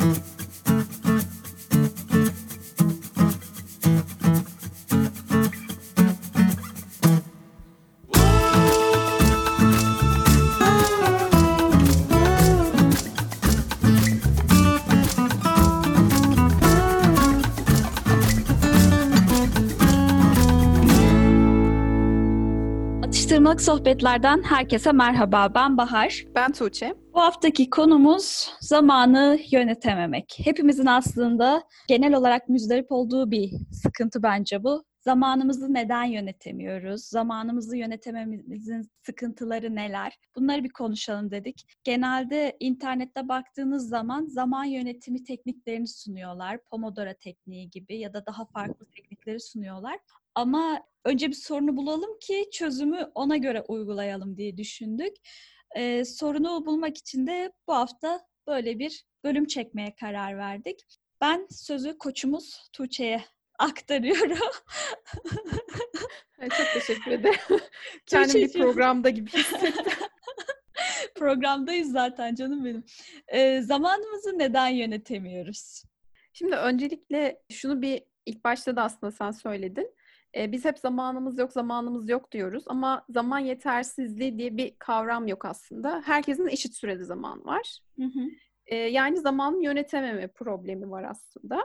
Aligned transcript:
Mm-hmm. 0.00 0.39
Atıştırmalık 23.50 23.78
sohbetlerden 23.78 24.42
herkese 24.42 24.92
merhaba. 24.92 25.54
Ben 25.54 25.76
Bahar. 25.76 26.24
Ben 26.34 26.52
Tuğçe. 26.52 26.94
Bu 27.14 27.20
haftaki 27.20 27.70
konumuz 27.70 28.50
zamanı 28.60 29.38
yönetememek. 29.52 30.38
Hepimizin 30.44 30.86
aslında 30.86 31.62
genel 31.88 32.14
olarak 32.14 32.48
müzdarip 32.48 32.92
olduğu 32.92 33.30
bir 33.30 33.50
sıkıntı 33.72 34.22
bence 34.22 34.64
bu. 34.64 34.84
Zamanımızı 35.00 35.74
neden 35.74 36.04
yönetemiyoruz? 36.04 37.04
Zamanımızı 37.04 37.76
yönetememizin 37.76 38.90
sıkıntıları 39.06 39.74
neler? 39.74 40.12
Bunları 40.36 40.64
bir 40.64 40.72
konuşalım 40.72 41.30
dedik. 41.30 41.64
Genelde 41.84 42.56
internette 42.60 43.28
baktığınız 43.28 43.88
zaman 43.88 44.26
zaman 44.26 44.64
yönetimi 44.64 45.24
tekniklerini 45.24 45.88
sunuyorlar. 45.88 46.58
Pomodoro 46.70 47.14
tekniği 47.20 47.70
gibi 47.70 47.98
ya 47.98 48.14
da 48.14 48.26
daha 48.26 48.44
farklı 48.44 48.86
teknikleri 48.96 49.40
sunuyorlar. 49.40 49.98
Ama 50.34 50.82
önce 51.04 51.28
bir 51.28 51.34
sorunu 51.34 51.76
bulalım 51.76 52.18
ki 52.20 52.48
çözümü 52.52 53.10
ona 53.14 53.36
göre 53.36 53.64
uygulayalım 53.68 54.36
diye 54.36 54.56
düşündük. 54.56 55.16
Ee, 55.76 56.04
sorunu 56.04 56.66
bulmak 56.66 56.98
için 56.98 57.26
de 57.26 57.52
bu 57.68 57.74
hafta 57.74 58.20
böyle 58.46 58.78
bir 58.78 59.04
bölüm 59.24 59.46
çekmeye 59.46 59.94
karar 59.94 60.38
verdik. 60.38 60.84
Ben 61.20 61.46
sözü 61.50 61.98
koçumuz 61.98 62.70
Tuğçe'ye 62.72 63.24
aktarıyorum. 63.58 64.38
çok 66.40 66.66
teşekkür 66.74 67.10
ederim. 67.10 67.40
Kendim 68.06 68.34
bir 68.34 68.52
programda 68.52 69.10
gibi 69.10 69.30
hissettim. 69.30 69.92
Programdayız 71.14 71.92
zaten 71.92 72.34
canım 72.34 72.64
benim. 72.64 72.84
Ee, 73.28 73.62
zamanımızı 73.62 74.38
neden 74.38 74.68
yönetemiyoruz? 74.68 75.82
Şimdi 76.32 76.56
öncelikle 76.56 77.42
şunu 77.50 77.82
bir 77.82 78.02
ilk 78.26 78.44
başta 78.44 78.76
da 78.76 78.82
aslında 78.82 79.12
sen 79.12 79.30
söyledin. 79.30 79.94
Ee, 80.36 80.52
biz 80.52 80.64
hep 80.64 80.78
zamanımız 80.78 81.38
yok, 81.38 81.52
zamanımız 81.52 82.08
yok 82.08 82.32
diyoruz 82.32 82.64
ama 82.66 83.04
zaman 83.08 83.38
yetersizliği 83.38 84.38
diye 84.38 84.56
bir 84.56 84.74
kavram 84.78 85.26
yok 85.26 85.44
aslında. 85.44 86.02
Herkesin 86.04 86.46
eşit 86.46 86.74
sürede 86.74 87.04
zaman 87.04 87.44
var. 87.44 87.78
Hı 87.96 88.04
hı. 88.04 88.20
Yani 88.76 89.16
zaman 89.20 89.60
yönetememe 89.60 90.26
problemi 90.26 90.90
var 90.90 91.04
aslında. 91.04 91.56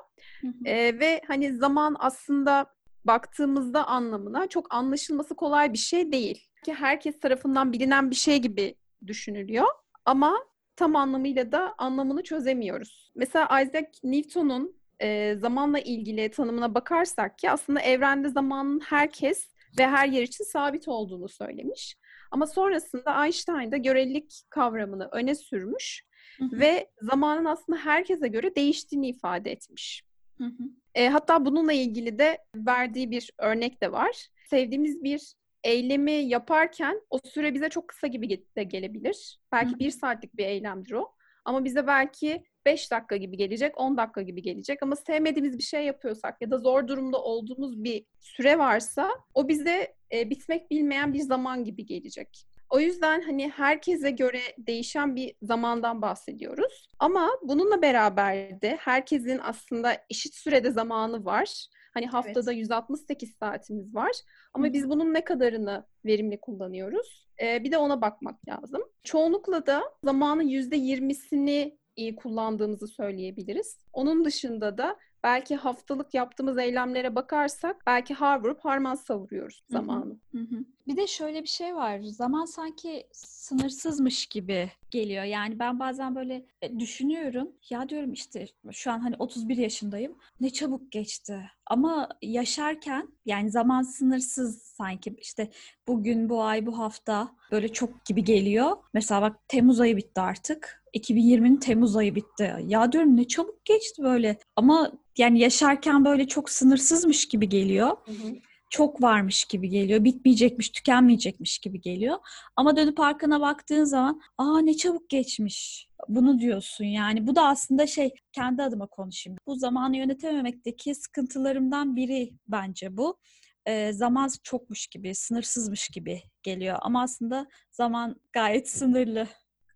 Hı 0.42 0.48
hı. 0.48 0.54
Ee, 0.66 1.00
ve 1.00 1.22
hani 1.28 1.54
zaman 1.58 1.96
aslında 2.00 2.66
baktığımızda 3.06 3.88
anlamına 3.88 4.48
çok 4.48 4.74
anlaşılması 4.74 5.36
kolay 5.36 5.74
bir 5.74 5.78
şey 5.78 6.12
değil. 6.12 6.48
Ki 6.64 6.74
herkes 6.74 7.20
tarafından 7.20 7.74
bilinen 7.74 8.12
bir 8.12 8.16
şey 8.16 8.40
gibi 8.40 8.76
düşünülüyor 9.08 9.68
ama 10.06 10.38
tam 10.76 10.96
anlamıyla 10.96 11.52
da 11.52 11.76
anlamını 11.78 12.24
çözemiyoruz. 12.24 13.12
Mesela 13.16 13.62
Isaac 13.62 13.88
Newton'un 14.04 14.76
e, 15.00 15.36
zamanla 15.36 15.80
ilgili 15.80 16.32
tanımına 16.32 16.76
bakarsak 16.76 17.38
ki 17.38 17.50
aslında 17.50 17.82
evrende 17.82 18.30
zamanın 18.30 18.80
herkes 18.80 19.50
ve 19.80 19.88
her 19.88 20.08
yer 20.08 20.24
için 20.24 20.44
sabit 20.44 20.88
olduğunu 20.88 21.30
söylemiş. 21.30 21.96
Ama 22.32 22.48
sonrasında 22.48 23.24
Einstein 23.26 23.72
da 23.72 23.78
görelilik 23.78 24.42
kavramını 24.50 25.10
öne 25.12 25.36
sürmüş 25.36 26.06
hı 26.38 26.46
hı. 26.46 26.60
ve 26.60 26.90
zamanın 27.02 27.46
aslında 27.46 27.80
herkese 27.80 28.28
göre 28.28 28.56
değiştiğini 28.56 29.08
ifade 29.08 29.52
etmiş. 29.52 30.04
Hı 30.38 30.44
hı. 30.44 30.64
E, 30.96 31.10
hatta 31.10 31.46
bununla 31.46 31.74
ilgili 31.74 32.20
de 32.20 32.38
verdiği 32.56 33.12
bir 33.12 33.32
örnek 33.38 33.82
de 33.82 33.92
var. 33.92 34.28
Sevdiğimiz 34.50 35.04
bir 35.04 35.34
eylemi 35.64 36.12
yaparken 36.12 37.02
o 37.10 37.20
süre 37.24 37.54
bize 37.54 37.70
çok 37.70 37.88
kısa 37.88 38.08
gibi 38.08 38.46
de 38.56 38.64
gelebilir. 38.64 39.40
Belki 39.52 39.72
hı 39.72 39.76
hı. 39.76 39.80
bir 39.80 39.92
saatlik 39.92 40.38
bir 40.38 40.46
eylemdir 40.46 40.92
o. 40.92 41.12
Ama 41.46 41.66
bize 41.66 41.88
belki 41.88 42.44
5 42.66 42.92
dakika 42.92 43.18
gibi 43.18 43.38
gelecek, 43.38 43.80
10 43.80 43.98
dakika 43.98 44.22
gibi 44.22 44.42
gelecek 44.42 44.84
ama 44.84 44.96
sevmediğimiz 44.96 45.58
bir 45.58 45.64
şey 45.64 45.86
yapıyorsak 45.86 46.42
ya 46.42 46.52
da 46.52 46.58
zor 46.58 46.88
durumda 46.88 47.22
olduğumuz 47.24 47.84
bir 47.84 48.06
süre 48.20 48.58
varsa 48.58 49.10
o 49.34 49.48
bize 49.48 49.96
e, 50.14 50.30
bitmek 50.30 50.72
bilmeyen 50.72 51.14
bir 51.14 51.20
zaman 51.20 51.64
gibi 51.64 51.86
gelecek. 51.86 52.46
O 52.70 52.80
yüzden 52.80 53.22
hani 53.22 53.50
herkese 53.50 54.12
göre 54.12 54.40
değişen 54.58 55.16
bir 55.16 55.36
zamandan 55.42 56.02
bahsediyoruz. 56.02 56.90
Ama 57.00 57.30
bununla 57.44 57.82
beraber 57.82 58.62
de 58.62 58.78
herkesin 58.80 59.40
aslında 59.44 59.98
eşit 60.10 60.36
sürede 60.36 60.72
zamanı 60.72 61.26
var. 61.26 61.68
Hani 61.94 62.08
haftada 62.08 62.54
evet. 62.54 62.60
168 62.60 63.36
saatimiz 63.40 63.96
var. 63.96 64.12
Ama 64.54 64.68
Hı. 64.68 64.74
biz 64.74 64.90
bunun 64.90 65.14
ne 65.14 65.24
kadarını 65.24 65.86
verimli 66.06 66.40
kullanıyoruz? 66.42 67.28
Ee, 67.42 67.64
bir 67.64 67.72
de 67.72 67.78
ona 67.78 68.02
bakmak 68.02 68.50
lazım. 68.50 68.82
Çoğunlukla 69.04 69.66
da 69.66 69.84
zamanın 70.04 70.48
%20'sini 70.48 71.78
iyi 71.96 72.16
kullandığımızı 72.16 72.88
söyleyebiliriz. 72.88 73.78
Onun 73.94 74.26
dışında 74.26 74.78
da 74.78 74.98
belki 75.24 75.56
haftalık 75.56 76.14
yaptığımız 76.14 76.58
eylemlere 76.58 77.16
bakarsak 77.16 77.84
belki 77.88 78.14
har 78.14 78.44
vurup 78.44 78.66
harman 78.66 78.96
savuruyoruz 78.96 79.64
zamanı. 79.70 80.20
Hı 80.32 80.38
hı. 80.38 80.66
Bir 80.88 80.98
de 80.98 81.08
şöyle 81.08 81.44
bir 81.44 81.48
şey 81.48 81.76
var. 81.76 82.00
Zaman 82.00 82.46
sanki 82.46 83.08
sınırsızmış 83.12 84.26
gibi 84.26 84.72
geliyor. 84.96 85.24
Yani 85.24 85.60
ben 85.60 85.80
bazen 85.80 86.16
böyle 86.16 86.46
e, 86.62 86.80
düşünüyorum. 86.80 87.52
Ya 87.70 87.90
diyorum 87.90 88.14
işte 88.14 88.46
şu 88.72 88.92
an 88.92 89.00
hani 89.00 89.16
31 89.20 89.58
yaşındayım. 89.58 90.18
Ne 90.42 90.50
çabuk 90.50 90.92
geçti. 90.92 91.40
Ama 91.66 92.10
yaşarken 92.22 93.08
yani 93.26 93.52
zaman 93.52 93.82
sınırsız 93.82 94.62
sanki 94.62 95.16
işte 95.22 95.50
bugün, 95.88 96.30
bu 96.30 96.44
ay, 96.44 96.66
bu 96.66 96.80
hafta 96.80 97.32
böyle 97.52 97.68
çok 97.68 98.06
gibi 98.06 98.24
geliyor. 98.24 98.78
Mesela 98.94 99.22
bak 99.22 99.36
Temmuz 99.48 99.80
ayı 99.80 99.98
bitti 99.98 100.22
artık. 100.22 100.84
2020'nin 100.94 101.58
Temmuz 101.58 101.96
ayı 101.96 102.16
bitti. 102.16 102.56
Ya 102.68 102.92
diyorum 102.92 103.18
ne 103.18 103.28
çabuk 103.28 103.66
geçti 103.66 104.04
böyle. 104.04 104.38
Ama 104.56 104.92
yani 105.18 105.40
yaşarken 105.40 106.06
böyle 106.06 106.28
çok 106.28 106.50
sınırsızmış 106.50 107.28
gibi 107.28 107.50
geliyor. 107.50 107.98
Hı 108.06 108.12
hı 108.12 108.36
çok 108.76 109.02
varmış 109.02 109.46
gibi 109.46 109.70
geliyor. 109.70 110.04
Bitmeyecekmiş, 110.04 110.70
tükenmeyecekmiş 110.70 111.60
gibi 111.60 111.82
geliyor. 111.82 112.18
Ama 112.56 112.76
dönüp 112.76 113.00
arkana 113.00 113.42
baktığın 113.42 113.84
zaman 113.84 114.22
aa 114.38 114.60
ne 114.60 114.74
çabuk 114.74 115.10
geçmiş. 115.10 115.90
Bunu 116.08 116.40
diyorsun 116.40 116.86
yani. 116.86 117.28
Bu 117.28 117.36
da 117.36 117.48
aslında 117.48 117.88
şey 117.88 118.14
kendi 118.32 118.64
adıma 118.64 118.88
konuşayım. 118.88 119.40
Bu 119.48 119.56
zamanı 119.56 119.98
yönetememekteki 119.98 120.96
sıkıntılarımdan 120.96 121.96
biri 121.96 122.34
bence 122.48 122.98
bu. 122.98 123.18
Ee, 123.66 123.94
zaman 123.94 124.30
çokmuş 124.44 124.88
gibi, 124.88 125.16
sınırsızmış 125.16 125.90
gibi 125.90 126.22
geliyor. 126.44 126.78
Ama 126.82 127.02
aslında 127.04 127.48
zaman 127.72 128.16
gayet 128.34 128.70
sınırlı. 128.70 129.28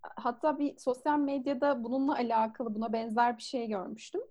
Hatta 0.01 0.59
bir 0.59 0.77
sosyal 0.77 1.19
medyada 1.19 1.83
bununla 1.83 2.15
alakalı 2.15 2.75
buna 2.75 2.93
benzer 2.93 3.37
bir 3.37 3.43
şey 3.43 3.67
görmüştüm. 3.67 4.21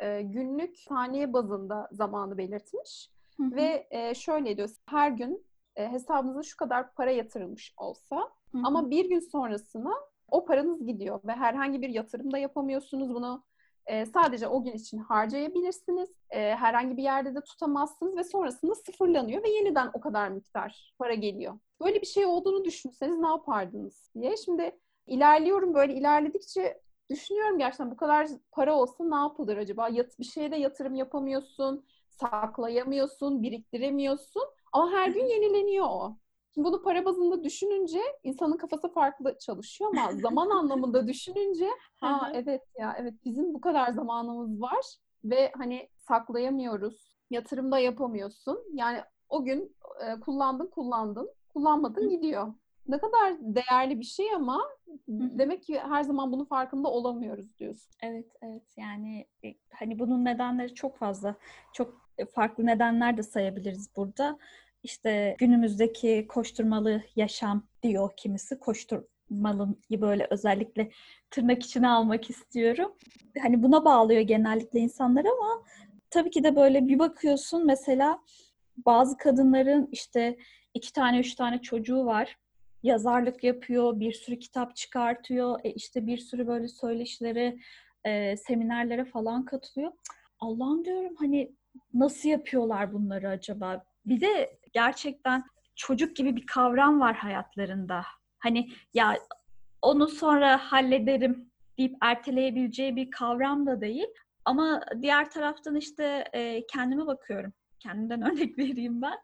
Ee, 0.00 0.22
günlük 0.22 0.78
saniye 0.78 1.32
bazında 1.32 1.88
zamanı 1.92 2.38
belirtmiş 2.38 3.15
Hı 3.40 3.42
hı. 3.42 3.56
Ve 3.56 3.86
e, 3.90 4.14
şöyle 4.14 4.56
diyor, 4.56 4.70
her 4.86 5.10
gün 5.10 5.46
e, 5.76 5.92
hesabınıza 5.92 6.42
şu 6.42 6.56
kadar 6.56 6.94
para 6.94 7.10
yatırılmış 7.10 7.74
olsa 7.76 8.16
hı 8.16 8.58
hı. 8.58 8.62
ama 8.64 8.90
bir 8.90 9.08
gün 9.08 9.20
sonrasına 9.20 9.92
o 10.28 10.44
paranız 10.44 10.86
gidiyor 10.86 11.20
ve 11.24 11.32
herhangi 11.32 11.82
bir 11.82 11.88
yatırım 11.88 12.32
da 12.32 12.38
yapamıyorsunuz 12.38 13.14
bunu. 13.14 13.44
E, 13.86 14.06
sadece 14.06 14.48
o 14.48 14.64
gün 14.64 14.72
için 14.72 14.98
harcayabilirsiniz. 14.98 16.10
E, 16.30 16.54
herhangi 16.54 16.96
bir 16.96 17.02
yerde 17.02 17.34
de 17.34 17.40
tutamazsınız 17.40 18.16
ve 18.16 18.24
sonrasında 18.24 18.74
sıfırlanıyor 18.74 19.42
ve 19.42 19.50
yeniden 19.50 19.90
o 19.94 20.00
kadar 20.00 20.28
miktar 20.28 20.94
para 20.98 21.14
geliyor. 21.14 21.58
Böyle 21.82 22.00
bir 22.00 22.06
şey 22.06 22.26
olduğunu 22.26 22.64
düşünseniz 22.64 23.18
ne 23.18 23.28
yapardınız 23.28 24.10
diye. 24.14 24.36
Şimdi 24.36 24.78
ilerliyorum 25.06 25.74
böyle 25.74 25.94
ilerledikçe 25.94 26.80
düşünüyorum 27.10 27.58
gerçekten 27.58 27.90
bu 27.90 27.96
kadar 27.96 28.28
para 28.52 28.74
olsa 28.76 29.04
ne 29.04 29.16
yapılır 29.16 29.56
acaba? 29.56 29.88
Yat, 29.88 30.18
bir 30.18 30.24
şeye 30.24 30.50
de 30.50 30.56
yatırım 30.56 30.94
yapamıyorsun 30.94 31.84
saklayamıyorsun, 32.20 33.42
biriktiremiyorsun 33.42 34.42
ama 34.72 34.90
her 34.90 35.08
gün 35.08 35.24
yenileniyor 35.24 35.86
o. 35.88 36.16
Şimdi 36.54 36.68
bunu 36.68 36.82
para 36.82 37.04
bazında 37.04 37.44
düşününce 37.44 38.00
insanın 38.24 38.56
kafası 38.56 38.88
farklı 38.88 39.38
çalışıyor 39.38 39.90
ama 39.96 40.12
zaman 40.20 40.50
anlamında 40.50 41.08
düşününce 41.08 41.68
ha 41.96 42.30
evet 42.34 42.62
ya 42.78 42.96
evet 42.98 43.14
bizim 43.24 43.54
bu 43.54 43.60
kadar 43.60 43.92
zamanımız 43.92 44.60
var 44.60 44.96
ve 45.24 45.52
hani 45.56 45.88
saklayamıyoruz. 45.98 47.16
Yatırımda 47.30 47.78
yapamıyorsun. 47.78 48.58
Yani 48.72 49.00
o 49.28 49.44
gün 49.44 49.76
e, 50.06 50.20
kullandın 50.20 50.66
kullandın 50.66 51.30
kullanmadın 51.54 52.10
gidiyor. 52.10 52.54
Ne 52.88 52.98
kadar 52.98 53.34
değerli 53.40 54.00
bir 54.00 54.04
şey 54.04 54.34
ama 54.34 54.68
demek 55.08 55.62
ki 55.62 55.80
her 55.80 56.02
zaman 56.02 56.32
bunun 56.32 56.44
farkında 56.44 56.88
olamıyoruz 56.88 57.58
diyorsun. 57.58 57.90
Evet 58.02 58.26
evet 58.42 58.62
yani 58.76 59.26
e, 59.44 59.54
hani 59.72 59.98
bunun 59.98 60.24
nedenleri 60.24 60.74
çok 60.74 60.96
fazla. 60.96 61.34
Çok 61.72 62.05
farklı 62.34 62.66
nedenler 62.66 63.16
de 63.16 63.22
sayabiliriz 63.22 63.96
burada. 63.96 64.38
İşte 64.82 65.36
günümüzdeki 65.38 66.26
koşturmalı 66.28 67.02
yaşam 67.16 67.66
diyor 67.82 68.10
kimisi. 68.16 68.58
Koştur 68.58 69.02
malın 69.30 69.80
böyle 69.90 70.26
özellikle 70.30 70.90
tırnak 71.30 71.62
içine 71.62 71.88
almak 71.88 72.30
istiyorum. 72.30 72.92
Hani 73.42 73.62
buna 73.62 73.84
bağlıyor 73.84 74.20
genellikle 74.20 74.80
insanlar 74.80 75.24
ama 75.24 75.62
tabii 76.10 76.30
ki 76.30 76.44
de 76.44 76.56
böyle 76.56 76.88
bir 76.88 76.98
bakıyorsun 76.98 77.66
mesela 77.66 78.18
bazı 78.86 79.16
kadınların 79.16 79.88
işte 79.92 80.36
iki 80.74 80.92
tane 80.92 81.18
üç 81.18 81.34
tane 81.34 81.62
çocuğu 81.62 82.06
var. 82.06 82.38
Yazarlık 82.82 83.44
yapıyor, 83.44 84.00
bir 84.00 84.12
sürü 84.12 84.38
kitap 84.38 84.76
çıkartıyor, 84.76 85.60
e 85.64 85.70
işte 85.70 86.06
bir 86.06 86.18
sürü 86.18 86.46
böyle 86.46 86.68
söyleşilere, 86.68 87.56
e, 88.04 88.36
seminerlere 88.36 89.04
falan 89.04 89.44
katılıyor. 89.44 89.92
Allah'ım 90.40 90.84
diyorum 90.84 91.14
hani 91.18 91.52
nasıl 91.94 92.28
yapıyorlar 92.28 92.92
bunları 92.92 93.28
acaba? 93.28 93.84
Bir 94.06 94.20
de 94.20 94.58
gerçekten 94.72 95.44
çocuk 95.76 96.16
gibi 96.16 96.36
bir 96.36 96.46
kavram 96.46 97.00
var 97.00 97.14
hayatlarında. 97.14 98.02
Hani 98.38 98.68
ya 98.94 99.16
onu 99.82 100.08
sonra 100.08 100.58
hallederim 100.58 101.50
deyip 101.78 101.96
erteleyebileceği 102.00 102.96
bir 102.96 103.10
kavram 103.10 103.66
da 103.66 103.80
değil. 103.80 104.06
Ama 104.44 104.82
diğer 105.02 105.30
taraftan 105.30 105.76
işte 105.76 106.24
e, 106.32 106.66
kendime 106.66 107.06
bakıyorum. 107.06 107.52
Kendimden 107.80 108.22
örnek 108.32 108.58
vereyim 108.58 109.02
ben. 109.02 109.18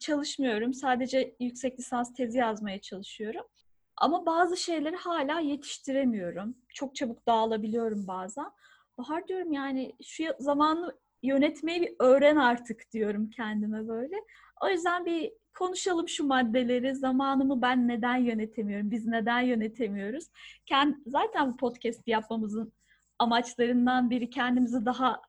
Çalışmıyorum. 0.00 0.74
Sadece 0.74 1.36
yüksek 1.40 1.78
lisans 1.78 2.14
tezi 2.14 2.38
yazmaya 2.38 2.80
çalışıyorum. 2.80 3.46
Ama 3.96 4.26
bazı 4.26 4.56
şeyleri 4.56 4.96
hala 4.96 5.40
yetiştiremiyorum. 5.40 6.56
Çok 6.74 6.94
çabuk 6.94 7.26
dağılabiliyorum 7.26 8.06
bazen. 8.06 8.46
Bahar 8.98 9.28
diyorum 9.28 9.52
yani 9.52 9.92
şu 10.02 10.24
zamanı 10.38 10.92
yönetmeyi 11.24 11.82
bir 11.82 11.94
öğren 12.00 12.36
artık 12.36 12.92
diyorum 12.92 13.30
kendime 13.30 13.88
böyle. 13.88 14.16
O 14.62 14.68
yüzden 14.68 15.06
bir 15.06 15.32
konuşalım 15.58 16.08
şu 16.08 16.26
maddeleri. 16.26 16.94
Zamanımı 16.94 17.62
ben 17.62 17.88
neden 17.88 18.16
yönetemiyorum? 18.16 18.90
Biz 18.90 19.06
neden 19.06 19.40
yönetemiyoruz? 19.40 20.24
Kend, 20.66 20.94
zaten 21.06 21.52
bu 21.52 21.56
podcast 21.56 22.08
yapmamızın 22.08 22.72
amaçlarından 23.18 24.10
biri 24.10 24.30
kendimizi 24.30 24.86
daha 24.86 25.20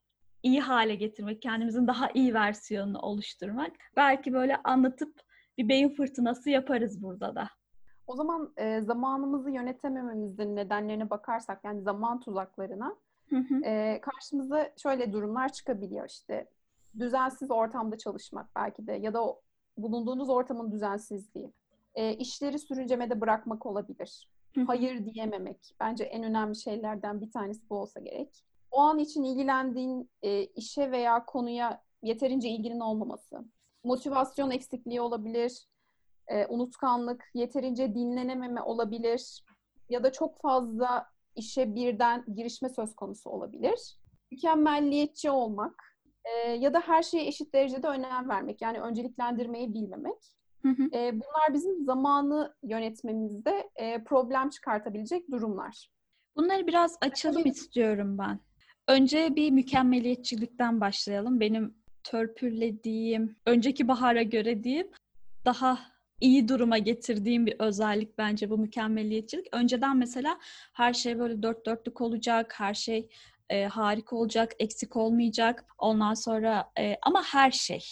iyi 0.43 0.61
hale 0.61 0.95
getirmek, 0.95 1.41
kendimizin 1.41 1.87
daha 1.87 2.09
iyi 2.13 2.33
versiyonunu 2.33 2.99
oluşturmak. 2.99 3.71
Belki 3.95 4.33
böyle 4.33 4.57
anlatıp 4.63 5.21
bir 5.57 5.69
beyin 5.69 5.89
fırtınası 5.89 6.49
yaparız 6.49 7.03
burada 7.03 7.35
da. 7.35 7.49
O 8.07 8.15
zaman 8.15 8.53
e, 8.57 8.81
zamanımızı 8.81 9.51
yönetemememizin 9.51 10.55
nedenlerine 10.55 11.09
bakarsak 11.09 11.63
yani 11.63 11.81
zaman 11.81 12.19
tuzaklarına 12.19 12.95
hı 13.29 13.35
hı. 13.35 13.65
E, 13.65 14.01
karşımıza 14.01 14.71
şöyle 14.77 15.13
durumlar 15.13 15.53
çıkabiliyor 15.53 16.09
işte 16.09 16.49
düzensiz 16.99 17.51
ortamda 17.51 17.97
çalışmak 17.97 18.55
belki 18.55 18.87
de 18.87 18.93
ya 18.93 19.13
da 19.13 19.25
o, 19.25 19.41
bulunduğunuz 19.77 20.29
ortamın 20.29 20.71
düzensizliği, 20.71 21.51
e, 21.95 22.13
işleri 22.13 22.59
sürüncemede 22.59 23.21
bırakmak 23.21 23.65
olabilir. 23.65 24.29
Hayır 24.67 25.05
diyememek 25.05 25.75
bence 25.79 26.03
en 26.03 26.23
önemli 26.23 26.55
şeylerden 26.55 27.21
bir 27.21 27.31
tanesi 27.31 27.69
bu 27.69 27.75
olsa 27.75 27.99
gerek. 27.99 28.45
O 28.71 28.79
an 28.79 28.99
için 28.99 29.23
ilgilendiğin 29.23 30.09
e, 30.21 30.43
işe 30.43 30.91
veya 30.91 31.25
konuya 31.25 31.81
yeterince 32.01 32.49
ilginin 32.49 32.79
olmaması, 32.79 33.45
motivasyon 33.83 34.51
eksikliği 34.51 35.01
olabilir, 35.01 35.67
e, 36.27 36.45
unutkanlık, 36.47 37.23
yeterince 37.33 37.95
dinlenememe 37.95 38.61
olabilir 38.61 39.43
ya 39.89 40.03
da 40.03 40.11
çok 40.11 40.41
fazla 40.41 41.07
işe 41.35 41.75
birden 41.75 42.25
girişme 42.35 42.69
söz 42.69 42.95
konusu 42.95 43.29
olabilir. 43.29 43.97
Mükemmelliyetçi 44.31 45.31
olmak 45.31 45.83
e, 46.25 46.49
ya 46.49 46.73
da 46.73 46.79
her 46.79 47.03
şeye 47.03 47.27
eşit 47.27 47.53
derecede 47.53 47.87
önem 47.87 48.29
vermek 48.29 48.61
yani 48.61 48.79
önceliklendirmeyi 48.79 49.73
bilmemek. 49.73 50.35
Hı 50.61 50.69
hı. 50.69 50.83
E, 50.93 51.13
bunlar 51.13 51.53
bizim 51.53 51.85
zamanı 51.85 52.55
yönetmemizde 52.63 53.69
e, 53.75 54.03
problem 54.03 54.49
çıkartabilecek 54.49 55.31
durumlar. 55.31 55.89
Bunları 56.35 56.67
biraz 56.67 56.97
açalım 57.01 57.41
Tabii. 57.41 57.49
istiyorum 57.49 58.17
ben. 58.17 58.39
Önce 58.87 59.35
bir 59.35 59.51
mükemmeliyetçilikten 59.51 60.81
başlayalım. 60.81 61.39
Benim 61.39 61.75
törpülediğim, 62.03 63.35
önceki 63.45 63.87
bahara 63.87 64.23
göre 64.23 64.63
diyeyim, 64.63 64.87
daha 65.45 65.79
iyi 66.21 66.47
duruma 66.47 66.77
getirdiğim 66.77 67.45
bir 67.45 67.55
özellik 67.59 68.17
bence 68.17 68.49
bu 68.49 68.57
mükemmeliyetçilik. 68.57 69.47
Önceden 69.51 69.97
mesela 69.97 70.39
her 70.73 70.93
şey 70.93 71.19
böyle 71.19 71.43
dört 71.43 71.65
dörtlük 71.65 72.01
olacak, 72.01 72.53
her 72.57 72.73
şey 72.73 73.09
e, 73.49 73.65
harika 73.65 74.15
olacak, 74.15 74.51
eksik 74.59 74.95
olmayacak. 74.95 75.65
Ondan 75.77 76.13
sonra 76.13 76.71
e, 76.79 76.95
ama 77.01 77.23
her 77.23 77.51
şey. 77.51 77.83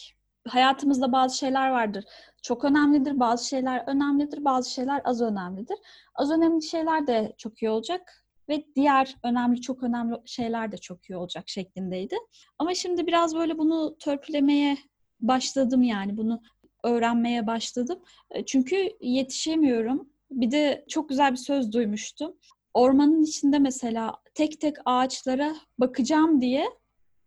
Hayatımızda 0.48 1.12
bazı 1.12 1.38
şeyler 1.38 1.70
vardır. 1.70 2.06
Çok 2.42 2.66
önemlidir, 2.66 3.20
bazı 3.20 3.48
şeyler 3.48 3.84
önemlidir, 3.88 4.46
bazı 4.46 4.74
şeyler 4.74 5.02
az 5.06 5.22
önemlidir. 5.22 5.78
Az 6.16 6.32
önemli 6.32 6.64
şeyler 6.64 7.08
de 7.08 7.34
çok 7.38 7.62
iyi 7.62 7.70
olacak 7.70 8.26
ve 8.50 8.66
diğer 8.76 9.16
önemli, 9.24 9.62
çok 9.62 9.84
önemli 9.84 10.16
şeyler 10.26 10.72
de 10.72 10.78
çok 10.78 11.10
iyi 11.10 11.18
olacak 11.18 11.44
şeklindeydi. 11.50 12.16
Ama 12.60 12.74
şimdi 12.74 13.08
biraz 13.08 13.36
böyle 13.36 13.58
bunu 13.58 13.98
törpülemeye 14.00 14.78
başladım 15.20 15.84
yani 15.84 16.18
bunu 16.18 16.42
öğrenmeye 16.84 17.48
başladım. 17.48 18.00
E, 18.32 18.46
çünkü 18.46 18.90
yetişemiyorum. 19.02 20.10
Bir 20.32 20.52
de 20.52 20.86
çok 20.90 21.10
güzel 21.10 21.32
bir 21.32 21.38
söz 21.38 21.72
duymuştum. 21.72 22.36
Ormanın 22.74 23.24
içinde 23.24 23.60
mesela 23.60 24.14
tek 24.34 24.62
tek 24.62 24.76
ağaçlara 24.86 25.56
bakacağım 25.80 26.42
diye 26.42 26.66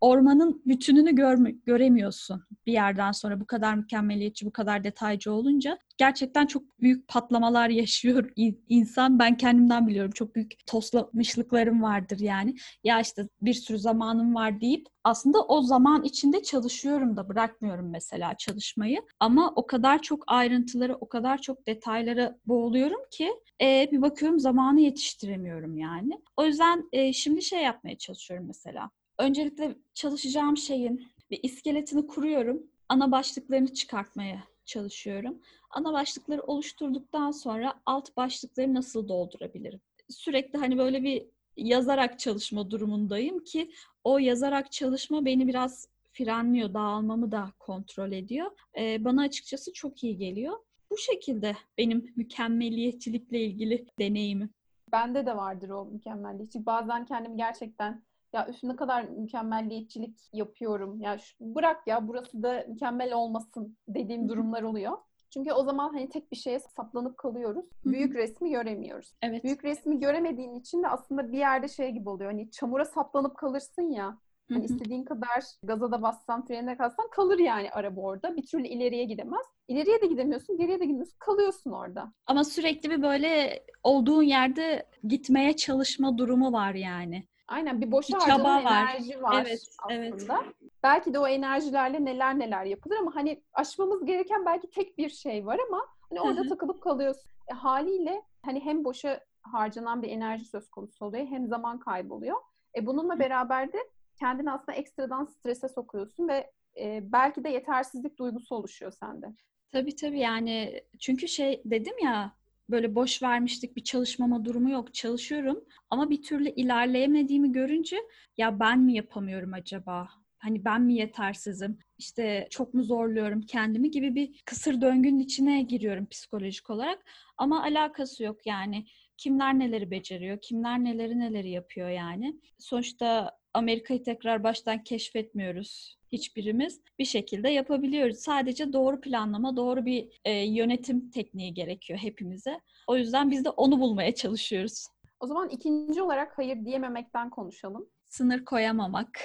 ormanın 0.00 0.62
bütününü 0.66 1.14
görme, 1.14 1.50
göremiyorsun 1.50 2.42
bir 2.66 2.72
yerden 2.72 3.12
sonra 3.12 3.40
bu 3.40 3.46
kadar 3.46 3.74
mükemmeliyetçi, 3.74 4.46
bu 4.46 4.52
kadar 4.52 4.84
detaycı 4.84 5.32
olunca. 5.32 5.78
Gerçekten 5.96 6.46
çok 6.46 6.80
büyük 6.80 7.08
patlamalar 7.08 7.68
yaşıyor 7.68 8.30
insan. 8.68 9.18
Ben 9.18 9.36
kendimden 9.36 9.86
biliyorum. 9.86 10.10
Çok 10.10 10.34
büyük 10.34 10.66
toslamışlıklarım 10.66 11.82
vardır 11.82 12.18
yani. 12.20 12.56
Ya 12.84 13.00
işte 13.00 13.28
bir 13.42 13.54
sürü 13.54 13.78
zamanım 13.78 14.34
var 14.34 14.60
deyip 14.60 14.86
aslında 15.04 15.42
o 15.42 15.62
zaman 15.62 16.02
içinde 16.02 16.42
çalışıyorum 16.42 17.16
da 17.16 17.28
bırakmıyorum 17.28 17.90
mesela 17.90 18.34
çalışmayı. 18.36 19.02
Ama 19.20 19.52
o 19.56 19.66
kadar 19.66 20.02
çok 20.02 20.24
ayrıntıları, 20.26 20.96
o 20.96 21.08
kadar 21.08 21.38
çok 21.38 21.66
detaylara 21.66 22.38
boğuluyorum 22.46 23.00
ki 23.10 23.32
e, 23.62 23.88
bir 23.92 24.02
bakıyorum 24.02 24.38
zamanı 24.38 24.80
yetiştiremiyorum 24.80 25.78
yani. 25.78 26.20
O 26.36 26.44
yüzden 26.44 26.88
e, 26.92 27.12
şimdi 27.12 27.42
şey 27.42 27.62
yapmaya 27.62 27.98
çalışıyorum 27.98 28.46
mesela 28.46 28.90
öncelikle 29.18 29.76
çalışacağım 29.94 30.56
şeyin 30.56 31.08
bir 31.30 31.40
iskeletini 31.42 32.06
kuruyorum. 32.06 32.62
Ana 32.88 33.12
başlıklarını 33.12 33.74
çıkartmaya 33.74 34.44
çalışıyorum. 34.64 35.38
Ana 35.70 35.92
başlıkları 35.92 36.42
oluşturduktan 36.42 37.30
sonra 37.30 37.74
alt 37.86 38.16
başlıkları 38.16 38.74
nasıl 38.74 39.08
doldurabilirim? 39.08 39.80
Sürekli 40.08 40.58
hani 40.58 40.78
böyle 40.78 41.02
bir 41.02 41.26
yazarak 41.56 42.18
çalışma 42.18 42.70
durumundayım 42.70 43.44
ki 43.44 43.70
o 44.04 44.18
yazarak 44.18 44.72
çalışma 44.72 45.24
beni 45.24 45.48
biraz 45.48 45.88
frenliyor, 46.12 46.74
dağılmamı 46.74 47.32
da 47.32 47.52
kontrol 47.58 48.12
ediyor. 48.12 48.50
Ee, 48.78 49.04
bana 49.04 49.22
açıkçası 49.22 49.72
çok 49.72 50.04
iyi 50.04 50.16
geliyor. 50.16 50.56
Bu 50.90 50.98
şekilde 50.98 51.56
benim 51.78 52.12
mükemmeliyetçilikle 52.16 53.40
ilgili 53.40 53.86
deneyimim. 53.98 54.50
Bende 54.92 55.26
de 55.26 55.36
vardır 55.36 55.68
o 55.68 55.84
mükemmeliyetçilik. 55.84 56.66
Bazen 56.66 57.04
kendimi 57.04 57.36
gerçekten 57.36 58.02
ya 58.36 58.46
üf 58.48 58.62
ne 58.62 58.76
kadar 58.76 59.04
mükemmelliyetçilik 59.04 60.18
yapıyorum. 60.32 61.00
Ya 61.00 61.18
şu, 61.18 61.34
bırak 61.40 61.86
ya 61.86 62.08
burası 62.08 62.42
da 62.42 62.64
mükemmel 62.68 63.12
olmasın 63.12 63.76
dediğim 63.88 64.28
durumlar 64.28 64.62
oluyor. 64.62 64.98
Çünkü 65.30 65.52
o 65.52 65.64
zaman 65.64 65.88
hani 65.92 66.08
tek 66.08 66.32
bir 66.32 66.36
şeye 66.36 66.60
saplanıp 66.60 67.18
kalıyoruz. 67.18 67.64
Büyük 67.84 68.14
resmi 68.14 68.50
göremiyoruz. 68.50 69.12
Evet. 69.22 69.44
Büyük 69.44 69.64
resmi 69.64 69.98
göremediğin 69.98 70.54
için 70.54 70.82
de 70.82 70.88
aslında 70.88 71.32
bir 71.32 71.38
yerde 71.38 71.68
şey 71.68 71.90
gibi 71.90 72.08
oluyor. 72.08 72.30
Hani 72.30 72.50
çamura 72.50 72.84
saplanıp 72.84 73.36
kalırsın 73.36 73.90
ya. 73.90 74.18
Hani 74.52 74.64
istediğin 74.64 75.04
kadar 75.04 75.44
gaza 75.62 75.92
da 75.92 76.02
bassan, 76.02 76.46
frene 76.46 76.76
kalsan 76.76 77.10
kalır 77.10 77.38
yani 77.38 77.70
araba 77.70 78.00
orada. 78.00 78.36
Bir 78.36 78.46
türlü 78.46 78.66
ileriye 78.66 79.04
gidemez. 79.04 79.46
İleriye 79.68 80.02
de 80.02 80.06
gidemiyorsun, 80.06 80.56
geriye 80.56 80.80
de 80.80 80.84
gidemiyorsun. 80.84 81.18
Kalıyorsun 81.18 81.70
orada. 81.70 82.12
Ama 82.26 82.44
sürekli 82.44 82.90
bir 82.90 83.02
böyle 83.02 83.64
olduğun 83.82 84.22
yerde 84.22 84.86
gitmeye 85.04 85.56
çalışma 85.56 86.18
durumu 86.18 86.52
var 86.52 86.74
yani. 86.74 87.26
Aynen 87.48 87.80
bir 87.80 87.92
boşa 87.92 88.18
harcanan 88.18 88.60
enerji 88.60 89.22
var 89.22 89.46
evet, 89.46 89.62
aslında. 89.78 90.42
Evet. 90.44 90.54
Belki 90.82 91.14
de 91.14 91.18
o 91.18 91.26
enerjilerle 91.26 92.04
neler 92.04 92.38
neler 92.38 92.64
yapılır 92.64 92.96
ama 92.96 93.14
hani 93.14 93.42
aşmamız 93.52 94.04
gereken 94.04 94.46
belki 94.46 94.70
tek 94.70 94.98
bir 94.98 95.08
şey 95.08 95.46
var 95.46 95.60
ama 95.68 95.86
hani 96.08 96.20
orada 96.20 96.48
takılıp 96.48 96.82
kalıyorsun. 96.82 97.30
E, 97.50 97.54
haliyle 97.54 98.22
hani 98.42 98.64
hem 98.64 98.84
boşa 98.84 99.20
harcanan 99.42 100.02
bir 100.02 100.08
enerji 100.08 100.44
söz 100.44 100.70
konusu 100.70 101.04
oluyor 101.04 101.26
hem 101.26 101.46
zaman 101.46 101.78
kayboluyor. 101.78 102.36
E, 102.76 102.86
bununla 102.86 103.18
beraber 103.18 103.72
de 103.72 103.78
kendini 104.18 104.50
aslında 104.50 104.72
ekstradan 104.72 105.24
strese 105.24 105.68
sokuyorsun 105.68 106.28
ve 106.28 106.50
e, 106.80 107.12
belki 107.12 107.44
de 107.44 107.48
yetersizlik 107.48 108.18
duygusu 108.18 108.54
oluşuyor 108.54 108.92
sende. 108.92 109.26
Tabii 109.72 109.96
tabii 109.96 110.18
yani 110.18 110.82
çünkü 110.98 111.28
şey 111.28 111.62
dedim 111.64 111.94
ya 112.02 112.32
böyle 112.70 112.94
boş 112.94 113.22
vermişlik 113.22 113.76
bir 113.76 113.84
çalışmama 113.84 114.44
durumu 114.44 114.70
yok. 114.70 114.94
Çalışıyorum 114.94 115.64
ama 115.90 116.10
bir 116.10 116.22
türlü 116.22 116.48
ilerleyemediğimi 116.50 117.52
görünce 117.52 117.96
ya 118.36 118.60
ben 118.60 118.78
mi 118.78 118.94
yapamıyorum 118.94 119.52
acaba? 119.52 120.08
Hani 120.38 120.64
ben 120.64 120.82
mi 120.82 120.94
yetersizim? 120.94 121.78
İşte 121.98 122.46
çok 122.50 122.74
mu 122.74 122.82
zorluyorum 122.82 123.40
kendimi 123.42 123.90
gibi 123.90 124.14
bir 124.14 124.42
kısır 124.44 124.80
döngünün 124.80 125.18
içine 125.18 125.62
giriyorum 125.62 126.06
psikolojik 126.06 126.70
olarak. 126.70 127.04
Ama 127.36 127.62
alakası 127.62 128.22
yok 128.24 128.46
yani. 128.46 128.86
Kimler 129.16 129.58
neleri 129.58 129.90
beceriyor, 129.90 130.38
kimler 130.42 130.84
neleri 130.84 131.18
neleri 131.18 131.50
yapıyor 131.50 131.88
yani. 131.88 132.40
Sonuçta 132.58 133.38
Amerika'yı 133.56 134.02
tekrar 134.02 134.44
baştan 134.44 134.82
keşfetmiyoruz 134.82 135.96
hiçbirimiz. 136.12 136.80
Bir 136.98 137.04
şekilde 137.04 137.48
yapabiliyoruz. 137.48 138.18
Sadece 138.18 138.72
doğru 138.72 139.00
planlama, 139.00 139.56
doğru 139.56 139.84
bir 139.84 140.20
e, 140.24 140.32
yönetim 140.32 141.10
tekniği 141.10 141.54
gerekiyor 141.54 141.98
hepimize. 141.98 142.60
O 142.86 142.96
yüzden 142.96 143.30
biz 143.30 143.44
de 143.44 143.50
onu 143.50 143.80
bulmaya 143.80 144.14
çalışıyoruz. 144.14 144.86
O 145.20 145.26
zaman 145.26 145.48
ikinci 145.48 146.02
olarak 146.02 146.38
hayır 146.38 146.64
diyememekten 146.64 147.30
konuşalım. 147.30 147.88
Sınır 148.04 148.44
koyamamak. 148.44 149.24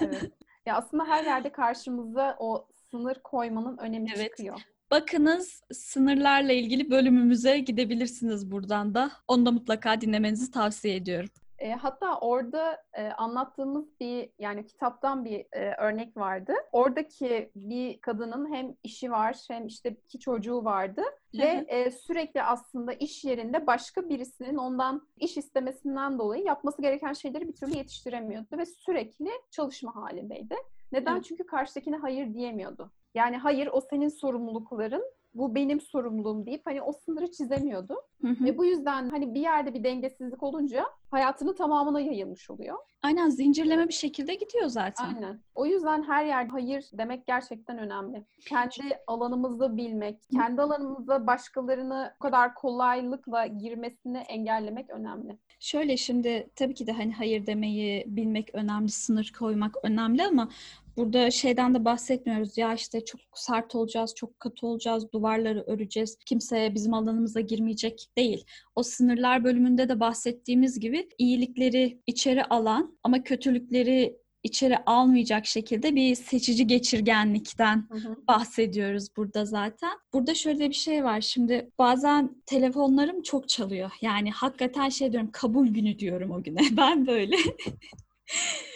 evet. 0.00 0.32
Ya 0.66 0.76
aslında 0.76 1.04
her 1.04 1.24
yerde 1.24 1.52
karşımıza 1.52 2.36
o 2.38 2.68
sınır 2.90 3.16
koymanın 3.24 3.78
önemi 3.78 4.08
evet. 4.16 4.30
çıkıyor. 4.30 4.60
Bakınız 4.90 5.62
sınırlarla 5.72 6.52
ilgili 6.52 6.90
bölümümüze 6.90 7.58
gidebilirsiniz 7.58 8.50
buradan 8.50 8.94
da. 8.94 9.10
Onu 9.28 9.46
da 9.46 9.52
mutlaka 9.52 10.00
dinlemenizi 10.00 10.50
tavsiye 10.50 10.96
ediyorum. 10.96 11.30
E, 11.58 11.72
hatta 11.72 12.18
orada 12.18 12.82
e, 12.92 13.08
anlattığımız 13.08 14.00
bir 14.00 14.30
yani 14.38 14.66
kitaptan 14.66 15.24
bir 15.24 15.46
e, 15.52 15.74
örnek 15.78 16.16
vardı. 16.16 16.52
Oradaki 16.72 17.50
bir 17.56 18.00
kadının 18.00 18.54
hem 18.54 18.74
işi 18.82 19.10
var 19.10 19.36
hem 19.48 19.66
işte 19.66 19.90
iki 19.90 20.18
çocuğu 20.18 20.64
vardı 20.64 21.02
ve 21.34 21.64
e, 21.68 21.90
sürekli 21.90 22.42
aslında 22.42 22.92
iş 22.92 23.24
yerinde 23.24 23.66
başka 23.66 24.08
birisinin 24.08 24.56
ondan 24.56 25.08
iş 25.16 25.36
istemesinden 25.36 26.18
dolayı 26.18 26.44
yapması 26.44 26.82
gereken 26.82 27.12
şeyleri 27.12 27.48
bir 27.48 27.54
türlü 27.54 27.76
yetiştiremiyordu 27.76 28.58
ve 28.58 28.66
sürekli 28.66 29.30
çalışma 29.50 29.96
halindeydi. 29.96 30.56
Neden? 30.92 31.14
Evet. 31.14 31.24
Çünkü 31.24 31.46
karşıdakine 31.46 31.96
hayır 31.96 32.34
diyemiyordu. 32.34 32.92
Yani 33.14 33.36
hayır 33.36 33.68
o 33.72 33.80
senin 33.80 34.08
sorumlulukların 34.08 35.04
bu 35.34 35.54
benim 35.54 35.80
sorumluluğum 35.80 36.46
deyip 36.46 36.62
hani 36.64 36.82
o 36.82 36.92
sınırı 36.92 37.30
çizemiyordu. 37.30 37.94
Hı 38.20 38.28
hı. 38.28 38.44
Ve 38.44 38.58
bu 38.58 38.64
yüzden 38.64 39.08
hani 39.08 39.34
bir 39.34 39.40
yerde 39.40 39.74
bir 39.74 39.84
dengesizlik 39.84 40.42
olunca 40.42 40.84
hayatının 41.10 41.54
tamamına 41.54 42.00
yayılmış 42.00 42.50
oluyor. 42.50 42.76
Aynen 43.02 43.28
zincirleme 43.28 43.88
bir 43.88 43.92
şekilde 43.92 44.34
gidiyor 44.34 44.66
zaten. 44.66 45.14
Aynen. 45.14 45.40
O 45.54 45.66
yüzden 45.66 46.02
her 46.02 46.24
yerde 46.24 46.50
hayır 46.50 46.90
demek 46.92 47.26
gerçekten 47.26 47.78
önemli. 47.78 48.24
Kendi 48.48 48.98
alanımızda 49.06 49.76
bilmek, 49.76 50.20
kendi 50.32 50.62
alanımızda 50.62 51.26
başkalarını 51.26 52.12
bu 52.20 52.22
kadar 52.22 52.54
kolaylıkla 52.54 53.46
girmesini 53.46 54.18
engellemek 54.18 54.90
önemli. 54.90 55.38
Şöyle 55.60 55.96
şimdi 55.96 56.50
tabii 56.56 56.74
ki 56.74 56.86
de 56.86 56.92
hani 56.92 57.12
hayır 57.12 57.46
demeyi 57.46 58.04
bilmek 58.06 58.54
önemli, 58.54 58.88
sınır 58.88 59.32
koymak 59.38 59.76
önemli 59.82 60.26
ama 60.26 60.48
Burada 60.98 61.30
şeyden 61.30 61.74
de 61.74 61.84
bahsetmiyoruz 61.84 62.58
ya 62.58 62.74
işte 62.74 63.04
çok 63.04 63.20
sert 63.34 63.74
olacağız, 63.74 64.14
çok 64.14 64.40
katı 64.40 64.66
olacağız, 64.66 65.12
duvarları 65.12 65.64
öreceğiz, 65.66 66.16
kimseye 66.26 66.74
bizim 66.74 66.94
alanımıza 66.94 67.40
girmeyecek 67.40 68.06
değil. 68.16 68.44
O 68.74 68.82
sınırlar 68.82 69.44
bölümünde 69.44 69.88
de 69.88 70.00
bahsettiğimiz 70.00 70.80
gibi 70.80 71.08
iyilikleri 71.18 72.02
içeri 72.06 72.44
alan 72.44 72.98
ama 73.02 73.22
kötülükleri 73.22 74.18
içeri 74.42 74.78
almayacak 74.78 75.46
şekilde 75.46 75.94
bir 75.94 76.14
seçici 76.14 76.66
geçirgenlikten 76.66 77.88
hı 77.90 77.98
hı. 77.98 78.16
bahsediyoruz 78.28 79.08
burada 79.16 79.44
zaten. 79.44 79.92
Burada 80.12 80.34
şöyle 80.34 80.68
bir 80.68 80.74
şey 80.74 81.04
var. 81.04 81.20
Şimdi 81.20 81.70
bazen 81.78 82.42
telefonlarım 82.46 83.22
çok 83.22 83.48
çalıyor. 83.48 83.90
Yani 84.00 84.30
hakikaten 84.30 84.88
şey 84.88 85.12
diyorum 85.12 85.30
kabul 85.32 85.68
günü 85.68 85.98
diyorum 85.98 86.30
o 86.30 86.42
güne. 86.42 86.60
Ben 86.76 87.06
böyle 87.06 87.36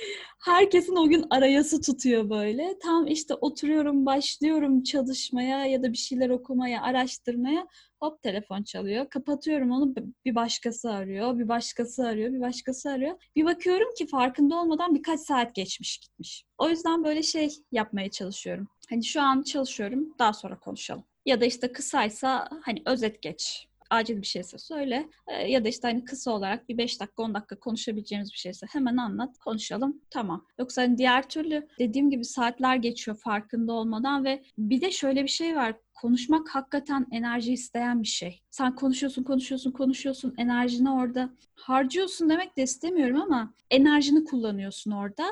herkesin 0.42 0.96
o 0.96 1.08
gün 1.08 1.26
arayası 1.30 1.80
tutuyor 1.80 2.30
böyle. 2.30 2.78
Tam 2.82 3.06
işte 3.06 3.34
oturuyorum, 3.34 4.06
başlıyorum 4.06 4.82
çalışmaya 4.82 5.66
ya 5.66 5.82
da 5.82 5.92
bir 5.92 5.96
şeyler 5.96 6.30
okumaya, 6.30 6.82
araştırmaya. 6.82 7.66
Hop 8.00 8.22
telefon 8.22 8.62
çalıyor. 8.62 9.08
Kapatıyorum 9.10 9.70
onu. 9.70 9.94
Bir 10.24 10.34
başkası 10.34 10.90
arıyor, 10.90 11.38
bir 11.38 11.48
başkası 11.48 12.06
arıyor, 12.06 12.32
bir 12.32 12.40
başkası 12.40 12.90
arıyor. 12.90 13.14
Bir 13.36 13.44
bakıyorum 13.44 13.94
ki 13.98 14.06
farkında 14.06 14.56
olmadan 14.56 14.94
birkaç 14.94 15.20
saat 15.20 15.54
geçmiş 15.54 15.98
gitmiş. 15.98 16.44
O 16.58 16.68
yüzden 16.68 17.04
böyle 17.04 17.22
şey 17.22 17.50
yapmaya 17.72 18.10
çalışıyorum. 18.10 18.68
Hani 18.90 19.04
şu 19.04 19.22
an 19.22 19.42
çalışıyorum, 19.42 20.14
daha 20.18 20.32
sonra 20.32 20.58
konuşalım. 20.58 21.04
Ya 21.26 21.40
da 21.40 21.44
işte 21.44 21.72
kısaysa 21.72 22.48
hani 22.62 22.82
özet 22.86 23.22
geç 23.22 23.68
acil 23.92 24.16
bir 24.16 24.26
şeyse 24.26 24.58
söyle. 24.58 25.08
E, 25.28 25.50
ya 25.50 25.64
da 25.64 25.68
işte 25.68 25.88
hani 25.88 26.04
kısa 26.04 26.30
olarak 26.30 26.68
bir 26.68 26.78
5 26.78 27.00
dakika 27.00 27.22
10 27.22 27.34
dakika 27.34 27.60
konuşabileceğimiz 27.60 28.32
bir 28.32 28.38
şeyse 28.38 28.66
hemen 28.70 28.96
anlat 28.96 29.38
konuşalım 29.38 30.00
tamam. 30.10 30.46
Yoksa 30.58 30.82
hani 30.82 30.98
diğer 30.98 31.28
türlü 31.28 31.68
dediğim 31.78 32.10
gibi 32.10 32.24
saatler 32.24 32.76
geçiyor 32.76 33.16
farkında 33.16 33.72
olmadan 33.72 34.24
ve 34.24 34.42
bir 34.58 34.80
de 34.80 34.90
şöyle 34.90 35.22
bir 35.22 35.28
şey 35.28 35.56
var 35.56 35.74
konuşmak 36.02 36.48
hakikaten 36.48 37.06
enerji 37.10 37.52
isteyen 37.52 38.02
bir 38.02 38.08
şey. 38.08 38.42
Sen 38.50 38.74
konuşuyorsun, 38.74 39.22
konuşuyorsun, 39.22 39.70
konuşuyorsun, 39.70 40.34
enerjini 40.38 40.90
orada 40.90 41.30
harcıyorsun 41.54 42.30
demek 42.30 42.56
de 42.56 42.62
istemiyorum 42.62 43.20
ama 43.22 43.54
enerjini 43.70 44.24
kullanıyorsun 44.24 44.90
orada. 44.90 45.24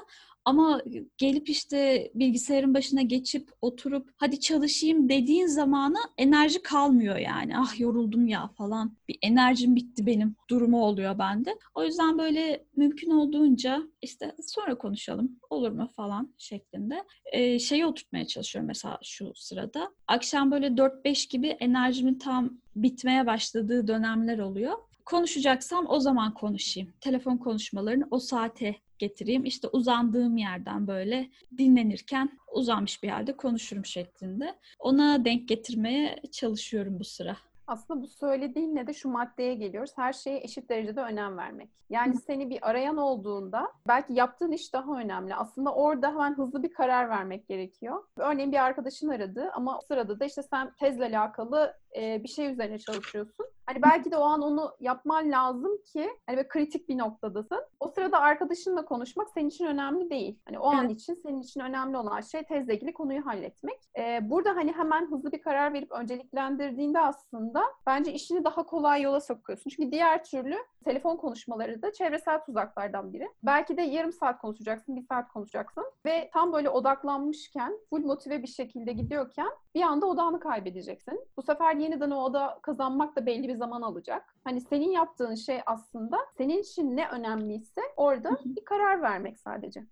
Ama 0.45 0.83
gelip 1.19 1.49
işte 1.49 2.11
bilgisayarın 2.15 2.75
başına 2.75 3.03
geçip 3.03 3.51
oturup 3.61 4.11
hadi 4.17 4.41
çalışayım 4.41 5.09
dediğin 5.09 5.47
zamana 5.47 5.99
enerji 6.19 6.63
kalmıyor 6.63 7.17
yani. 7.17 7.59
Ah 7.59 7.81
yoruldum 7.81 8.27
ya 8.27 8.49
falan. 8.49 8.97
Bir 9.09 9.19
enerjim 9.23 9.77
bitti 9.77 10.07
benim 10.07 10.37
durumu 10.51 10.83
oluyor 10.83 11.19
bende. 11.19 11.59
O 11.75 11.85
yüzden 11.85 12.19
böyle 12.19 12.65
mümkün 12.77 13.11
olduğunca 13.11 13.83
işte 14.03 14.35
sonra 14.43 14.79
konuşalım 14.79 15.39
olur 15.51 15.71
mu 15.73 15.89
falan 15.97 16.35
şeklinde 16.39 17.05
ee, 17.33 17.59
şeyi 17.59 17.87
oturtmaya 17.87 18.27
çalışıyorum 18.27 18.67
mesela 18.67 18.99
şu 19.03 19.33
sırada. 19.35 19.93
Akşam 20.09 20.51
böyle 20.51 20.67
4-5 20.67 21.31
gibi 21.31 21.49
enerjimin 21.49 22.19
tam 22.19 22.51
bitmeye 22.77 23.27
başladığı 23.27 23.89
dönemler 23.89 24.39
oluyor 24.39 24.75
konuşacaksam 25.05 25.87
o 25.89 26.01
zaman 26.01 26.35
konuşayım. 26.35 26.93
Telefon 27.01 27.37
konuşmalarını 27.37 28.09
o 28.11 28.19
saate 28.19 28.77
getireyim. 29.01 29.45
İşte 29.45 29.69
uzandığım 29.69 30.37
yerden 30.37 30.87
böyle 30.87 31.31
dinlenirken 31.59 32.39
uzanmış 32.53 33.03
bir 33.03 33.09
yerde 33.09 33.37
konuşurum 33.37 33.85
şeklinde. 33.85 34.55
Ona 34.79 35.25
denk 35.25 35.49
getirmeye 35.49 36.17
çalışıyorum 36.33 37.01
bu 37.01 37.05
sıra. 37.05 37.37
Aslında 37.67 38.03
bu 38.03 38.07
söylediğinle 38.07 38.87
de 38.87 38.93
şu 38.93 39.09
maddeye 39.09 39.55
geliyoruz. 39.55 39.93
Her 39.97 40.13
şeye 40.13 40.41
eşit 40.41 40.71
derecede 40.71 41.01
önem 41.01 41.37
vermek. 41.37 41.71
Yani 41.91 42.17
seni 42.17 42.51
bir 42.51 42.69
arayan 42.71 42.97
olduğunda 42.97 43.73
belki 43.89 44.13
yaptığın 44.13 44.53
iş 44.53 44.73
daha 44.73 45.01
önemli. 45.01 45.35
Aslında 45.35 45.75
orada 45.75 46.09
hemen 46.09 46.39
hızlı 46.39 46.63
bir 46.63 46.73
karar 46.73 47.09
vermek 47.09 47.49
gerekiyor. 47.49 48.05
Örneğin 48.17 48.53
bir 48.53 48.65
arkadaşın 48.65 49.09
aradı 49.09 49.51
ama 49.55 49.79
o 49.79 49.81
sırada 49.81 50.21
da 50.21 50.25
işte 50.25 50.43
sen 50.43 50.73
tezle 50.75 51.05
alakalı 51.05 51.75
bir 51.97 52.29
şey 52.29 52.53
üzerine 52.53 52.79
çalışıyorsun. 52.79 53.47
Hani 53.71 53.83
belki 53.83 54.11
de 54.11 54.17
o 54.17 54.23
an 54.23 54.43
onu 54.43 54.73
yapman 54.81 55.31
lazım 55.31 55.79
ki 55.93 56.11
hani 56.27 56.37
böyle 56.37 56.49
kritik 56.49 56.89
bir 56.89 56.99
noktadasın. 56.99 57.61
O 57.81 57.89
sırada 57.89 58.21
arkadaşınla 58.21 58.85
konuşmak 58.85 59.31
senin 59.31 59.49
için 59.49 59.65
önemli 59.65 60.11
değil. 60.11 60.39
Hani 60.45 60.59
o 60.59 60.73
evet. 60.73 60.85
an 60.85 60.89
için 60.89 61.15
senin 61.15 61.41
için 61.41 61.61
önemli 61.61 61.97
olan 61.97 62.21
şey 62.21 62.43
tezle 62.43 62.75
ilgili 62.75 62.93
konuyu 62.93 63.27
halletmek. 63.27 63.79
Ee, 63.99 64.31
burada 64.31 64.57
hani 64.57 64.73
hemen 64.73 65.11
hızlı 65.11 65.33
bir 65.33 65.43
karar 65.43 65.73
verip 65.73 65.93
önceliklendirdiğinde 65.93 67.01
aslında 67.01 67.63
bence 67.87 68.13
işini 68.13 68.45
daha 68.45 68.67
kolay 68.67 69.03
yola 69.03 69.21
sokuyorsun. 69.21 69.71
Çünkü 69.71 69.93
diğer 69.93 70.25
türlü 70.25 70.57
telefon 70.85 71.17
konuşmaları 71.17 71.83
da 71.83 71.93
çevresel 71.93 72.45
tuzaklardan 72.45 73.13
biri. 73.13 73.29
Belki 73.43 73.77
de 73.77 73.83
yarım 73.83 74.13
saat 74.13 74.41
konuşacaksın, 74.41 74.97
bir 74.97 75.03
saat 75.03 75.29
konuşacaksın 75.29 75.85
ve 76.07 76.31
tam 76.33 76.53
böyle 76.53 76.71
odaklanmışken, 76.71 77.79
full 77.91 78.05
motive 78.05 78.43
bir 78.43 78.49
şekilde 78.49 78.93
gidiyorken 78.93 79.49
bir 79.75 79.83
anda 79.83 80.07
odağını 80.07 80.41
kaybedeceksin. 80.41 81.27
Bu 81.37 81.43
sefer 81.43 81.77
yeniden 81.77 82.11
o 82.11 82.23
oda 82.23 82.59
kazanmak 82.63 83.17
da 83.17 83.27
belli 83.27 83.49
bir 83.49 83.60
zaman 83.61 83.83
alacak. 83.83 84.35
Hani 84.45 84.61
senin 84.61 84.91
yaptığın 84.91 85.35
şey 85.35 85.61
aslında 85.67 86.17
senin 86.39 86.59
için 86.59 86.97
ne 86.97 87.09
önemliyse 87.09 87.81
orada 87.97 88.31
bir 88.45 88.65
karar 88.65 89.03
vermek 89.03 89.39
sadece. 89.39 89.85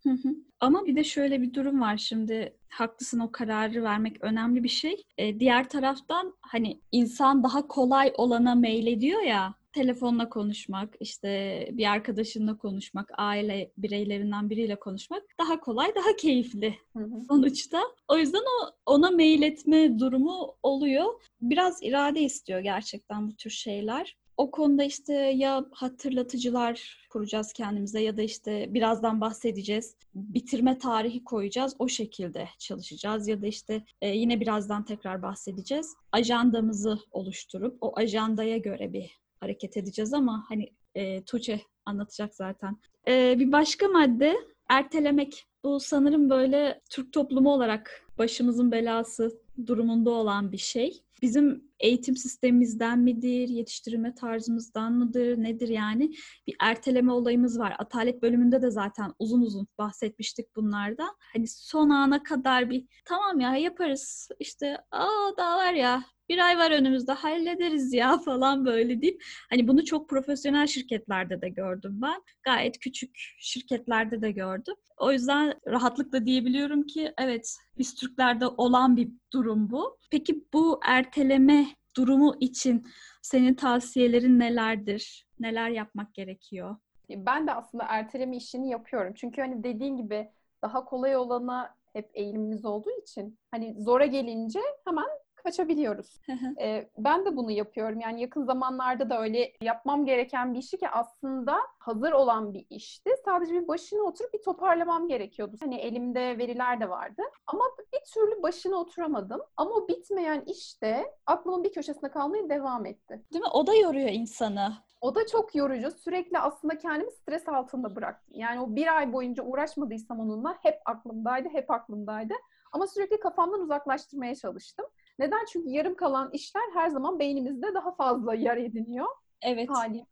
Ama 0.61 0.87
bir 0.87 0.97
de 0.97 1.05
şöyle 1.05 1.43
bir 1.43 1.55
durum 1.55 1.81
var 1.81 1.97
şimdi 1.97 2.57
haklısın 2.69 3.21
o 3.21 3.33
kararı 3.33 3.83
vermek 3.83 4.25
önemli 4.25 4.63
bir 4.65 4.69
şey. 4.69 5.03
Ee, 5.19 5.41
diğer 5.41 5.69
taraftan 5.69 6.35
hani 6.41 6.81
insan 6.93 7.43
daha 7.43 7.69
kolay 7.69 8.13
olana 8.17 8.55
meylediyor 8.55 9.21
ya 9.23 9.55
telefonla 9.73 10.29
konuşmak, 10.29 10.95
işte 11.01 11.69
bir 11.73 11.91
arkadaşınla 11.91 12.57
konuşmak, 12.59 13.11
aile 13.19 13.73
bireylerinden 13.79 14.51
biriyle 14.51 14.77
konuşmak 14.77 15.23
daha 15.41 15.61
kolay, 15.61 15.95
daha 15.95 16.17
keyifli 16.17 16.75
hı 16.97 17.05
hı. 17.05 17.25
sonuçta. 17.29 17.83
O 18.09 18.19
yüzden 18.19 18.41
o 18.41 18.71
ona 18.87 19.11
mail 19.11 19.43
etme 19.43 19.99
durumu 19.99 20.57
oluyor. 20.63 21.07
Biraz 21.41 21.83
irade 21.83 22.21
istiyor 22.21 22.61
gerçekten 22.61 23.29
bu 23.29 23.37
tür 23.37 23.51
şeyler. 23.51 24.17
O 24.39 24.51
konuda 24.51 24.85
işte 24.85 25.15
ya 25.15 25.65
hatırlatıcılar 25.73 27.07
kuracağız 27.11 27.53
kendimize 27.53 28.03
ya 28.03 28.17
da 28.17 28.23
işte 28.23 28.75
birazdan 28.75 29.21
bahsedeceğiz. 29.21 29.97
Bitirme 30.15 30.79
tarihi 30.79 31.25
koyacağız. 31.25 31.77
O 31.79 31.89
şekilde 31.89 32.49
çalışacağız 32.59 33.29
ya 33.29 33.43
da 33.43 33.47
işte 33.47 33.85
e, 34.01 34.09
yine 34.09 34.41
birazdan 34.41 34.85
tekrar 34.85 35.23
bahsedeceğiz. 35.23 35.95
Ajandamızı 36.13 36.99
oluşturup 37.11 37.79
o 37.81 37.93
ajandaya 37.97 38.59
göre 38.59 38.93
bir 38.93 39.19
hareket 39.41 39.77
edeceğiz 39.77 40.15
ama 40.15 40.45
hani 40.49 40.71
e, 40.95 41.25
Tuğçe 41.25 41.61
anlatacak 41.85 42.35
zaten. 42.35 42.77
E, 43.09 43.39
bir 43.39 43.53
başka 43.53 43.89
madde 43.89 44.37
ertelemek. 44.69 45.47
Bu 45.65 45.81
sanırım 45.81 46.31
böyle 46.31 46.81
Türk 46.91 47.13
toplumu 47.13 47.53
olarak 47.53 48.07
başımızın 48.19 48.73
belası 48.73 49.41
durumunda 49.67 50.11
olan 50.11 50.53
bir 50.53 50.59
şey. 50.59 51.03
Bizim 51.23 51.69
eğitim 51.81 52.17
sistemimizden 52.17 52.99
midir, 52.99 53.49
yetiştirme 53.49 54.15
tarzımızdan 54.15 54.93
mıdır, 54.93 55.43
nedir 55.43 55.69
yani? 55.69 56.11
Bir 56.47 56.57
erteleme 56.61 57.13
olayımız 57.13 57.59
var. 57.59 57.77
Atalet 57.79 58.23
bölümünde 58.23 58.63
de 58.63 58.71
zaten 58.71 59.13
uzun 59.19 59.41
uzun 59.43 59.67
bahsetmiştik 59.79 60.57
bunlardan. 60.57 61.17
Hani 61.33 61.47
son 61.49 61.91
ana 61.91 62.23
kadar 62.23 62.71
bir 62.71 62.87
tamam 63.05 63.41
ya 63.41 63.57
yaparız 63.57 64.29
işte 64.39 64.79
aa 64.91 65.37
daha 65.37 65.57
var 65.57 65.73
ya 65.73 66.05
bir 66.29 66.39
ay 66.39 66.59
var 66.59 66.71
önümüzde 66.71 67.13
hallederiz 67.13 67.93
ya 67.93 68.19
falan 68.25 68.65
böyle 68.65 69.03
deyip 69.03 69.25
hani 69.51 69.69
bunu 69.69 69.85
çok 69.85 70.09
profesyonel 70.09 70.67
şirketlerde 70.67 71.43
de 71.43 71.49
gördüm 71.49 71.99
ben. 72.03 72.23
Gayet 72.43 72.79
küçük 72.79 73.11
şirketlerde 73.39 74.23
de 74.23 74.31
gördüm. 74.31 74.75
O 74.99 75.13
yüzden 75.13 75.55
rahatlıkla 75.67 76.27
diyebiliyorum 76.27 76.83
ki 76.83 77.13
evet 77.19 77.57
biz 77.79 77.95
Türklerde 77.95 78.47
olan 78.47 78.97
bir 78.97 79.09
durum 79.33 79.71
bu. 79.71 79.99
Peki 80.11 80.45
bu 80.53 80.81
erteleme 81.09 81.67
durumu 81.97 82.35
için 82.41 82.87
senin 83.23 83.55
tavsiyelerin 83.55 84.39
nelerdir? 84.39 85.27
Neler 85.41 85.71
yapmak 85.71 86.15
gerekiyor? 86.15 86.77
Ben 87.11 87.47
de 87.47 87.53
aslında 87.55 87.85
erteleme 87.89 88.37
işini 88.37 88.71
yapıyorum. 88.71 89.13
Çünkü 89.17 89.41
hani 89.41 89.65
dediğin 89.65 89.97
gibi 89.97 90.31
daha 90.63 90.85
kolay 90.85 91.17
olana 91.17 91.75
hep 91.93 92.11
eğilimimiz 92.15 92.65
olduğu 92.65 92.91
için 93.03 93.39
hani 93.51 93.75
zora 93.79 94.07
gelince 94.07 94.61
hemen 94.85 95.09
kaçabiliyoruz. 95.43 96.21
ee, 96.61 96.91
ben 96.99 97.25
de 97.25 97.37
bunu 97.37 97.51
yapıyorum. 97.51 98.01
Yani 98.01 98.21
yakın 98.21 98.45
zamanlarda 98.45 99.11
da 99.11 99.21
öyle 99.21 99.53
yapmam 99.63 100.05
gereken 100.05 100.55
bir 100.55 100.59
işi 100.59 100.79
ki 100.79 100.89
aslında 100.89 101.57
hazır 101.79 102.13
olan 102.13 102.55
bir 102.55 102.67
işti. 102.71 103.11
Sadece 103.25 103.53
bir 103.55 103.69
başına 103.69 104.03
oturup 104.03 104.35
bir 104.35 104.43
toparlamam 104.43 105.09
gerekiyordu. 105.09 105.57
Hani 105.61 105.77
elimde 105.77 106.39
veriler 106.39 106.81
de 106.81 106.89
vardı. 106.91 107.23
Ama 107.47 107.65
bir 107.95 108.01
türlü 108.15 108.43
başına 108.43 108.77
oturamadım. 108.77 109.41
Ama 109.57 109.71
o 109.71 109.89
bitmeyen 109.89 110.43
işte 110.47 111.15
aklımın 111.27 111.65
bir 111.65 111.73
köşesinde 111.73 112.11
kalmaya 112.11 112.49
devam 112.49 112.87
etti. 112.87 113.25
Değil 113.33 113.45
mi? 113.45 113.51
O 113.53 113.67
da 113.67 113.75
yoruyor 113.75 114.09
insanı. 114.09 114.73
O 115.01 115.15
da 115.15 115.27
çok 115.27 115.55
yorucu. 115.55 115.91
Sürekli 115.91 116.39
aslında 116.39 116.79
kendimi 116.79 117.11
stres 117.11 117.49
altında 117.49 117.97
bıraktım. 117.97 118.35
Yani 118.35 118.61
o 118.61 118.77
bir 118.77 118.97
ay 118.97 119.13
boyunca 119.13 119.43
uğraşmadıysam 119.43 120.21
onunla 120.21 120.59
hep 120.63 120.81
aklımdaydı, 120.85 121.49
hep 121.49 121.71
aklımdaydı. 121.71 122.35
Ama 122.73 122.87
sürekli 122.87 123.21
kafamdan 123.21 123.61
uzaklaştırmaya 123.61 124.35
çalıştım. 124.35 124.87
Neden? 125.19 125.45
Çünkü 125.53 125.71
yarım 125.71 125.95
kalan 125.95 126.31
işler 126.33 126.63
her 126.75 126.89
zaman 126.89 127.19
beynimizde 127.19 127.75
daha 127.75 127.95
fazla 127.95 128.35
yer 128.35 128.57
ediniyor. 128.57 129.07
Evet. 129.43 129.71
Haliyle. 129.71 130.07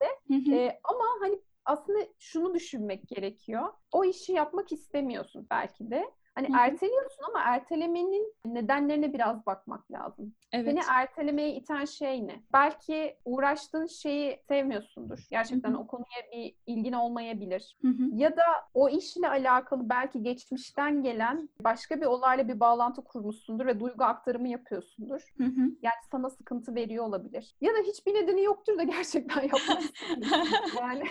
Ee, 0.52 0.80
ama 0.84 1.04
hani 1.20 1.40
aslında 1.64 1.98
şunu 2.18 2.54
düşünmek 2.54 3.08
gerekiyor. 3.08 3.68
O 3.92 4.04
işi 4.04 4.32
yapmak 4.32 4.72
istemiyorsun 4.72 5.46
belki 5.50 5.90
de. 5.90 6.10
Hani 6.36 6.48
Hı-hı. 6.48 6.56
erteliyorsun 6.58 7.24
ama 7.28 7.40
ertelemenin 7.40 8.34
nedenlerine 8.44 9.12
biraz 9.12 9.46
bakmak 9.46 9.92
lazım. 9.92 10.34
Evet. 10.52 10.64
Seni 10.64 10.80
ertelemeye 10.90 11.54
iten 11.54 11.84
şey 11.84 12.26
ne? 12.26 12.40
Belki 12.52 13.16
uğraştığın 13.24 13.86
şeyi 13.86 14.40
sevmiyorsundur. 14.48 15.26
Gerçekten 15.30 15.70
Hı-hı. 15.70 15.78
o 15.78 15.86
konuya 15.86 16.32
bir 16.32 16.54
ilgin 16.66 16.92
olmayabilir. 16.92 17.76
Hı-hı. 17.82 18.02
Ya 18.14 18.36
da 18.36 18.42
o 18.74 18.88
işle 18.88 19.28
alakalı 19.28 19.88
belki 19.88 20.22
geçmişten 20.22 21.02
gelen 21.02 21.48
başka 21.64 22.00
bir 22.00 22.06
olayla 22.06 22.48
bir 22.48 22.60
bağlantı 22.60 23.04
kurmuşsundur 23.04 23.66
ve 23.66 23.80
duygu 23.80 24.04
aktarımı 24.04 24.48
yapıyorsundur. 24.48 25.20
Hı-hı. 25.38 25.60
Yani 25.82 26.02
sana 26.10 26.30
sıkıntı 26.30 26.74
veriyor 26.74 27.04
olabilir. 27.04 27.54
Ya 27.60 27.72
da 27.72 27.78
hiçbir 27.78 28.14
nedeni 28.14 28.42
yoktur 28.42 28.78
da 28.78 28.82
gerçekten 28.82 29.42
yapmazsın. 29.52 30.24
yani 30.76 31.04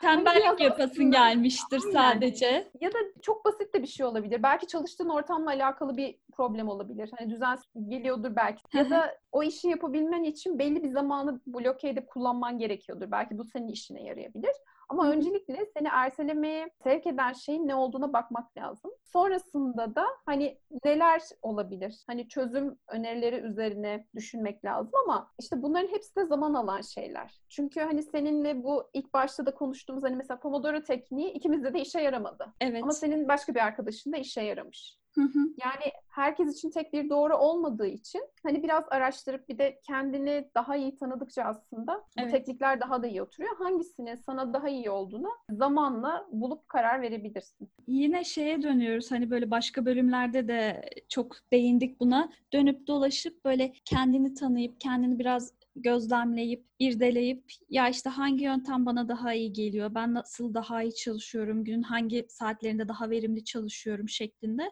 tembellik 0.00 0.60
yapasın 0.60 1.10
gelmiştir 1.10 1.80
sadece. 1.92 2.70
Ya 2.80 2.92
da 2.92 2.98
çok 3.22 3.44
basit 3.44 3.74
de 3.74 3.82
bir 3.82 3.86
şey 3.86 4.06
olabilir. 4.06 4.39
Belki 4.42 4.66
çalıştığın 4.66 5.08
ortamla 5.08 5.50
alakalı 5.50 5.96
bir 5.96 6.18
problem 6.32 6.68
olabilir. 6.68 7.10
Hani 7.18 7.30
düzen 7.30 7.58
geliyordur 7.88 8.36
belki. 8.36 8.62
ya 8.78 8.90
da 8.90 9.18
o 9.32 9.42
işi 9.42 9.68
yapabilmen 9.68 10.24
için 10.24 10.58
belli 10.58 10.82
bir 10.82 10.88
zamanı 10.88 11.40
bloke 11.46 11.88
edip 11.88 12.08
kullanman 12.08 12.58
gerekiyordur. 12.58 13.10
Belki 13.10 13.38
bu 13.38 13.44
senin 13.44 13.68
işine 13.68 14.02
yarayabilir. 14.02 14.52
Ama 14.90 15.10
öncelikle 15.10 15.66
seni 15.76 15.88
ertelemeye 15.88 16.70
sevk 16.84 17.06
eden 17.06 17.32
şeyin 17.32 17.68
ne 17.68 17.74
olduğuna 17.74 18.12
bakmak 18.12 18.56
lazım. 18.56 18.90
Sonrasında 19.04 19.94
da 19.94 20.06
hani 20.26 20.58
neler 20.84 21.22
olabilir? 21.42 22.04
Hani 22.06 22.28
çözüm 22.28 22.78
önerileri 22.88 23.36
üzerine 23.36 24.06
düşünmek 24.14 24.64
lazım 24.64 24.92
ama 25.04 25.30
işte 25.40 25.62
bunların 25.62 25.88
hepsi 25.88 26.16
de 26.16 26.24
zaman 26.26 26.54
alan 26.54 26.80
şeyler. 26.80 27.40
Çünkü 27.48 27.80
hani 27.80 28.02
seninle 28.02 28.64
bu 28.64 28.90
ilk 28.92 29.14
başta 29.14 29.46
da 29.46 29.54
konuştuğumuz 29.54 30.02
hani 30.04 30.16
mesela 30.16 30.40
Pomodoro 30.40 30.82
tekniği 30.82 31.32
ikimizde 31.32 31.74
de 31.74 31.80
işe 31.80 32.00
yaramadı. 32.00 32.46
Evet. 32.60 32.82
Ama 32.82 32.92
senin 32.92 33.28
başka 33.28 33.54
bir 33.54 33.60
arkadaşın 33.60 34.12
da 34.12 34.16
işe 34.16 34.40
yaramış. 34.40 34.99
Hı 35.14 35.20
hı. 35.20 35.38
Yani 35.64 35.92
herkes 36.08 36.56
için 36.56 36.70
tek 36.70 36.92
bir 36.92 37.10
doğru 37.10 37.36
olmadığı 37.36 37.86
için 37.86 38.22
hani 38.42 38.62
biraz 38.62 38.84
araştırıp 38.90 39.48
bir 39.48 39.58
de 39.58 39.80
kendini 39.86 40.50
daha 40.54 40.76
iyi 40.76 40.96
tanıdıkça 40.96 41.42
aslında 41.42 42.04
evet. 42.18 42.28
bu 42.28 42.32
teknikler 42.32 42.80
daha 42.80 43.02
da 43.02 43.06
iyi 43.06 43.22
oturuyor. 43.22 43.56
Hangisinin 43.56 44.16
sana 44.16 44.52
daha 44.52 44.68
iyi 44.68 44.90
olduğunu 44.90 45.28
zamanla 45.50 46.26
bulup 46.32 46.68
karar 46.68 47.02
verebilirsin. 47.02 47.68
Yine 47.86 48.24
şeye 48.24 48.62
dönüyoruz 48.62 49.10
hani 49.10 49.30
böyle 49.30 49.50
başka 49.50 49.86
bölümlerde 49.86 50.48
de 50.48 50.90
çok 51.08 51.36
değindik 51.52 52.00
buna. 52.00 52.32
Dönüp 52.52 52.86
dolaşıp 52.86 53.44
böyle 53.44 53.72
kendini 53.84 54.34
tanıyıp 54.34 54.80
kendini 54.80 55.18
biraz 55.18 55.52
gözlemleyip, 55.76 56.66
irdeleyip 56.78 57.44
ya 57.70 57.88
işte 57.88 58.10
hangi 58.10 58.44
yöntem 58.44 58.86
bana 58.86 59.08
daha 59.08 59.34
iyi 59.34 59.52
geliyor, 59.52 59.94
ben 59.94 60.14
nasıl 60.14 60.54
daha 60.54 60.82
iyi 60.82 60.94
çalışıyorum, 60.94 61.64
günün 61.64 61.82
hangi 61.82 62.26
saatlerinde 62.28 62.88
daha 62.88 63.10
verimli 63.10 63.44
çalışıyorum? 63.44 64.08
şeklinde. 64.08 64.70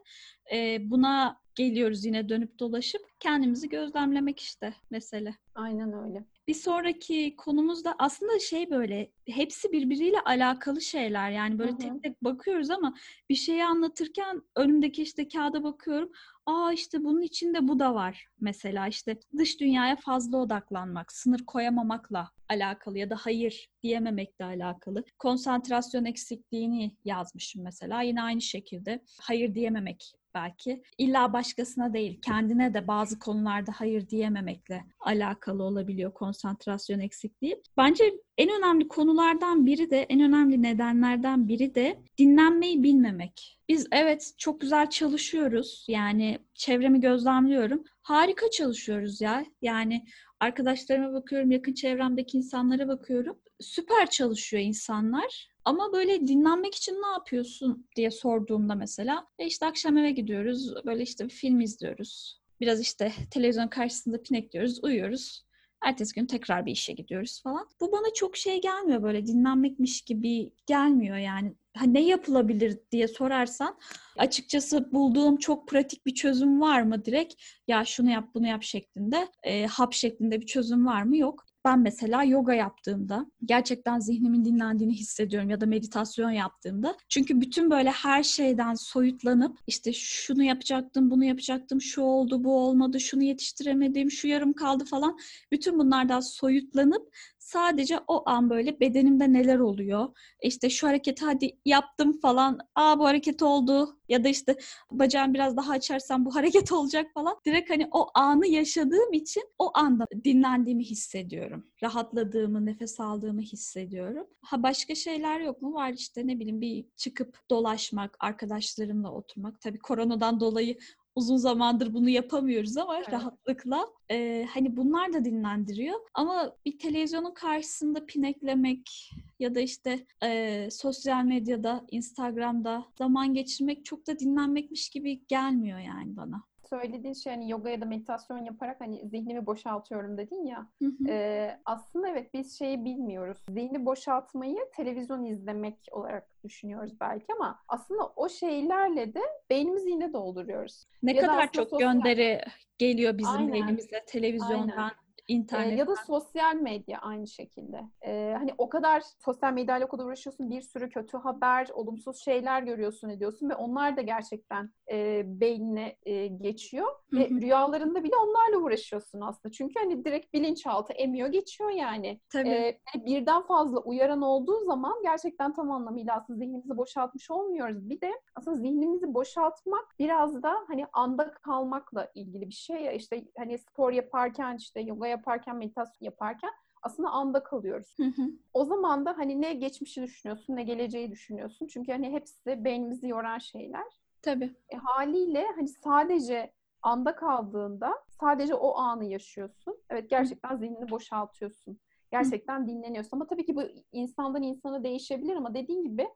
E, 0.53 0.91
buna 0.91 1.41
geliyoruz 1.59 2.05
yine 2.05 2.29
dönüp 2.29 2.59
dolaşıp 2.59 3.03
kendimizi 3.21 3.69
gözlemlemek 3.69 4.41
işte 4.41 4.75
mesele. 4.91 5.35
Aynen 5.55 5.93
öyle. 5.93 6.25
Bir 6.49 6.55
sonraki 6.55 7.37
konumuz 7.37 7.85
da 7.85 7.95
aslında 7.99 8.39
şey 8.39 8.71
böyle 8.71 9.11
hepsi 9.27 9.73
birbiriyle 9.73 10.21
alakalı 10.21 10.81
şeyler. 10.81 11.31
Yani 11.31 11.59
böyle 11.59 11.71
Hı-hı. 11.71 11.79
tek 11.79 12.03
tek 12.03 12.25
bakıyoruz 12.25 12.71
ama 12.71 12.95
bir 13.31 13.35
şeyi 13.35 13.65
anlatırken 13.65 14.43
önümdeki 14.57 15.03
işte 15.03 15.29
kağıda 15.29 15.65
bakıyorum. 15.65 16.13
Aa 16.47 16.73
işte 16.73 17.05
bunun 17.05 17.23
içinde 17.23 17.69
bu 17.69 17.79
da 17.79 17.95
var. 17.95 18.27
Mesela 18.41 18.89
işte 18.89 19.19
dış 19.39 19.61
dünyaya 19.61 19.97
fazla 19.97 20.39
odaklanmak, 20.39 21.13
sınır 21.13 21.45
koyamamakla 21.47 22.31
alakalı 22.49 22.99
ya 22.99 23.11
da 23.11 23.17
hayır 23.17 23.69
diyememekle 23.83 24.45
alakalı. 24.45 25.05
Konsantrasyon 25.19 26.05
eksikliğini 26.05 26.97
yazmışım 27.05 27.63
mesela. 27.63 28.03
Yine 28.03 28.23
aynı 28.23 28.41
şekilde 28.41 29.05
hayır 29.21 29.55
diyememek 29.55 30.13
belki. 30.35 30.83
İlla 30.99 31.33
başkasına 31.33 31.95
değil, 31.95 32.21
kendine 32.23 32.75
de 32.75 32.89
bazı 32.89 33.19
konularda 33.19 33.73
hayır 33.75 34.09
diyememekle 34.09 34.85
alakalı 35.01 35.63
olabiliyor 35.63 36.15
konsantrasyon 36.15 37.01
eksikliği. 37.01 37.63
Bence 37.77 38.05
en 38.39 38.51
önemli 38.59 38.89
konulardan 38.89 39.67
biri 39.67 39.91
de, 39.91 40.03
en 40.03 40.21
önemli 40.21 40.63
nedenlerden 40.63 41.49
biri 41.49 41.75
de 41.75 41.99
dinlenmeyi 42.19 42.83
bilmemek. 42.83 43.59
Biz 43.69 43.87
evet 43.93 44.35
çok 44.39 44.61
güzel 44.61 44.91
çalışıyoruz. 44.91 45.87
Yani 45.89 46.39
çevremi 46.55 47.01
gözlemliyorum. 47.01 47.85
Harika 48.03 48.51
çalışıyoruz 48.51 49.21
ya. 49.21 49.45
Yani 49.63 50.05
arkadaşlarıma 50.41 51.13
bakıyorum, 51.13 51.51
yakın 51.51 51.75
çevremdeki 51.75 52.37
insanlara 52.37 52.89
bakıyorum. 52.89 53.39
Süper 53.61 54.11
çalışıyor 54.11 54.63
insanlar. 54.63 55.49
Ama 55.65 55.93
böyle 55.93 56.27
dinlenmek 56.27 56.75
için 56.75 56.93
ne 56.93 57.07
yapıyorsun 57.07 57.89
diye 57.97 58.11
sorduğumda 58.11 58.75
mesela 58.75 59.27
e 59.39 59.47
işte 59.47 59.67
akşam 59.67 59.97
eve 59.97 60.11
gidiyoruz, 60.11 60.75
böyle 60.87 61.03
işte 61.03 61.25
bir 61.25 61.35
film 61.35 61.61
izliyoruz. 61.61 62.41
Biraz 62.61 62.81
işte 62.81 63.13
televizyon 63.31 63.69
karşısında 63.69 64.23
pinekliyoruz, 64.23 64.85
uyuyoruz. 64.85 65.45
Ertesi 65.85 66.15
gün 66.15 66.27
tekrar 66.27 66.67
bir 66.67 66.73
işe 66.73 66.93
gidiyoruz 66.93 67.43
falan. 67.43 67.69
Bu 67.81 67.93
bana 67.93 68.15
çok 68.15 68.37
şey 68.37 68.61
gelmiyor 68.61 69.03
böyle 69.03 69.27
dinlenmekmiş 69.27 70.03
gibi 70.03 70.53
gelmiyor 70.67 71.17
yani. 71.17 71.55
Ha, 71.77 71.85
ne 71.85 72.01
yapılabilir 72.01 72.79
diye 72.93 73.09
sorarsan 73.09 73.79
açıkçası 74.17 74.93
bulduğum 74.93 75.37
çok 75.37 75.69
pratik 75.69 76.07
bir 76.07 76.15
çözüm 76.15 76.61
var 76.61 76.83
mı 76.83 77.05
direkt 77.05 77.35
ya 77.69 77.85
şunu 77.85 78.11
yap 78.11 78.29
bunu 78.35 78.47
yap 78.47 78.63
şeklinde 78.63 79.29
e, 79.43 79.67
hap 79.67 79.93
şeklinde 79.93 80.41
bir 80.41 80.47
çözüm 80.47 80.87
var 80.87 81.03
mı 81.03 81.17
yok 81.17 81.48
ben 81.65 81.81
mesela 81.81 82.25
yoga 82.25 82.55
yaptığımda 82.55 83.27
gerçekten 83.45 83.99
zihnimin 83.99 84.45
dinlendiğini 84.45 84.95
hissediyorum 84.95 85.51
ya 85.51 85.61
da 85.61 85.67
meditasyon 85.67 86.31
yaptığımda. 86.31 86.97
Çünkü 87.09 87.41
bütün 87.41 87.71
böyle 87.71 87.91
her 87.91 88.23
şeyden 88.23 88.75
soyutlanıp 88.75 89.59
işte 89.67 89.93
şunu 89.93 90.43
yapacaktım, 90.43 91.11
bunu 91.11 91.25
yapacaktım, 91.25 91.81
şu 91.81 92.03
oldu, 92.03 92.45
bu 92.45 92.59
olmadı, 92.59 93.01
şunu 93.01 93.23
yetiştiremedim, 93.23 94.11
şu 94.11 94.29
yarım 94.29 94.53
kaldı 94.53 94.85
falan. 94.85 95.19
Bütün 95.53 95.79
bunlardan 95.79 96.21
soyutlanıp 96.21 97.17
sadece 97.49 98.01
o 98.09 98.23
an 98.27 98.51
böyle 98.51 98.81
bedenimde 98.81 99.33
neler 99.33 99.59
oluyor? 99.59 100.09
İşte 100.43 100.71
şu 100.71 100.89
hareketi 100.89 101.25
hadi 101.25 101.59
yaptım 101.65 102.21
falan. 102.21 102.59
Aa 102.75 102.99
bu 102.99 103.05
hareket 103.05 103.43
oldu. 103.43 103.99
Ya 104.09 104.25
da 104.25 104.29
işte 104.29 104.57
bacağım 104.91 105.35
biraz 105.35 105.57
daha 105.57 105.73
açarsam 105.73 106.25
bu 106.25 106.35
hareket 106.35 106.73
olacak 106.73 107.07
falan. 107.15 107.37
Direkt 107.47 107.71
hani 107.71 107.89
o 107.91 108.07
anı 108.15 108.47
yaşadığım 108.47 109.13
için 109.13 109.43
o 109.59 109.71
anda 109.75 110.07
dinlendiğimi 110.25 110.85
hissediyorum. 110.85 111.67
Rahatladığımı, 111.83 112.67
nefes 112.67 113.01
aldığımı 113.01 113.41
hissediyorum. 113.41 114.27
Ha 114.43 114.63
başka 114.63 114.95
şeyler 114.95 115.41
yok 115.41 115.63
mu? 115.63 115.75
Var 115.75 115.93
işte 115.93 116.27
ne 116.27 116.41
bileyim 116.41 116.61
bir 116.61 116.85
çıkıp 116.97 117.39
dolaşmak, 117.51 118.17
arkadaşlarımla 118.21 119.13
oturmak. 119.13 119.61
Tabii 119.61 119.79
koronadan 119.79 120.41
dolayı 120.41 120.79
uzun 121.19 121.37
zamandır 121.37 121.95
bunu 121.95 122.09
yapamıyoruz 122.09 122.77
ama 122.77 122.97
evet. 122.97 123.13
rahatlıkla 123.13 123.87
e, 124.11 124.47
hani 124.55 124.77
bunlar 124.77 125.13
da 125.13 125.25
dinlendiriyor. 125.25 126.01
Ama 126.15 126.53
bir 126.67 126.79
televizyonun 126.79 127.35
karşısında 127.35 128.07
pineklemek 128.07 129.11
ya 129.39 129.55
da 129.55 129.61
işte 129.61 130.07
e, 130.25 130.69
sosyal 130.71 131.25
medyada, 131.25 131.85
Instagram'da 131.91 132.85
zaman 132.99 133.35
geçirmek 133.35 133.85
çok 133.85 134.07
da 134.07 134.19
dinlenmekmiş 134.19 134.91
gibi 134.91 135.27
gelmiyor 135.29 135.79
yani 135.79 136.17
bana 136.17 136.48
söylediğin 136.71 137.15
şey 137.15 137.33
hani 137.33 137.51
yoga 137.51 137.71
ya 137.71 137.81
da 137.81 137.85
meditasyon 137.85 138.45
yaparak 138.45 138.81
hani 138.81 139.09
zihnimi 139.09 139.47
boşaltıyorum 139.47 140.19
dedin 140.19 140.47
ya. 140.47 140.67
Hı 140.83 140.85
hı. 140.85 141.09
E, 141.09 141.61
aslında 141.65 142.09
evet 142.09 142.35
biz 142.35 142.59
şeyi 142.59 142.85
bilmiyoruz. 142.85 143.39
Zihni 143.49 143.87
boşaltmayı 143.87 144.59
televizyon 144.77 145.25
izlemek 145.25 145.77
olarak 145.93 146.29
düşünüyoruz 146.45 147.01
belki 147.01 147.27
ama 147.37 147.59
aslında 147.69 148.07
o 148.17 148.29
şeylerle 148.29 149.15
de 149.15 149.21
beynimizi 149.51 149.91
yine 149.91 150.13
dolduruyoruz. 150.13 150.85
Ne 151.03 151.13
ya 151.13 151.21
kadar 151.21 151.53
çok 151.53 151.69
sosyal... 151.69 151.93
gönderi 151.93 152.41
geliyor 152.79 153.19
bizim 153.19 153.35
Aynen. 153.35 153.53
elimize 153.53 154.05
televizyondan. 154.07 154.69
Aynen 154.77 155.08
İnternet. 155.29 155.73
E, 155.73 155.77
ya 155.77 155.87
da 155.87 155.97
sosyal 155.97 156.55
medya 156.55 156.99
aynı 156.99 157.27
şekilde. 157.27 157.81
E, 158.03 158.35
hani 158.39 158.55
o 158.59 158.69
kadar 158.69 159.03
sosyal 159.25 159.53
medyayla 159.53 159.87
o 159.87 159.91
kadar 159.91 160.05
uğraşıyorsun 160.05 160.51
bir 160.51 160.63
sürü 160.63 160.89
kötü 160.89 161.17
haber, 161.17 161.69
olumsuz 161.75 162.25
şeyler 162.25 162.63
görüyorsun 162.63 163.09
ediyorsun 163.09 163.51
ve 163.51 163.55
onlar 163.55 163.97
da 163.97 164.01
gerçekten 164.01 164.71
e, 164.93 165.23
beynine 165.41 165.97
e, 166.03 166.27
geçiyor. 166.27 166.87
Hı-hı. 166.87 167.21
Ve 167.21 167.29
rüyalarında 167.29 168.05
bile 168.05 168.17
onlarla 168.17 168.65
uğraşıyorsun 168.65 169.21
aslında. 169.21 169.53
Çünkü 169.53 169.75
hani 169.81 170.05
direkt 170.05 170.35
bilinçaltı 170.35 170.93
emiyor 170.93 171.29
geçiyor 171.29 171.71
yani. 171.71 172.21
Tabii. 172.33 172.49
E, 172.49 172.81
birden 172.95 173.43
fazla 173.43 173.81
uyaran 173.81 174.23
olduğu 174.23 174.65
zaman 174.65 174.95
gerçekten 175.03 175.53
tam 175.53 175.71
anlamıyla 175.71 176.17
aslında 176.17 176.39
zihnimizi 176.39 176.77
boşaltmış 176.77 177.31
olmuyoruz. 177.31 177.91
Bir 177.91 178.01
de 178.01 178.13
aslında 178.35 178.57
zihnimizi 178.57 179.15
boşaltmak 179.15 179.95
biraz 179.99 180.43
da 180.43 180.55
hani 180.69 180.87
anda 180.93 181.33
kalmakla 181.33 182.11
ilgili 182.15 182.49
bir 182.49 182.55
şey 182.55 182.83
ya. 182.83 182.93
İşte 182.93 183.25
hani 183.37 183.59
spor 183.59 183.93
yaparken 183.93 184.57
işte 184.57 184.81
yoga 184.81 185.18
yaparken, 185.19 185.57
meditasyon 185.57 186.07
yaparken 186.07 186.51
aslında 186.83 187.11
anda 187.11 187.43
kalıyoruz. 187.43 187.99
Hı 187.99 188.03
hı. 188.03 188.31
O 188.55 188.65
zaman 188.65 189.07
da 189.07 189.19
hani 189.19 189.41
ne 189.41 189.55
geçmişi 189.55 190.03
düşünüyorsun 190.03 190.57
ne 190.57 190.63
geleceği 190.63 191.11
düşünüyorsun. 191.11 191.67
Çünkü 191.67 191.93
hani 191.93 192.11
hepsi 192.13 192.65
beynimizi 192.65 193.09
yoran 193.09 193.39
şeyler. 193.39 193.87
Tabii. 194.23 194.55
E, 194.69 194.77
haliyle 194.77 195.47
hani 195.57 195.69
sadece 195.69 196.53
anda 196.83 197.17
kaldığında 197.17 197.95
sadece 198.21 198.55
o 198.55 198.77
anı 198.77 199.05
yaşıyorsun. 199.05 199.77
Evet 199.91 200.11
gerçekten 200.11 200.57
zihnini 200.57 200.91
boşaltıyorsun. 200.91 201.79
Gerçekten 202.11 202.63
hı. 202.63 202.67
dinleniyorsun. 202.67 203.17
Ama 203.17 203.27
tabii 203.27 203.47
ki 203.47 203.57
bu 203.57 203.63
insandan 203.93 204.43
insana 204.43 204.85
değişebilir 204.85 205.37
ama 205.37 205.55
dediğin 205.55 205.85
gibi 205.85 206.09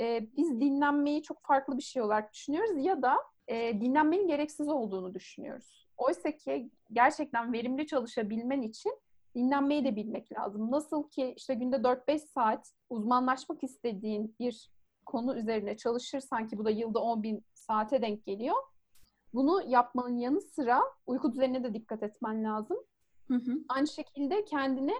e, 0.00 0.28
biz 0.36 0.60
dinlenmeyi 0.60 1.22
çok 1.22 1.42
farklı 1.42 1.78
bir 1.78 1.82
şey 1.82 2.02
olarak 2.02 2.32
düşünüyoruz 2.32 2.84
ya 2.84 3.02
da 3.02 3.16
e, 3.48 3.80
dinlenmenin 3.80 4.28
gereksiz 4.28 4.68
olduğunu 4.68 5.14
düşünüyoruz. 5.14 5.83
Oysa 5.96 6.36
ki 6.36 6.70
gerçekten 6.92 7.52
verimli 7.52 7.86
çalışabilmen 7.86 8.62
için 8.62 8.92
dinlenmeyi 9.34 9.84
de 9.84 9.96
bilmek 9.96 10.32
lazım. 10.32 10.70
Nasıl 10.70 11.08
ki 11.08 11.34
işte 11.36 11.54
günde 11.54 11.76
4-5 11.76 12.18
saat 12.18 12.72
uzmanlaşmak 12.90 13.64
istediğin 13.64 14.36
bir 14.40 14.70
konu 15.06 15.36
üzerine 15.36 15.76
çalışırsan 15.76 16.46
ki 16.46 16.58
bu 16.58 16.64
da 16.64 16.70
yılda 16.70 17.00
10 17.00 17.22
bin 17.22 17.44
saate 17.54 18.02
denk 18.02 18.24
geliyor. 18.24 18.56
Bunu 19.34 19.62
yapmanın 19.66 20.18
yanı 20.18 20.40
sıra 20.40 20.82
uyku 21.06 21.32
düzenine 21.32 21.64
de 21.64 21.74
dikkat 21.74 22.02
etmen 22.02 22.44
lazım. 22.44 22.76
Hı 23.28 23.34
hı. 23.34 23.58
Aynı 23.68 23.88
şekilde 23.88 24.44
kendine 24.44 24.94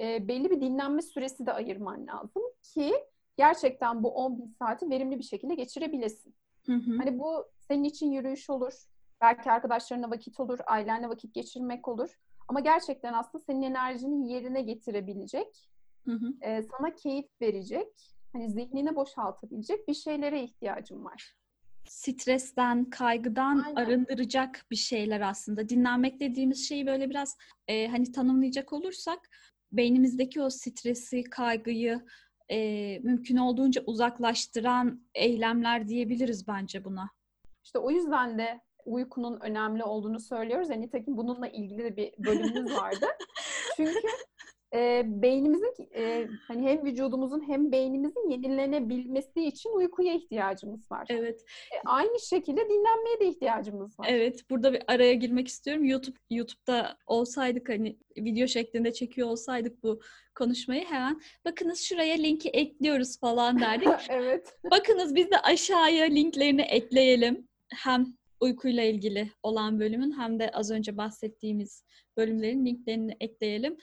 e, 0.00 0.28
belli 0.28 0.50
bir 0.50 0.60
dinlenme 0.60 1.02
süresi 1.02 1.46
de 1.46 1.52
ayırman 1.52 2.06
lazım 2.06 2.42
ki 2.62 2.94
gerçekten 3.36 4.02
bu 4.02 4.10
10 4.10 4.38
bin 4.38 4.46
saati 4.58 4.90
verimli 4.90 5.18
bir 5.18 5.24
şekilde 5.24 5.54
geçirebilesin. 5.54 6.34
Hı 6.66 6.72
hı. 6.72 6.96
Hani 6.98 7.18
bu 7.18 7.44
senin 7.58 7.84
için 7.84 8.12
yürüyüş 8.12 8.50
olur, 8.50 8.72
Belki 9.22 9.50
arkadaşlarına 9.50 10.10
vakit 10.10 10.40
olur, 10.40 10.58
ailenle 10.66 11.08
vakit 11.08 11.34
geçirmek 11.34 11.88
olur. 11.88 12.10
Ama 12.48 12.60
gerçekten 12.60 13.12
aslında 13.12 13.44
senin 13.44 13.62
enerjini 13.62 14.32
yerine 14.32 14.62
getirebilecek, 14.62 15.68
hı 16.04 16.12
hı. 16.12 16.32
E, 16.40 16.62
sana 16.62 16.94
keyif 16.94 17.26
verecek, 17.40 17.88
hani 18.32 18.50
zihnini 18.50 18.96
boşaltabilecek 18.96 19.88
bir 19.88 19.94
şeylere 19.94 20.42
ihtiyacın 20.42 21.04
var. 21.04 21.34
Stresten, 21.88 22.84
kaygıdan 22.84 23.58
Aynen. 23.58 23.76
arındıracak 23.76 24.66
bir 24.70 24.76
şeyler 24.76 25.20
aslında. 25.20 25.68
Dinlenmek 25.68 26.20
dediğimiz 26.20 26.68
şeyi 26.68 26.86
böyle 26.86 27.10
biraz 27.10 27.36
e, 27.68 27.88
hani 27.88 28.12
tanımlayacak 28.12 28.72
olursak 28.72 29.30
beynimizdeki 29.72 30.42
o 30.42 30.50
stresi, 30.50 31.24
kaygıyı 31.24 32.00
e, 32.50 32.98
mümkün 32.98 33.36
olduğunca 33.36 33.82
uzaklaştıran 33.86 35.02
eylemler 35.14 35.88
diyebiliriz 35.88 36.48
bence 36.48 36.84
buna. 36.84 37.10
İşte 37.64 37.78
o 37.78 37.90
yüzden 37.90 38.38
de 38.38 38.60
uykunun 38.84 39.40
önemli 39.40 39.84
olduğunu 39.84 40.20
söylüyoruz. 40.20 40.70
Yani 40.70 40.82
nitekim 40.82 41.16
bununla 41.16 41.48
ilgili 41.48 41.84
de 41.84 41.96
bir 41.96 42.12
bölümümüz 42.18 42.74
vardı. 42.74 43.06
Çünkü 43.76 44.08
e, 44.74 45.02
beynimizin 45.06 45.74
e, 45.94 46.28
hani 46.48 46.68
hem 46.68 46.84
vücudumuzun 46.84 47.48
hem 47.48 47.72
beynimizin 47.72 48.30
yenilenebilmesi 48.30 49.44
için 49.44 49.70
uykuya 49.70 50.14
ihtiyacımız 50.14 50.90
var. 50.90 51.06
Evet. 51.10 51.40
E, 51.72 51.76
aynı 51.84 52.20
şekilde 52.20 52.68
dinlenmeye 52.68 53.20
de 53.20 53.26
ihtiyacımız 53.28 54.00
var. 54.00 54.06
Evet. 54.10 54.50
Burada 54.50 54.72
bir 54.72 54.82
araya 54.86 55.14
girmek 55.14 55.48
istiyorum. 55.48 55.84
YouTube 55.84 56.16
YouTube'da 56.30 56.96
olsaydık 57.06 57.68
hani 57.68 57.98
video 58.18 58.46
şeklinde 58.46 58.92
çekiyor 58.92 59.28
olsaydık 59.28 59.82
bu 59.82 60.00
konuşmayı 60.34 60.84
hemen 60.84 61.20
bakınız 61.44 61.80
şuraya 61.80 62.14
linki 62.14 62.48
ekliyoruz 62.48 63.20
falan 63.20 63.60
derdik. 63.60 63.88
evet. 64.08 64.54
Bakınız 64.70 65.14
biz 65.14 65.30
de 65.30 65.38
aşağıya 65.38 66.04
linklerini 66.04 66.62
ekleyelim. 66.62 67.48
Hem 67.74 68.06
uykuyla 68.42 68.82
ilgili 68.82 69.32
olan 69.42 69.80
bölümün 69.80 70.12
hem 70.18 70.38
de 70.38 70.50
az 70.50 70.70
önce 70.70 70.96
bahsettiğimiz 70.96 71.84
bölümlerin 72.16 72.66
linklerini 72.66 73.16
ekleyelim. 73.20 73.76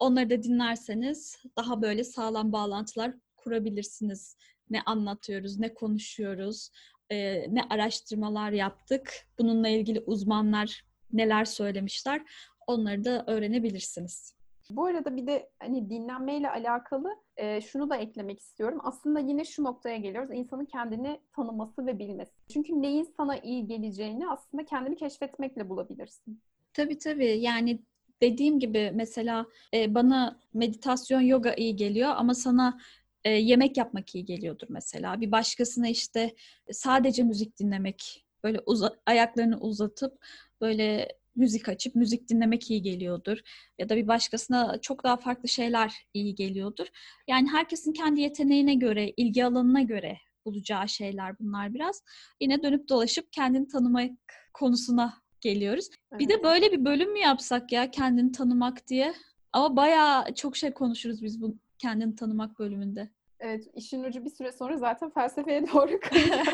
Onları 0.00 0.30
da 0.30 0.42
dinlerseniz 0.42 1.36
daha 1.56 1.82
böyle 1.82 2.04
sağlam 2.04 2.52
bağlantılar 2.52 3.14
kurabilirsiniz. 3.36 4.36
Ne 4.70 4.82
anlatıyoruz, 4.82 5.58
ne 5.58 5.74
konuşuyoruz, 5.74 6.70
e, 7.10 7.46
ne 7.54 7.62
araştırmalar 7.70 8.50
yaptık. 8.52 9.26
Bununla 9.38 9.68
ilgili 9.68 10.00
uzmanlar 10.00 10.84
neler 11.12 11.44
söylemişler 11.44 12.22
onları 12.66 13.04
da 13.04 13.24
öğrenebilirsiniz. 13.26 14.39
Bu 14.70 14.86
arada 14.86 15.16
bir 15.16 15.26
de 15.26 15.50
hani 15.60 15.90
dinlenmeyle 15.90 16.50
alakalı 16.50 17.16
e, 17.36 17.60
şunu 17.60 17.90
da 17.90 17.96
eklemek 17.96 18.38
istiyorum. 18.40 18.78
Aslında 18.82 19.20
yine 19.20 19.44
şu 19.44 19.64
noktaya 19.64 19.96
geliyoruz. 19.96 20.30
İnsanın 20.32 20.64
kendini 20.64 21.20
tanıması 21.36 21.86
ve 21.86 21.98
bilmesi. 21.98 22.32
Çünkü 22.52 22.82
neyin 22.82 23.08
sana 23.16 23.36
iyi 23.38 23.66
geleceğini 23.66 24.28
aslında 24.28 24.64
kendini 24.64 24.96
keşfetmekle 24.96 25.68
bulabilirsin. 25.68 26.42
Tabii 26.74 26.98
tabii. 26.98 27.40
Yani 27.40 27.80
dediğim 28.22 28.58
gibi 28.58 28.92
mesela 28.94 29.46
e, 29.74 29.94
bana 29.94 30.40
meditasyon, 30.54 31.20
yoga 31.20 31.54
iyi 31.54 31.76
geliyor 31.76 32.10
ama 32.16 32.34
sana 32.34 32.78
e, 33.24 33.30
yemek 33.30 33.76
yapmak 33.76 34.14
iyi 34.14 34.24
geliyordur 34.24 34.66
mesela. 34.70 35.20
Bir 35.20 35.32
başkasına 35.32 35.88
işte 35.88 36.34
sadece 36.72 37.22
müzik 37.22 37.58
dinlemek, 37.58 38.26
böyle 38.44 38.58
uza- 38.66 38.96
ayaklarını 39.06 39.60
uzatıp 39.60 40.24
böyle 40.60 41.08
müzik 41.36 41.68
açıp 41.68 41.94
müzik 41.94 42.28
dinlemek 42.28 42.70
iyi 42.70 42.82
geliyordur. 42.82 43.38
Ya 43.78 43.88
da 43.88 43.96
bir 43.96 44.08
başkasına 44.08 44.80
çok 44.80 45.04
daha 45.04 45.16
farklı 45.16 45.48
şeyler 45.48 45.94
iyi 46.14 46.34
geliyordur. 46.34 46.86
Yani 47.28 47.48
herkesin 47.48 47.92
kendi 47.92 48.20
yeteneğine 48.20 48.74
göre, 48.74 49.12
ilgi 49.16 49.44
alanına 49.44 49.82
göre 49.82 50.18
bulacağı 50.44 50.88
şeyler 50.88 51.38
bunlar 51.38 51.74
biraz. 51.74 52.02
Yine 52.40 52.62
dönüp 52.62 52.88
dolaşıp 52.88 53.32
kendini 53.32 53.68
tanımak 53.68 54.10
konusuna 54.54 55.14
geliyoruz. 55.40 55.88
Evet. 56.12 56.20
Bir 56.20 56.28
de 56.28 56.42
böyle 56.42 56.72
bir 56.72 56.84
bölüm 56.84 57.12
mü 57.12 57.18
yapsak 57.18 57.72
ya 57.72 57.90
kendini 57.90 58.32
tanımak 58.32 58.88
diye? 58.88 59.14
Ama 59.52 59.76
bayağı 59.76 60.34
çok 60.34 60.56
şey 60.56 60.70
konuşuruz 60.72 61.22
biz 61.22 61.40
bu 61.42 61.58
kendini 61.78 62.16
tanımak 62.16 62.58
bölümünde. 62.58 63.10
Evet, 63.40 63.64
işin 63.74 64.04
ucu 64.04 64.24
bir 64.24 64.30
süre 64.30 64.52
sonra 64.52 64.76
zaten 64.76 65.10
felsefeye 65.10 65.66
doğru 65.74 66.00
kayacak. 66.00 66.46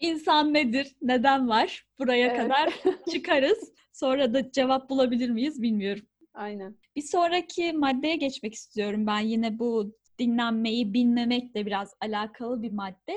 İnsan 0.00 0.54
nedir? 0.54 0.96
Neden 1.02 1.48
var? 1.48 1.86
Buraya 1.98 2.26
evet. 2.26 2.36
kadar 2.36 2.74
çıkarız. 3.12 3.72
Sonra 3.92 4.34
da 4.34 4.50
cevap 4.52 4.90
bulabilir 4.90 5.30
miyiz 5.30 5.62
bilmiyorum. 5.62 6.06
Aynen. 6.34 6.76
Bir 6.96 7.02
sonraki 7.02 7.72
maddeye 7.72 8.16
geçmek 8.16 8.54
istiyorum 8.54 9.06
ben. 9.06 9.20
Yine 9.20 9.58
bu 9.58 9.92
dinlenmeyi 10.18 10.94
bilmemekle 10.94 11.66
biraz 11.66 11.94
alakalı 12.00 12.62
bir 12.62 12.72
madde. 12.72 13.14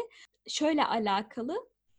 Şöyle 0.47 0.85
alakalı. 0.85 1.55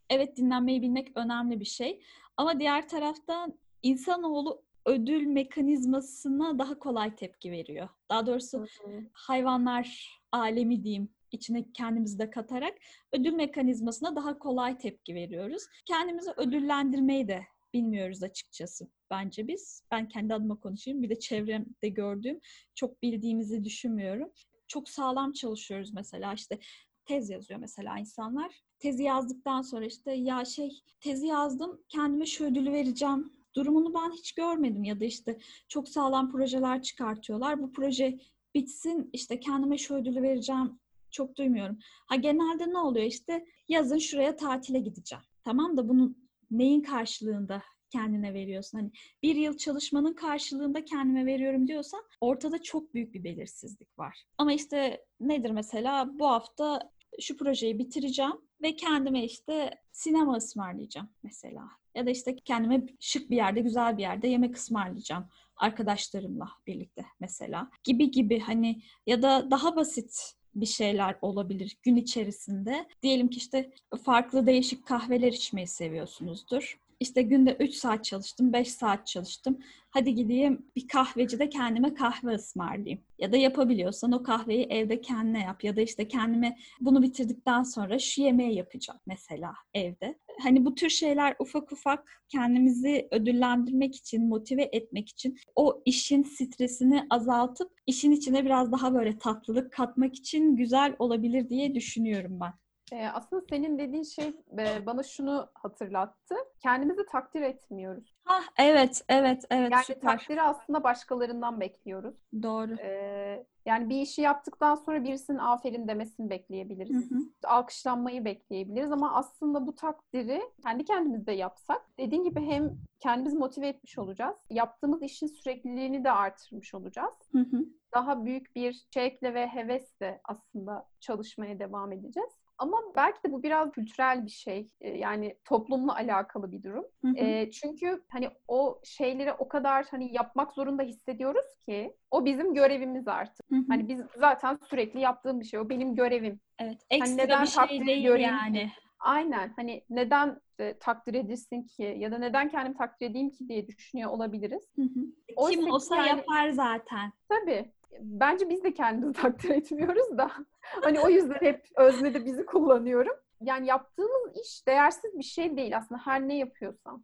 Evet 0.09 0.37
dinlenmeyi 0.37 0.81
bilmek 0.81 1.17
önemli 1.17 1.59
bir 1.59 1.65
şey. 1.65 2.01
Ama 2.37 2.59
diğer 2.59 2.87
taraftan 2.87 3.59
insanoğlu 3.83 4.63
ödül 4.85 5.25
mekanizmasına 5.25 6.59
daha 6.59 6.79
kolay 6.79 7.15
tepki 7.15 7.51
veriyor. 7.51 7.89
Daha 8.09 8.27
doğrusu 8.27 8.57
Hı 8.59 8.63
hı. 8.63 9.03
hayvanlar 9.13 10.17
alemi 10.31 10.83
diyeyim 10.83 11.09
içine 11.31 11.71
kendimizi 11.73 12.19
de 12.19 12.29
katarak 12.29 12.73
ödül 13.11 13.33
mekanizmasına 13.33 14.15
daha 14.15 14.39
kolay 14.39 14.77
tepki 14.77 15.15
veriyoruz. 15.15 15.63
Kendimizi 15.85 16.31
ödüllendirmeyi 16.37 17.27
de 17.27 17.41
bilmiyoruz 17.73 18.23
açıkçası 18.23 18.87
bence 19.11 19.47
biz. 19.47 19.83
Ben 19.91 20.07
kendi 20.07 20.33
adıma 20.33 20.59
konuşayım. 20.59 21.03
Bir 21.03 21.09
de 21.09 21.19
çevremde 21.19 21.89
gördüğüm 21.89 22.39
çok 22.75 23.01
bildiğimizi 23.01 23.63
düşünmüyorum. 23.63 24.31
Çok 24.67 24.89
sağlam 24.89 25.33
çalışıyoruz 25.33 25.93
mesela 25.93 26.33
işte 26.33 26.59
tez 27.05 27.29
yazıyor 27.29 27.59
mesela 27.59 27.99
insanlar. 27.99 28.61
Tezi 28.79 29.03
yazdıktan 29.03 29.61
sonra 29.61 29.85
işte 29.85 30.13
ya 30.13 30.45
şey 30.45 30.69
tezi 30.99 31.27
yazdım 31.27 31.81
kendime 31.89 32.25
şu 32.25 32.45
ödülü 32.45 32.71
vereceğim 32.71 33.33
durumunu 33.55 33.93
ben 33.93 34.11
hiç 34.11 34.31
görmedim 34.31 34.83
ya 34.83 34.99
da 34.99 35.05
işte 35.05 35.37
çok 35.67 35.89
sağlam 35.89 36.31
projeler 36.31 36.81
çıkartıyorlar. 36.81 37.61
Bu 37.61 37.71
proje 37.71 38.19
bitsin 38.55 39.09
işte 39.13 39.39
kendime 39.39 39.77
şu 39.77 39.95
ödülü 39.95 40.21
vereceğim 40.21 40.79
çok 41.11 41.37
duymuyorum. 41.37 41.79
Ha 42.07 42.15
genelde 42.15 42.69
ne 42.69 42.77
oluyor 42.77 43.05
işte 43.05 43.45
yazın 43.67 43.97
şuraya 43.97 44.35
tatile 44.35 44.79
gideceğim. 44.79 45.23
Tamam 45.43 45.77
da 45.77 45.89
bunun 45.89 46.29
neyin 46.51 46.81
karşılığında 46.81 47.63
kendine 47.89 48.33
veriyorsun? 48.33 48.77
Hani 48.77 48.91
bir 49.23 49.35
yıl 49.35 49.57
çalışmanın 49.57 50.13
karşılığında 50.13 50.85
kendime 50.85 51.25
veriyorum 51.25 51.67
diyorsan 51.67 52.01
ortada 52.21 52.61
çok 52.61 52.93
büyük 52.93 53.13
bir 53.13 53.23
belirsizlik 53.23 53.99
var. 53.99 54.23
Ama 54.37 54.53
işte 54.53 55.05
nedir 55.19 55.49
mesela 55.49 56.19
bu 56.19 56.27
hafta 56.27 56.91
şu 57.21 57.37
projeyi 57.37 57.79
bitireceğim 57.79 58.33
ve 58.61 58.75
kendime 58.75 59.23
işte 59.23 59.73
sinema 59.91 60.35
ısmarlayacağım 60.35 61.09
mesela. 61.23 61.80
Ya 61.95 62.05
da 62.05 62.09
işte 62.09 62.35
kendime 62.35 62.83
şık 62.99 63.29
bir 63.29 63.35
yerde, 63.35 63.61
güzel 63.61 63.97
bir 63.97 64.01
yerde 64.01 64.27
yemek 64.27 64.57
ısmarlayacağım 64.57 65.25
arkadaşlarımla 65.55 66.49
birlikte 66.67 67.05
mesela. 67.19 67.71
Gibi 67.83 68.11
gibi 68.11 68.39
hani 68.39 68.81
ya 69.07 69.21
da 69.21 69.51
daha 69.51 69.75
basit 69.75 70.33
bir 70.55 70.65
şeyler 70.65 71.15
olabilir 71.21 71.77
gün 71.83 71.95
içerisinde. 71.95 72.87
Diyelim 73.03 73.27
ki 73.29 73.37
işte 73.37 73.71
farklı 74.05 74.45
değişik 74.47 74.85
kahveler 74.85 75.31
içmeyi 75.33 75.67
seviyorsunuzdur. 75.67 76.79
İşte 77.01 77.21
günde 77.21 77.57
3 77.59 77.75
saat 77.75 78.05
çalıştım, 78.05 78.53
5 78.53 78.71
saat 78.71 79.07
çalıştım. 79.07 79.59
Hadi 79.89 80.15
gideyim 80.15 80.65
bir 80.75 80.87
kahvecide 80.87 81.49
kendime 81.49 81.93
kahve 81.93 82.31
ısmarlayayım. 82.31 82.99
Ya 83.19 83.31
da 83.31 83.37
yapabiliyorsan 83.37 84.11
o 84.11 84.23
kahveyi 84.23 84.63
evde 84.65 85.01
kendine 85.01 85.41
yap. 85.41 85.63
Ya 85.63 85.75
da 85.75 85.81
işte 85.81 86.07
kendime 86.07 86.57
bunu 86.81 87.01
bitirdikten 87.01 87.63
sonra 87.63 87.99
şu 87.99 88.21
yemeği 88.21 88.55
yapacağım 88.55 88.99
mesela 89.07 89.53
evde. 89.73 90.19
Hani 90.43 90.65
bu 90.65 90.75
tür 90.75 90.89
şeyler 90.89 91.35
ufak 91.39 91.71
ufak 91.71 92.23
kendimizi 92.29 93.07
ödüllendirmek 93.11 93.95
için, 93.95 94.27
motive 94.27 94.69
etmek 94.71 95.09
için 95.09 95.37
o 95.55 95.81
işin 95.85 96.23
stresini 96.23 97.03
azaltıp 97.09 97.71
işin 97.87 98.11
içine 98.11 98.45
biraz 98.45 98.71
daha 98.71 98.93
böyle 98.93 99.17
tatlılık 99.17 99.71
katmak 99.71 100.15
için 100.15 100.55
güzel 100.55 100.95
olabilir 100.99 101.49
diye 101.49 101.75
düşünüyorum 101.75 102.39
ben. 102.39 102.60
Ee, 102.91 103.07
aslında 103.07 103.41
senin 103.49 103.79
dediğin 103.79 104.03
şey 104.03 104.33
e, 104.59 104.85
bana 104.85 105.03
şunu 105.03 105.49
hatırlattı. 105.53 106.35
Kendimizi 106.59 107.05
takdir 107.05 107.41
etmiyoruz. 107.41 108.15
Ha 108.23 108.39
evet, 108.57 109.01
evet, 109.09 109.45
evet. 109.49 109.71
Yani 109.71 109.83
süper. 109.83 110.01
takdiri 110.01 110.41
aslında 110.41 110.83
başkalarından 110.83 111.59
bekliyoruz. 111.59 112.15
Doğru. 112.43 112.75
Ee, 112.79 113.45
yani 113.65 113.89
bir 113.89 114.01
işi 114.01 114.21
yaptıktan 114.21 114.75
sonra 114.75 115.03
birisinin 115.03 115.37
aferin 115.37 115.87
demesini 115.87 116.29
bekleyebiliriz. 116.29 117.11
Hı 117.11 117.15
hı. 117.15 117.19
Alkışlanmayı 117.43 118.25
bekleyebiliriz 118.25 118.91
ama 118.91 119.15
aslında 119.15 119.67
bu 119.67 119.75
takdiri 119.75 120.41
kendi 120.63 120.85
kendimizde 120.85 121.31
yapsak 121.31 121.81
dediğin 121.97 122.23
gibi 122.23 122.41
hem 122.41 122.77
kendimizi 122.99 123.37
motive 123.37 123.67
etmiş 123.67 123.97
olacağız. 123.97 124.37
Yaptığımız 124.49 125.01
işin 125.01 125.27
sürekliliğini 125.27 126.03
de 126.03 126.11
artırmış 126.11 126.73
olacağız. 126.73 127.13
Hı 127.31 127.39
hı. 127.39 127.65
Daha 127.93 128.25
büyük 128.25 128.55
bir 128.55 128.85
şevkle 128.93 129.33
ve 129.33 129.47
hevesle 129.47 130.21
aslında 130.23 130.87
çalışmaya 130.99 131.59
devam 131.59 131.91
edeceğiz. 131.91 132.40
Ama 132.61 132.77
belki 132.95 133.23
de 133.23 133.31
bu 133.31 133.43
biraz 133.43 133.71
kültürel 133.71 134.25
bir 134.25 134.31
şey. 134.31 134.69
Ee, 134.81 134.89
Yani 134.89 135.35
toplumla 135.45 135.95
alakalı 135.95 136.51
bir 136.51 136.63
durum. 136.63 136.85
Hı 137.01 137.07
hı. 137.07 137.17
Ee, 137.17 137.51
çünkü 137.51 138.03
hani 138.09 138.29
o 138.47 138.79
şeyleri 138.83 139.33
o 139.33 139.47
kadar 139.47 139.85
hani 139.91 140.13
yapmak 140.13 140.53
zorunda 140.53 140.83
hissediyoruz 140.83 141.45
ki 141.65 141.95
o 142.11 142.25
bizim 142.25 142.53
görevimiz 142.53 143.07
artık. 143.07 143.51
Hı 143.51 143.55
hı. 143.55 143.63
Hani 143.67 143.87
biz 143.87 144.01
zaten 144.17 144.59
sürekli 144.69 144.99
yaptığım 144.99 145.39
bir 145.39 145.45
şey. 145.45 145.59
O 145.59 145.69
benim 145.69 145.95
görevim. 145.95 146.39
Evet, 146.59 146.77
ekstra 146.89 147.15
neden 147.15 147.43
bir 147.43 147.47
şey 147.47 147.63
takdir 147.63 147.85
değil 147.85 148.03
göreyim 148.03 148.29
yani. 148.29 148.71
Aynen. 148.99 149.53
Hani 149.55 149.83
neden 149.89 150.41
e, 150.59 150.77
takdir 150.79 151.13
edilsin 151.13 151.63
ki 151.63 151.95
ya 151.97 152.11
da 152.11 152.17
neden 152.17 152.49
kendimi 152.49 152.77
takdir 152.77 153.09
edeyim 153.09 153.29
ki 153.29 153.49
diye 153.49 153.67
düşünüyor 153.67 154.11
olabiliriz. 154.11 154.63
Hı 154.75 154.81
hı. 154.81 154.99
Oysa 155.35 155.55
Kim 155.55 155.65
ki 155.65 155.71
olsa 155.73 155.95
yani- 155.95 156.07
yapar 156.07 156.49
zaten. 156.49 157.13
Tabii. 157.29 157.71
Bence 157.99 158.49
biz 158.49 158.63
de 158.63 158.73
kendimizi 158.73 159.13
takdir 159.21 159.49
etmiyoruz 159.49 160.17
da. 160.17 160.31
Hani 160.61 160.99
o 160.99 161.09
yüzden 161.09 161.37
hep 161.39 161.65
öznede 161.75 162.25
bizi 162.25 162.45
kullanıyorum. 162.45 163.13
Yani 163.41 163.67
yaptığımız 163.67 164.37
iş 164.45 164.67
değersiz 164.67 165.17
bir 165.17 165.23
şey 165.23 165.57
değil 165.57 165.77
aslında 165.77 166.01
her 166.05 166.27
ne 166.27 166.37
yapıyorsan. 166.37 167.03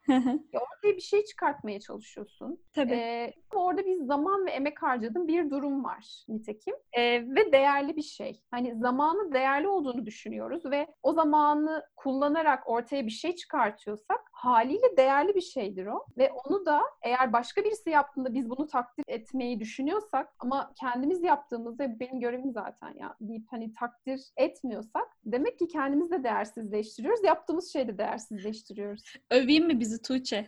Ya 0.53 0.59
ortaya 0.61 0.95
bir 0.95 1.01
şey 1.01 1.23
çıkartmaya 1.25 1.79
çalışıyorsun. 1.79 2.59
Tabii. 2.73 2.93
Ee, 2.93 3.33
orada 3.55 3.85
bir 3.85 3.95
zaman 3.97 4.45
ve 4.45 4.51
emek 4.51 4.83
harcadığın 4.83 5.27
bir 5.27 5.49
durum 5.49 5.83
var 5.83 6.25
nitekim. 6.27 6.75
Ee, 6.93 7.01
ve 7.35 7.51
değerli 7.51 7.95
bir 7.95 8.01
şey. 8.01 8.41
Hani 8.51 8.75
zamanı 8.75 9.33
değerli 9.33 9.67
olduğunu 9.67 10.05
düşünüyoruz 10.05 10.65
ve 10.65 10.87
o 11.03 11.13
zamanı 11.13 11.85
kullanarak 11.95 12.69
ortaya 12.69 13.05
bir 13.05 13.11
şey 13.11 13.35
çıkartıyorsak 13.35 14.19
haliyle 14.31 14.97
değerli 14.97 15.35
bir 15.35 15.41
şeydir 15.41 15.85
o. 15.85 16.05
Ve 16.17 16.31
onu 16.31 16.65
da 16.65 16.81
eğer 17.01 17.33
başka 17.33 17.63
birisi 17.63 17.89
yaptığında 17.89 18.33
biz 18.33 18.49
bunu 18.49 18.67
takdir 18.67 19.05
etmeyi 19.07 19.59
düşünüyorsak 19.59 20.33
ama 20.39 20.71
kendimiz 20.79 21.23
yaptığımızda 21.23 21.95
"Bu 21.95 21.99
benim 21.99 22.19
görevim 22.19 22.51
zaten 22.51 22.93
ya 22.95 23.15
deyip 23.21 23.43
hani 23.49 23.73
takdir 23.73 24.21
etmiyorsak 24.37 25.07
demek 25.25 25.59
ki 25.59 25.67
kendimizi 25.67 26.11
de 26.11 26.23
değersizleştiriyoruz. 26.23 27.23
Yaptığımız 27.23 27.73
şeyi 27.73 27.87
de 27.87 27.97
değersizleştiriyoruz. 27.97 29.03
Öveyim 29.31 29.67
mi 29.67 29.79
bizi 29.79 30.01
Tuğçe? 30.01 30.47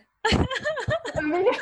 Öyle. 1.22 1.50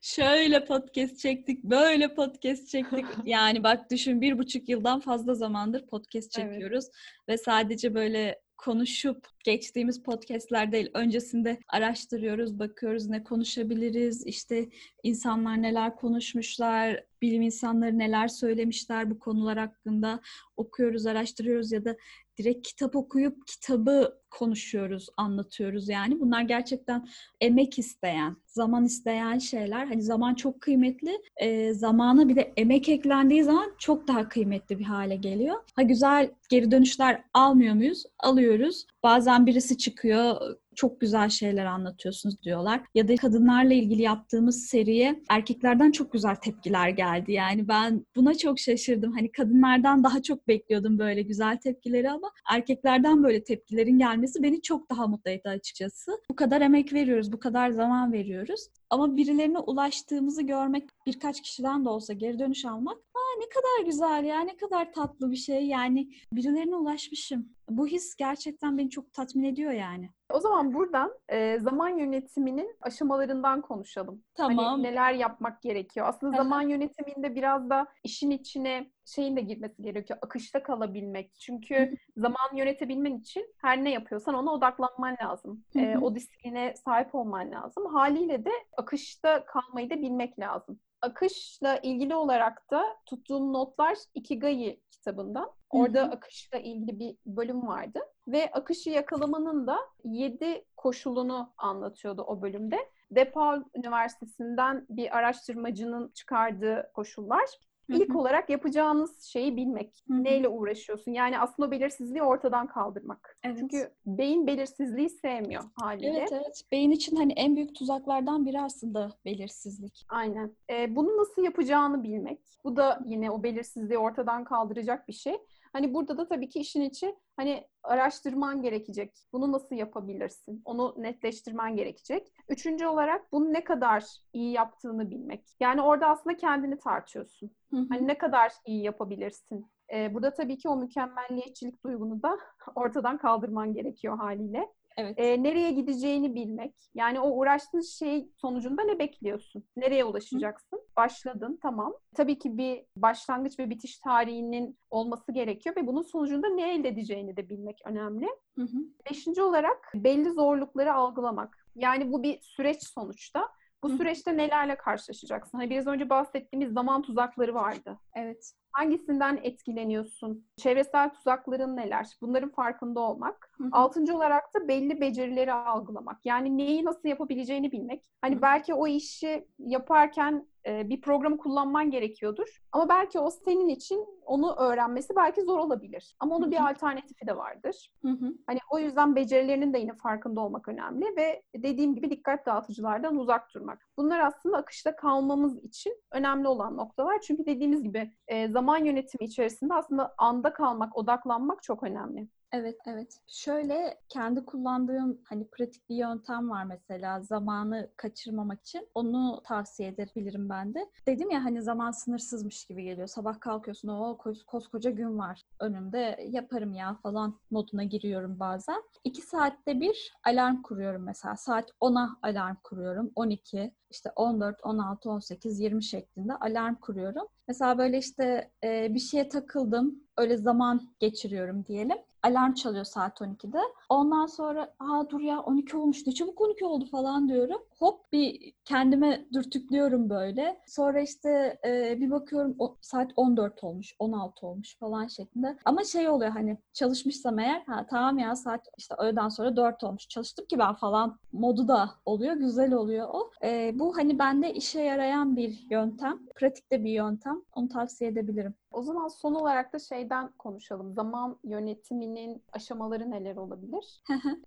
Şöyle 0.00 0.64
podcast 0.64 1.18
çektik, 1.18 1.64
böyle 1.64 2.14
podcast 2.14 2.68
çektik. 2.68 3.04
Yani 3.24 3.62
bak 3.62 3.90
düşün 3.90 4.20
bir 4.20 4.38
buçuk 4.38 4.68
yıldan 4.68 5.00
fazla 5.00 5.34
zamandır 5.34 5.86
podcast 5.86 6.38
Evet. 6.38 6.52
çekiyoruz. 6.52 6.84
Ve 7.28 7.38
sadece 7.38 7.94
böyle 7.94 8.40
konuşup 8.56 9.26
geçtiğimiz 9.44 10.02
podcastler 10.02 10.72
değil. 10.72 10.90
Öncesinde 10.94 11.58
araştırıyoruz, 11.68 12.58
bakıyoruz 12.58 13.08
ne 13.08 13.24
konuşabiliriz. 13.24 14.26
işte 14.26 14.68
insanlar 15.02 15.62
neler 15.62 15.96
konuşmuşlar, 15.96 17.04
bilim 17.22 17.42
insanları 17.42 17.98
neler 17.98 18.28
söylemişler 18.28 19.10
bu 19.10 19.18
konular 19.18 19.58
hakkında. 19.58 20.20
Okuyoruz, 20.56 21.06
araştırıyoruz 21.06 21.72
ya 21.72 21.84
da 21.84 21.96
direkt 22.38 22.68
kitap 22.68 22.96
okuyup 22.96 23.46
kitabı 23.46 24.21
konuşuyoruz, 24.32 25.08
anlatıyoruz 25.16 25.88
yani. 25.88 26.20
Bunlar 26.20 26.42
gerçekten 26.42 27.08
emek 27.40 27.78
isteyen, 27.78 28.36
zaman 28.46 28.84
isteyen 28.84 29.38
şeyler. 29.38 29.86
Hani 29.86 30.02
zaman 30.02 30.34
çok 30.34 30.60
kıymetli. 30.60 31.22
Ee, 31.36 31.72
zamana 31.72 32.28
bir 32.28 32.36
de 32.36 32.52
emek 32.56 32.88
eklendiği 32.88 33.44
zaman 33.44 33.72
çok 33.78 34.08
daha 34.08 34.28
kıymetli 34.28 34.78
bir 34.78 34.84
hale 34.84 35.16
geliyor. 35.16 35.56
Ha 35.76 35.82
güzel 35.82 36.30
geri 36.48 36.70
dönüşler 36.70 37.22
almıyor 37.34 37.74
muyuz? 37.74 38.04
Alıyoruz. 38.18 38.86
Bazen 39.02 39.46
birisi 39.46 39.78
çıkıyor, 39.78 40.36
çok 40.74 41.00
güzel 41.00 41.28
şeyler 41.28 41.64
anlatıyorsunuz 41.64 42.42
diyorlar. 42.42 42.80
Ya 42.94 43.08
da 43.08 43.16
kadınlarla 43.16 43.74
ilgili 43.74 44.02
yaptığımız 44.02 44.66
seriye 44.66 45.22
erkeklerden 45.30 45.90
çok 45.90 46.12
güzel 46.12 46.34
tepkiler 46.36 46.88
geldi. 46.88 47.32
Yani 47.32 47.68
ben 47.68 48.06
buna 48.16 48.34
çok 48.34 48.58
şaşırdım. 48.58 49.12
Hani 49.12 49.32
kadınlardan 49.32 50.04
daha 50.04 50.22
çok 50.22 50.48
bekliyordum 50.48 50.98
böyle 50.98 51.22
güzel 51.22 51.56
tepkileri 51.56 52.10
ama 52.10 52.30
erkeklerden 52.50 53.24
böyle 53.24 53.44
tepkilerin 53.44 53.98
gelmesi 53.98 54.21
beni 54.42 54.62
çok 54.62 54.90
daha 54.90 55.06
mutlu 55.06 55.30
etti 55.30 55.48
açıkçası. 55.48 56.20
Bu 56.30 56.36
kadar 56.36 56.60
emek 56.60 56.92
veriyoruz, 56.92 57.32
bu 57.32 57.40
kadar 57.40 57.70
zaman 57.70 58.12
veriyoruz. 58.12 58.66
Ama 58.90 59.16
birilerine 59.16 59.58
ulaştığımızı 59.58 60.42
görmek, 60.42 60.88
birkaç 61.06 61.42
kişiden 61.42 61.84
de 61.84 61.88
olsa 61.88 62.12
geri 62.12 62.38
dönüş 62.38 62.64
almak, 62.64 62.98
ne 63.38 63.48
kadar 63.48 63.86
güzel 63.86 64.24
ya, 64.24 64.40
ne 64.40 64.56
kadar 64.56 64.92
tatlı 64.92 65.30
bir 65.30 65.36
şey. 65.36 65.66
Yani 65.66 66.08
birilerine 66.32 66.76
ulaşmışım. 66.76 67.48
Bu 67.70 67.86
his 67.86 68.16
gerçekten 68.16 68.78
beni 68.78 68.90
çok 68.90 69.12
tatmin 69.12 69.44
ediyor 69.44 69.72
yani. 69.72 70.10
O 70.30 70.40
zaman 70.40 70.74
buradan 70.74 71.12
e, 71.28 71.58
zaman 71.60 71.88
yönetiminin 71.88 72.76
aşamalarından 72.80 73.60
konuşalım. 73.60 74.22
Tamam. 74.34 74.64
Hani 74.64 74.82
neler 74.82 75.12
yapmak 75.12 75.62
gerekiyor? 75.62 76.06
Aslında 76.08 76.36
Aha. 76.36 76.44
zaman 76.44 76.62
yönetiminde 76.62 77.34
biraz 77.34 77.70
da 77.70 77.86
işin 78.04 78.30
içine 78.30 78.90
şeyin 79.04 79.36
de 79.36 79.40
girmesi 79.40 79.82
gerekiyor. 79.82 80.18
Akışta 80.22 80.62
kalabilmek. 80.62 81.34
Çünkü 81.34 81.96
zaman 82.16 82.56
yönetebilmen 82.56 83.18
için 83.18 83.54
her 83.58 83.84
ne 83.84 83.90
yapıyorsan 83.90 84.34
ona 84.34 84.52
odaklanman 84.52 85.16
lazım. 85.22 85.64
E, 85.76 85.98
o 85.98 86.14
disipline 86.14 86.74
sahip 86.84 87.14
olman 87.14 87.50
lazım. 87.50 87.86
Haliyle 87.86 88.44
de 88.44 88.52
akışta 88.76 89.44
kalmayı 89.44 89.90
da 89.90 89.96
bilmek 89.96 90.38
lazım. 90.38 90.80
Akışla 91.02 91.76
ilgili 91.76 92.14
olarak 92.14 92.70
da 92.70 92.96
tuttuğum 93.06 93.52
notlar 93.52 93.98
Ikigai 94.14 94.80
kitabından. 94.90 95.50
Orada 95.70 96.02
Hı 96.02 96.06
hı. 96.06 96.10
akışla 96.10 96.58
ilgili 96.58 96.98
bir 96.98 97.16
bölüm 97.26 97.66
vardı. 97.66 98.00
Ve 98.28 98.50
akışı 98.52 98.90
yakalamanın 98.90 99.66
da 99.66 99.78
7 100.04 100.64
koşulunu 100.76 101.52
anlatıyordu 101.56 102.22
o 102.22 102.42
bölümde. 102.42 102.78
DePaul 103.10 103.62
Üniversitesi'nden 103.74 104.86
bir 104.88 105.16
araştırmacının 105.16 106.08
çıkardığı 106.08 106.90
koşullar. 106.94 107.48
İlk 107.96 108.16
olarak 108.16 108.50
yapacağınız 108.50 109.22
şeyi 109.22 109.56
bilmek. 109.56 110.04
Neyle 110.08 110.48
uğraşıyorsun? 110.48 111.12
Yani 111.12 111.38
aslında 111.38 111.70
belirsizliği 111.70 112.22
ortadan 112.22 112.66
kaldırmak. 112.66 113.36
Evet. 113.44 113.56
Çünkü 113.58 113.92
beyin 114.06 114.46
belirsizliği 114.46 115.10
sevmiyor 115.10 115.62
haliyle. 115.80 116.18
Evet 116.18 116.32
evet. 116.32 116.62
Beyin 116.72 116.90
için 116.90 117.16
hani 117.16 117.32
en 117.32 117.56
büyük 117.56 117.74
tuzaklardan 117.74 118.46
biri 118.46 118.60
aslında 118.60 119.10
belirsizlik. 119.24 120.06
Aynen. 120.08 120.56
Ee, 120.70 120.96
bunu 120.96 121.16
nasıl 121.16 121.42
yapacağını 121.42 122.02
bilmek. 122.02 122.40
Bu 122.64 122.76
da 122.76 123.00
yine 123.06 123.30
o 123.30 123.42
belirsizliği 123.42 123.98
ortadan 123.98 124.44
kaldıracak 124.44 125.08
bir 125.08 125.12
şey. 125.12 125.36
Hani 125.72 125.94
burada 125.94 126.18
da 126.18 126.28
tabii 126.28 126.48
ki 126.48 126.58
işin 126.60 126.80
içi 126.82 127.16
hani 127.36 127.68
araştırman 127.82 128.62
gerekecek. 128.62 129.26
Bunu 129.32 129.52
nasıl 129.52 129.76
yapabilirsin? 129.76 130.62
Onu 130.64 130.94
netleştirmen 130.98 131.76
gerekecek. 131.76 132.32
Üçüncü 132.48 132.86
olarak 132.86 133.32
bunu 133.32 133.52
ne 133.52 133.64
kadar 133.64 134.04
iyi 134.32 134.52
yaptığını 134.52 135.10
bilmek. 135.10 135.56
Yani 135.60 135.82
orada 135.82 136.06
aslında 136.06 136.36
kendini 136.36 136.78
tartıyorsun. 136.78 137.50
Hı 137.70 137.76
hı. 137.76 137.86
Hani 137.88 138.06
ne 138.06 138.18
kadar 138.18 138.52
iyi 138.66 138.82
yapabilirsin? 138.82 139.66
Ee, 139.92 140.14
burada 140.14 140.34
tabii 140.34 140.58
ki 140.58 140.68
o 140.68 140.76
mükemmelliyetçilik 140.76 141.84
duygunu 141.84 142.22
da 142.22 142.38
ortadan 142.74 143.18
kaldırman 143.18 143.74
gerekiyor 143.74 144.18
haliyle. 144.18 144.68
Evet. 144.96 145.14
Ee, 145.18 145.42
nereye 145.42 145.70
gideceğini 145.70 146.34
bilmek. 146.34 146.74
Yani 146.94 147.20
o 147.20 147.30
uğraştığın 147.30 147.80
şey 147.80 148.28
sonucunda 148.36 148.82
ne 148.82 148.98
bekliyorsun? 148.98 149.64
Nereye 149.76 150.04
ulaşacaksın? 150.04 150.80
Başladın, 150.96 151.58
tamam. 151.62 151.94
Tabii 152.14 152.38
ki 152.38 152.58
bir 152.58 152.84
başlangıç 152.96 153.58
ve 153.58 153.70
bitiş 153.70 153.98
tarihinin 153.98 154.78
olması 154.90 155.32
gerekiyor 155.32 155.76
ve 155.76 155.86
bunun 155.86 156.02
sonucunda 156.02 156.48
ne 156.48 156.74
elde 156.74 156.88
edeceğini 156.88 157.36
de 157.36 157.48
bilmek 157.48 157.80
önemli. 157.84 158.26
Hı 158.54 158.62
hı. 158.62 158.76
Beşinci 159.10 159.42
olarak 159.42 159.92
belli 159.94 160.30
zorlukları 160.30 160.94
algılamak. 160.94 161.66
Yani 161.74 162.12
bu 162.12 162.22
bir 162.22 162.38
süreç 162.40 162.82
sonuçta. 162.82 163.48
Bu 163.82 163.90
Hı. 163.90 163.96
süreçte 163.96 164.36
nelerle 164.36 164.76
karşılaşacaksın? 164.76 165.58
Hani 165.58 165.70
biraz 165.70 165.86
önce 165.86 166.10
bahsettiğimiz 166.10 166.72
zaman 166.72 167.02
tuzakları 167.02 167.54
vardı. 167.54 167.98
Evet. 168.14 168.52
Hangisinden 168.72 169.40
etkileniyorsun? 169.42 170.46
Çevresel 170.56 171.10
tuzakların 171.10 171.76
neler? 171.76 172.06
Bunların 172.20 172.50
farkında 172.50 173.00
olmak. 173.00 173.50
Hı 173.58 173.64
hı. 173.64 173.68
Altıncı 173.72 174.16
olarak 174.16 174.54
da 174.54 174.68
belli 174.68 175.00
becerileri 175.00 175.52
algılamak. 175.52 176.26
Yani 176.26 176.56
neyi 176.58 176.84
nasıl 176.84 177.08
yapabileceğini 177.08 177.72
bilmek. 177.72 178.04
Hani 178.20 178.36
Hı. 178.36 178.42
belki 178.42 178.74
o 178.74 178.86
işi 178.86 179.48
yaparken 179.58 180.46
e, 180.66 180.88
bir 180.88 181.00
programı 181.00 181.38
kullanman 181.38 181.90
gerekiyordur. 181.90 182.62
Ama 182.72 182.88
belki 182.88 183.18
o 183.18 183.30
senin 183.30 183.68
için 183.68 184.06
onu 184.26 184.56
öğrenmesi 184.56 185.16
belki 185.16 185.42
zor 185.42 185.58
olabilir. 185.58 186.16
Ama 186.20 186.36
onun 186.36 186.46
Hı 186.46 186.50
bir 186.50 186.70
alternatifi 186.70 187.26
de 187.26 187.36
vardır. 187.36 187.90
Hı 188.02 188.08
hı. 188.08 188.34
Hani 188.46 188.58
o 188.70 188.78
yüzden 188.78 189.16
becerilerinin 189.16 189.72
de 189.72 189.78
yine 189.78 189.94
farkında 189.94 190.40
olmak 190.40 190.68
önemli 190.68 191.16
ve 191.16 191.42
dediğim 191.56 191.94
gibi 191.94 192.10
dikkat 192.10 192.46
dağıtıcılardan 192.46 193.16
uzak 193.16 193.54
durmak. 193.54 193.88
Bunlar 193.96 194.20
aslında 194.20 194.56
akışta 194.56 194.96
kalmamız 194.96 195.64
için 195.64 196.02
önemli 196.12 196.48
olan 196.48 196.76
noktalar. 196.76 197.20
Çünkü 197.20 197.46
dediğimiz 197.46 197.82
gibi 197.82 198.12
e, 198.28 198.48
zaman 198.48 198.84
yönetimi 198.84 199.24
içerisinde 199.24 199.74
aslında 199.74 200.14
anda 200.18 200.52
kalmak, 200.52 200.96
odaklanmak 200.96 201.62
çok 201.62 201.82
önemli. 201.82 202.28
Evet, 202.52 202.76
evet. 202.86 203.18
Şöyle 203.26 203.98
kendi 204.08 204.44
kullandığım 204.44 205.20
hani 205.24 205.48
pratik 205.48 205.88
bir 205.88 205.96
yöntem 205.96 206.50
var 206.50 206.64
mesela 206.64 207.20
zamanı 207.22 207.90
kaçırmamak 207.96 208.60
için. 208.60 208.88
Onu 208.94 209.40
tavsiye 209.44 209.88
edebilirim 209.88 210.48
ben 210.48 210.74
de. 210.74 210.90
Dedim 211.06 211.30
ya 211.30 211.44
hani 211.44 211.62
zaman 211.62 211.90
sınırsızmış 211.90 212.64
gibi 212.64 212.84
geliyor. 212.84 213.06
Sabah 213.06 213.40
kalkıyorsun 213.40 213.88
o 213.88 214.16
kos- 214.18 214.44
koskoca 214.44 214.90
gün 214.90 215.18
var 215.18 215.42
önümde 215.60 216.26
yaparım 216.28 216.74
ya 216.74 216.94
falan 217.02 217.38
moduna 217.50 217.84
giriyorum 217.84 218.40
bazen. 218.40 218.82
İki 219.04 219.22
saatte 219.22 219.80
bir 219.80 220.12
alarm 220.26 220.62
kuruyorum 220.62 221.02
mesela. 221.02 221.36
Saat 221.36 221.70
10'a 221.80 222.08
alarm 222.22 222.56
kuruyorum. 222.64 223.12
12, 223.14 223.74
işte 223.90 224.10
14, 224.16 224.56
16, 224.62 225.10
18, 225.10 225.60
20 225.60 225.84
şeklinde 225.84 226.34
alarm 226.34 226.74
kuruyorum. 226.74 227.26
Mesela 227.48 227.78
böyle 227.78 227.98
işte 227.98 228.50
bir 228.64 228.98
şeye 228.98 229.28
takıldım. 229.28 230.02
Öyle 230.16 230.36
zaman 230.36 230.80
geçiriyorum 230.98 231.64
diyelim. 231.66 231.98
Alarm 232.22 232.54
çalıyor 232.54 232.84
saat 232.84 233.20
12'de. 233.20 233.60
Ondan 233.88 234.26
sonra 234.26 234.74
aa 234.80 235.10
dur 235.10 235.20
ya 235.20 235.40
12 235.40 235.76
olmuş 235.76 236.06
ne 236.06 236.12
çabuk 236.14 236.40
12 236.40 236.64
oldu 236.64 236.84
falan 236.86 237.28
diyorum. 237.28 237.62
Hop 237.82 238.12
bir 238.12 238.52
kendime 238.64 239.26
dürtüklüyorum 239.32 240.10
böyle. 240.10 240.60
Sonra 240.66 241.00
işte 241.00 241.58
e, 241.66 242.00
bir 242.00 242.10
bakıyorum 242.10 242.54
o, 242.58 242.76
saat 242.80 243.12
14 243.16 243.64
olmuş, 243.64 243.94
16 243.98 244.46
olmuş 244.46 244.78
falan 244.78 245.06
şeklinde. 245.06 245.56
Ama 245.64 245.84
şey 245.84 246.08
oluyor 246.08 246.30
hani 246.30 246.58
çalışmışsam 246.72 247.38
eğer 247.38 247.62
ha 247.66 247.86
tamam 247.90 248.18
ya 248.18 248.36
saat 248.36 248.68
işte 248.78 248.94
öğleden 248.98 249.28
sonra 249.28 249.56
4 249.56 249.84
olmuş. 249.84 250.08
Çalıştım 250.08 250.46
ki 250.46 250.58
ben 250.58 250.74
falan 250.74 251.18
modu 251.32 251.68
da 251.68 251.90
oluyor. 252.06 252.34
Güzel 252.34 252.72
oluyor 252.72 253.08
o. 253.12 253.30
E, 253.44 253.78
bu 253.78 253.96
hani 253.96 254.18
bende 254.18 254.54
işe 254.54 254.80
yarayan 254.80 255.36
bir 255.36 255.66
yöntem. 255.70 256.18
Pratikte 256.34 256.84
bir 256.84 256.90
yöntem. 256.90 257.42
Onu 257.54 257.68
tavsiye 257.68 258.10
edebilirim. 258.10 258.54
O 258.72 258.82
zaman 258.82 259.08
son 259.08 259.34
olarak 259.34 259.72
da 259.72 259.78
şeyden 259.78 260.32
konuşalım. 260.38 260.92
Zaman 260.92 261.38
yönetiminin 261.44 262.42
aşamaları 262.52 263.10
neler 263.10 263.36
olabilir? 263.36 264.02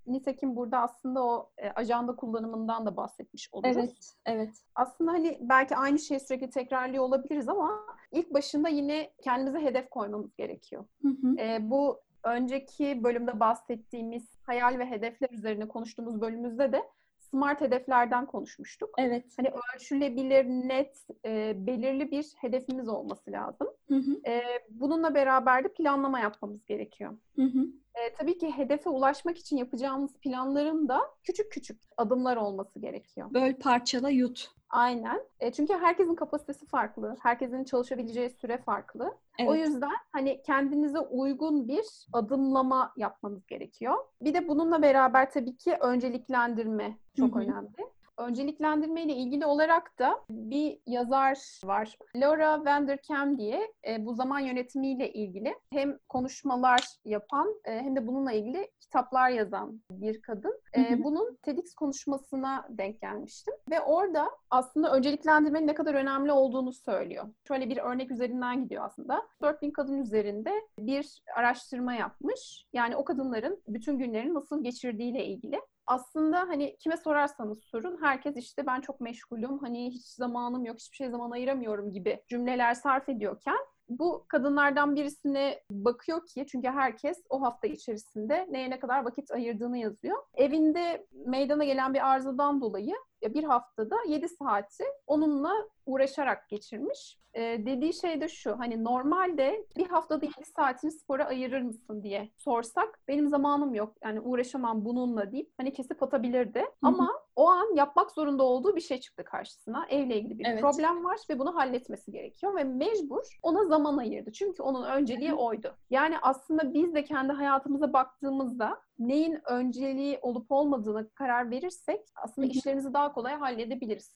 Nitekim 0.07 0.55
burada 0.55 0.79
aslında 0.79 1.23
o 1.23 1.49
e, 1.57 1.69
ajanda 1.69 2.15
kullanımından 2.15 2.85
da 2.85 2.97
bahsetmiş 3.25 3.49
oluruz. 3.51 3.77
evet, 3.77 4.15
evet. 4.25 4.55
Aslında 4.75 5.11
hani 5.11 5.37
belki 5.41 5.75
aynı 5.75 5.99
şeyi 5.99 6.19
sürekli 6.19 6.49
tekrarlıyor 6.49 7.03
olabiliriz 7.03 7.49
ama 7.49 7.85
ilk 8.11 8.33
başında 8.33 8.69
yine 8.69 9.11
kendimize 9.21 9.65
hedef 9.65 9.89
koymamız 9.89 10.35
gerekiyor. 10.35 10.85
Hı 11.01 11.07
hı. 11.07 11.39
E, 11.39 11.69
bu 11.69 12.01
önceki 12.23 13.03
bölümde 13.03 13.39
bahsettiğimiz 13.39 14.35
hayal 14.43 14.79
ve 14.79 14.85
hedefler 14.85 15.29
üzerine 15.29 15.67
konuştuğumuz 15.67 16.21
bölümümüzde 16.21 16.71
de 16.71 16.83
smart 17.29 17.61
hedeflerden 17.61 18.25
konuşmuştuk. 18.25 18.89
Evet. 18.97 19.25
Hani 19.37 19.51
ölçülebilir, 19.75 20.45
net, 20.45 21.05
e, 21.25 21.53
belirli 21.67 22.11
bir 22.11 22.25
hedefimiz 22.37 22.87
olması 22.87 23.31
lazım. 23.31 23.67
Hı 23.87 23.95
hı. 23.95 24.29
E, 24.29 24.41
bununla 24.69 25.15
beraber 25.15 25.63
de 25.63 25.73
planlama 25.73 26.19
yapmamız 26.19 26.65
gerekiyor. 26.65 27.17
Hı 27.35 27.41
hı. 27.41 27.67
E, 27.95 28.13
tabii 28.13 28.37
ki 28.37 28.51
hedefe 28.51 28.89
ulaşmak 28.89 29.37
için 29.37 29.57
yapacağımız 29.57 30.13
planların 30.13 30.87
da 30.87 31.01
küçük 31.23 31.51
küçük 31.51 31.81
adımlar 31.97 32.37
olması 32.37 32.79
gerekiyor. 32.79 33.33
Böl 33.33 33.53
parçala 33.53 34.09
yut. 34.09 34.54
Aynen. 34.75 35.21
E, 35.39 35.51
çünkü 35.51 35.73
herkesin 35.73 36.15
kapasitesi 36.15 36.65
farklı, 36.65 37.17
herkesin 37.21 37.63
çalışabileceği 37.63 38.29
süre 38.29 38.57
farklı. 38.57 39.17
Evet. 39.39 39.49
O 39.49 39.55
yüzden 39.55 39.91
hani 40.11 40.41
kendinize 40.41 40.99
uygun 40.99 41.67
bir 41.67 41.85
adımlama 42.13 42.93
yapmanız 42.97 43.45
gerekiyor. 43.47 43.95
Bir 44.21 44.33
de 44.33 44.47
bununla 44.47 44.81
beraber 44.81 45.31
tabii 45.31 45.57
ki 45.57 45.77
önceliklendirme 45.81 46.97
çok 47.17 47.35
Hı 47.35 47.39
hı. 47.39 47.43
önemli. 47.43 47.89
Önceliklendirme 48.17 49.03
ile 49.03 49.13
ilgili 49.13 49.45
olarak 49.45 49.99
da 49.99 50.19
bir 50.29 50.79
yazar 50.85 51.59
var. 51.63 51.97
Laura 52.15 52.65
Vanderkam 52.65 53.37
diye 53.37 53.73
e, 53.87 54.05
bu 54.05 54.13
zaman 54.13 54.39
yönetimiyle 54.39 55.13
ilgili 55.13 55.55
hem 55.71 55.97
konuşmalar 56.09 56.85
yapan 57.05 57.61
e, 57.65 57.71
hem 57.71 57.95
de 57.95 58.07
bununla 58.07 58.31
ilgili 58.31 58.71
kitaplar 58.79 59.29
yazan 59.29 59.81
bir 59.91 60.21
kadın. 60.21 60.61
E, 60.77 61.03
bunun 61.03 61.37
TEDx 61.41 61.73
konuşmasına 61.73 62.67
denk 62.69 63.01
gelmiştim 63.01 63.53
ve 63.69 63.81
orada 63.81 64.31
aslında 64.49 64.91
önceliklendirmenin 64.91 65.67
ne 65.67 65.73
kadar 65.73 65.93
önemli 65.93 66.31
olduğunu 66.31 66.73
söylüyor. 66.73 67.25
Şöyle 67.47 67.69
bir 67.69 67.77
örnek 67.77 68.11
üzerinden 68.11 68.63
gidiyor 68.63 68.85
aslında. 68.85 69.27
4000 69.41 69.71
kadın 69.71 70.01
üzerinde 70.01 70.51
bir 70.79 71.23
araştırma 71.35 71.93
yapmış. 71.93 72.65
Yani 72.73 72.95
o 72.95 73.03
kadınların 73.03 73.61
bütün 73.67 73.99
günlerini 73.99 74.33
nasıl 74.33 74.63
geçirdiğiyle 74.63 75.25
ilgili. 75.25 75.61
Aslında 75.87 76.39
hani 76.39 76.77
kime 76.77 76.97
sorarsanız 76.97 77.63
sorun 77.63 78.01
herkes 78.01 78.37
işte 78.37 78.65
ben 78.67 78.81
çok 78.81 79.01
meşgulüm 79.01 79.59
hani 79.59 79.89
hiç 79.91 80.05
zamanım 80.05 80.65
yok 80.65 80.77
hiçbir 80.79 80.95
şey 80.95 81.09
zaman 81.09 81.31
ayıramıyorum 81.31 81.93
gibi 81.93 82.23
cümleler 82.27 82.73
sarf 82.73 83.09
ediyorken 83.09 83.57
bu 83.89 84.25
kadınlardan 84.27 84.95
birisine 84.95 85.61
bakıyor 85.71 86.25
ki 86.25 86.45
çünkü 86.51 86.67
herkes 86.67 87.23
o 87.29 87.41
hafta 87.41 87.67
içerisinde 87.67 88.47
neye 88.49 88.69
ne 88.69 88.79
kadar 88.79 89.05
vakit 89.05 89.31
ayırdığını 89.31 89.77
yazıyor. 89.77 90.17
Evinde 90.33 91.07
meydana 91.25 91.65
gelen 91.65 91.93
bir 91.93 92.11
arızadan 92.11 92.61
dolayı 92.61 92.95
bir 93.23 93.43
haftada 93.43 93.95
7 94.07 94.29
saati 94.29 94.83
onunla 95.07 95.51
uğraşarak 95.85 96.49
geçirmiş. 96.49 97.19
Ee, 97.33 97.41
dediği 97.65 97.93
şey 97.93 98.21
de 98.21 98.27
şu 98.29 98.59
hani 98.59 98.83
normalde 98.83 99.65
bir 99.77 99.87
haftada 99.87 100.25
7 100.25 100.45
saatini 100.55 100.91
spora 100.91 101.25
ayırır 101.25 101.61
mısın 101.61 102.03
diye 102.03 102.29
sorsak 102.37 102.99
benim 103.07 103.29
zamanım 103.29 103.73
yok 103.75 103.95
yani 104.03 104.21
uğraşamam 104.21 104.85
bununla 104.85 105.31
deyip 105.31 105.51
hani 105.57 105.73
kesip 105.73 106.03
atabilirdi. 106.03 106.59
hı. 106.59 106.65
Ama 106.81 107.09
o 107.35 107.49
an 107.49 107.75
yapmak 107.75 108.11
zorunda 108.11 108.43
olduğu 108.43 108.75
bir 108.75 108.81
şey 108.81 108.99
çıktı 108.99 109.23
karşısına. 109.23 109.85
Evle 109.89 110.17
ilgili 110.19 110.39
bir 110.39 110.45
Evet. 110.45 110.61
problem 110.61 111.05
var 111.05 111.17
ve 111.29 111.39
bunu 111.39 111.55
halletmesi 111.55 112.11
gerekiyor 112.11 112.55
ve 112.55 112.63
mecbur 112.63 113.23
ona 113.43 113.65
zaman 113.65 113.97
ayırdı. 113.97 114.31
Çünkü 114.31 114.63
onun 114.63 114.83
önceliği 114.83 115.33
oydu. 115.33 115.75
Yani 115.89 116.15
aslında 116.21 116.73
biz 116.73 116.95
de 116.95 117.03
kendi 117.03 117.33
hayatımıza 117.33 117.93
baktığımızda 117.93 118.81
neyin 118.99 119.39
önceliği 119.49 120.19
olup 120.21 120.51
olmadığına 120.51 121.07
karar 121.09 121.51
verirsek 121.51 121.99
aslında 122.15 122.47
işlerimizi 122.47 122.93
daha 122.93 123.13
kolay 123.13 123.33
halledebiliriz. 123.35 124.15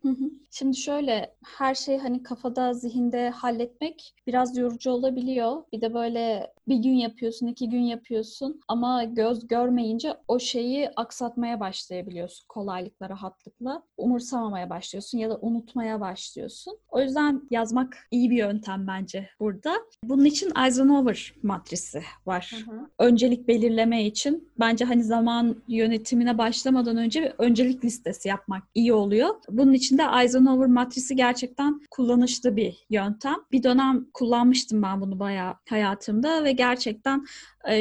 Şimdi 0.51 0.78
şöyle 0.78 1.36
her 1.58 1.76
şeyi 1.76 1.99
hani 1.99 2.24
kafada, 2.24 2.74
zihinde 2.74 3.30
halletmek 3.30 4.14
biraz 4.28 4.58
yorucu 4.58 4.91
olabiliyor. 4.91 5.64
Bir 5.74 5.82
de 5.82 5.93
böyle 5.93 6.53
bir 6.68 6.78
gün 6.78 6.93
yapıyorsun, 6.93 7.47
iki 7.47 7.70
gün 7.70 7.82
yapıyorsun 7.82 8.62
ama 8.68 9.03
göz 9.03 9.47
görmeyince 9.47 10.14
o 10.28 10.39
şeyi 10.39 10.89
aksatmaya 10.95 11.60
başlayabiliyorsun 11.60 12.45
kolaylıkla, 12.47 13.10
rahatlıkla. 13.10 13.84
Umursamamaya 13.97 14.70
başlıyorsun 14.70 15.18
ya 15.18 15.30
da 15.30 15.38
unutmaya 15.41 16.01
başlıyorsun. 16.01 16.78
O 16.89 17.01
yüzden 17.01 17.41
yazmak 17.51 17.97
iyi 18.12 18.30
bir 18.30 18.38
yöntem 18.38 18.88
bence 18.88 19.30
burada. 19.39 19.76
Bunun 20.03 20.26
için 20.26 20.51
Eisenhower 20.66 21.34
matrisi 21.43 22.01
var. 22.26 22.66
Hı 22.66 22.72
hı. 22.72 22.89
Öncelik 22.99 23.47
belirleme 23.47 24.06
için 24.06 24.49
bence 24.70 24.86
hani 24.86 25.03
zaman 25.03 25.63
yönetimine 25.67 26.38
başlamadan 26.38 26.97
önce 26.97 27.22
bir 27.22 27.32
öncelik 27.38 27.86
listesi 27.86 28.30
yapmak 28.30 28.63
iyi 28.76 28.93
oluyor. 28.93 29.30
Bunun 29.49 29.74
için 29.74 29.97
de 29.97 30.03
Eisenhower 30.22 30.67
matrisi 30.67 31.15
gerçekten 31.15 31.82
kullanışlı 31.91 32.55
bir 32.55 32.86
yöntem. 32.89 33.36
Bir 33.51 33.63
dönem 33.63 34.05
kullanmıştım 34.13 34.82
ben 34.84 35.01
bunu 35.01 35.20
bayağı 35.20 35.53
hayatımda 35.70 36.43
ve 36.43 36.51
gerçekten 36.51 37.26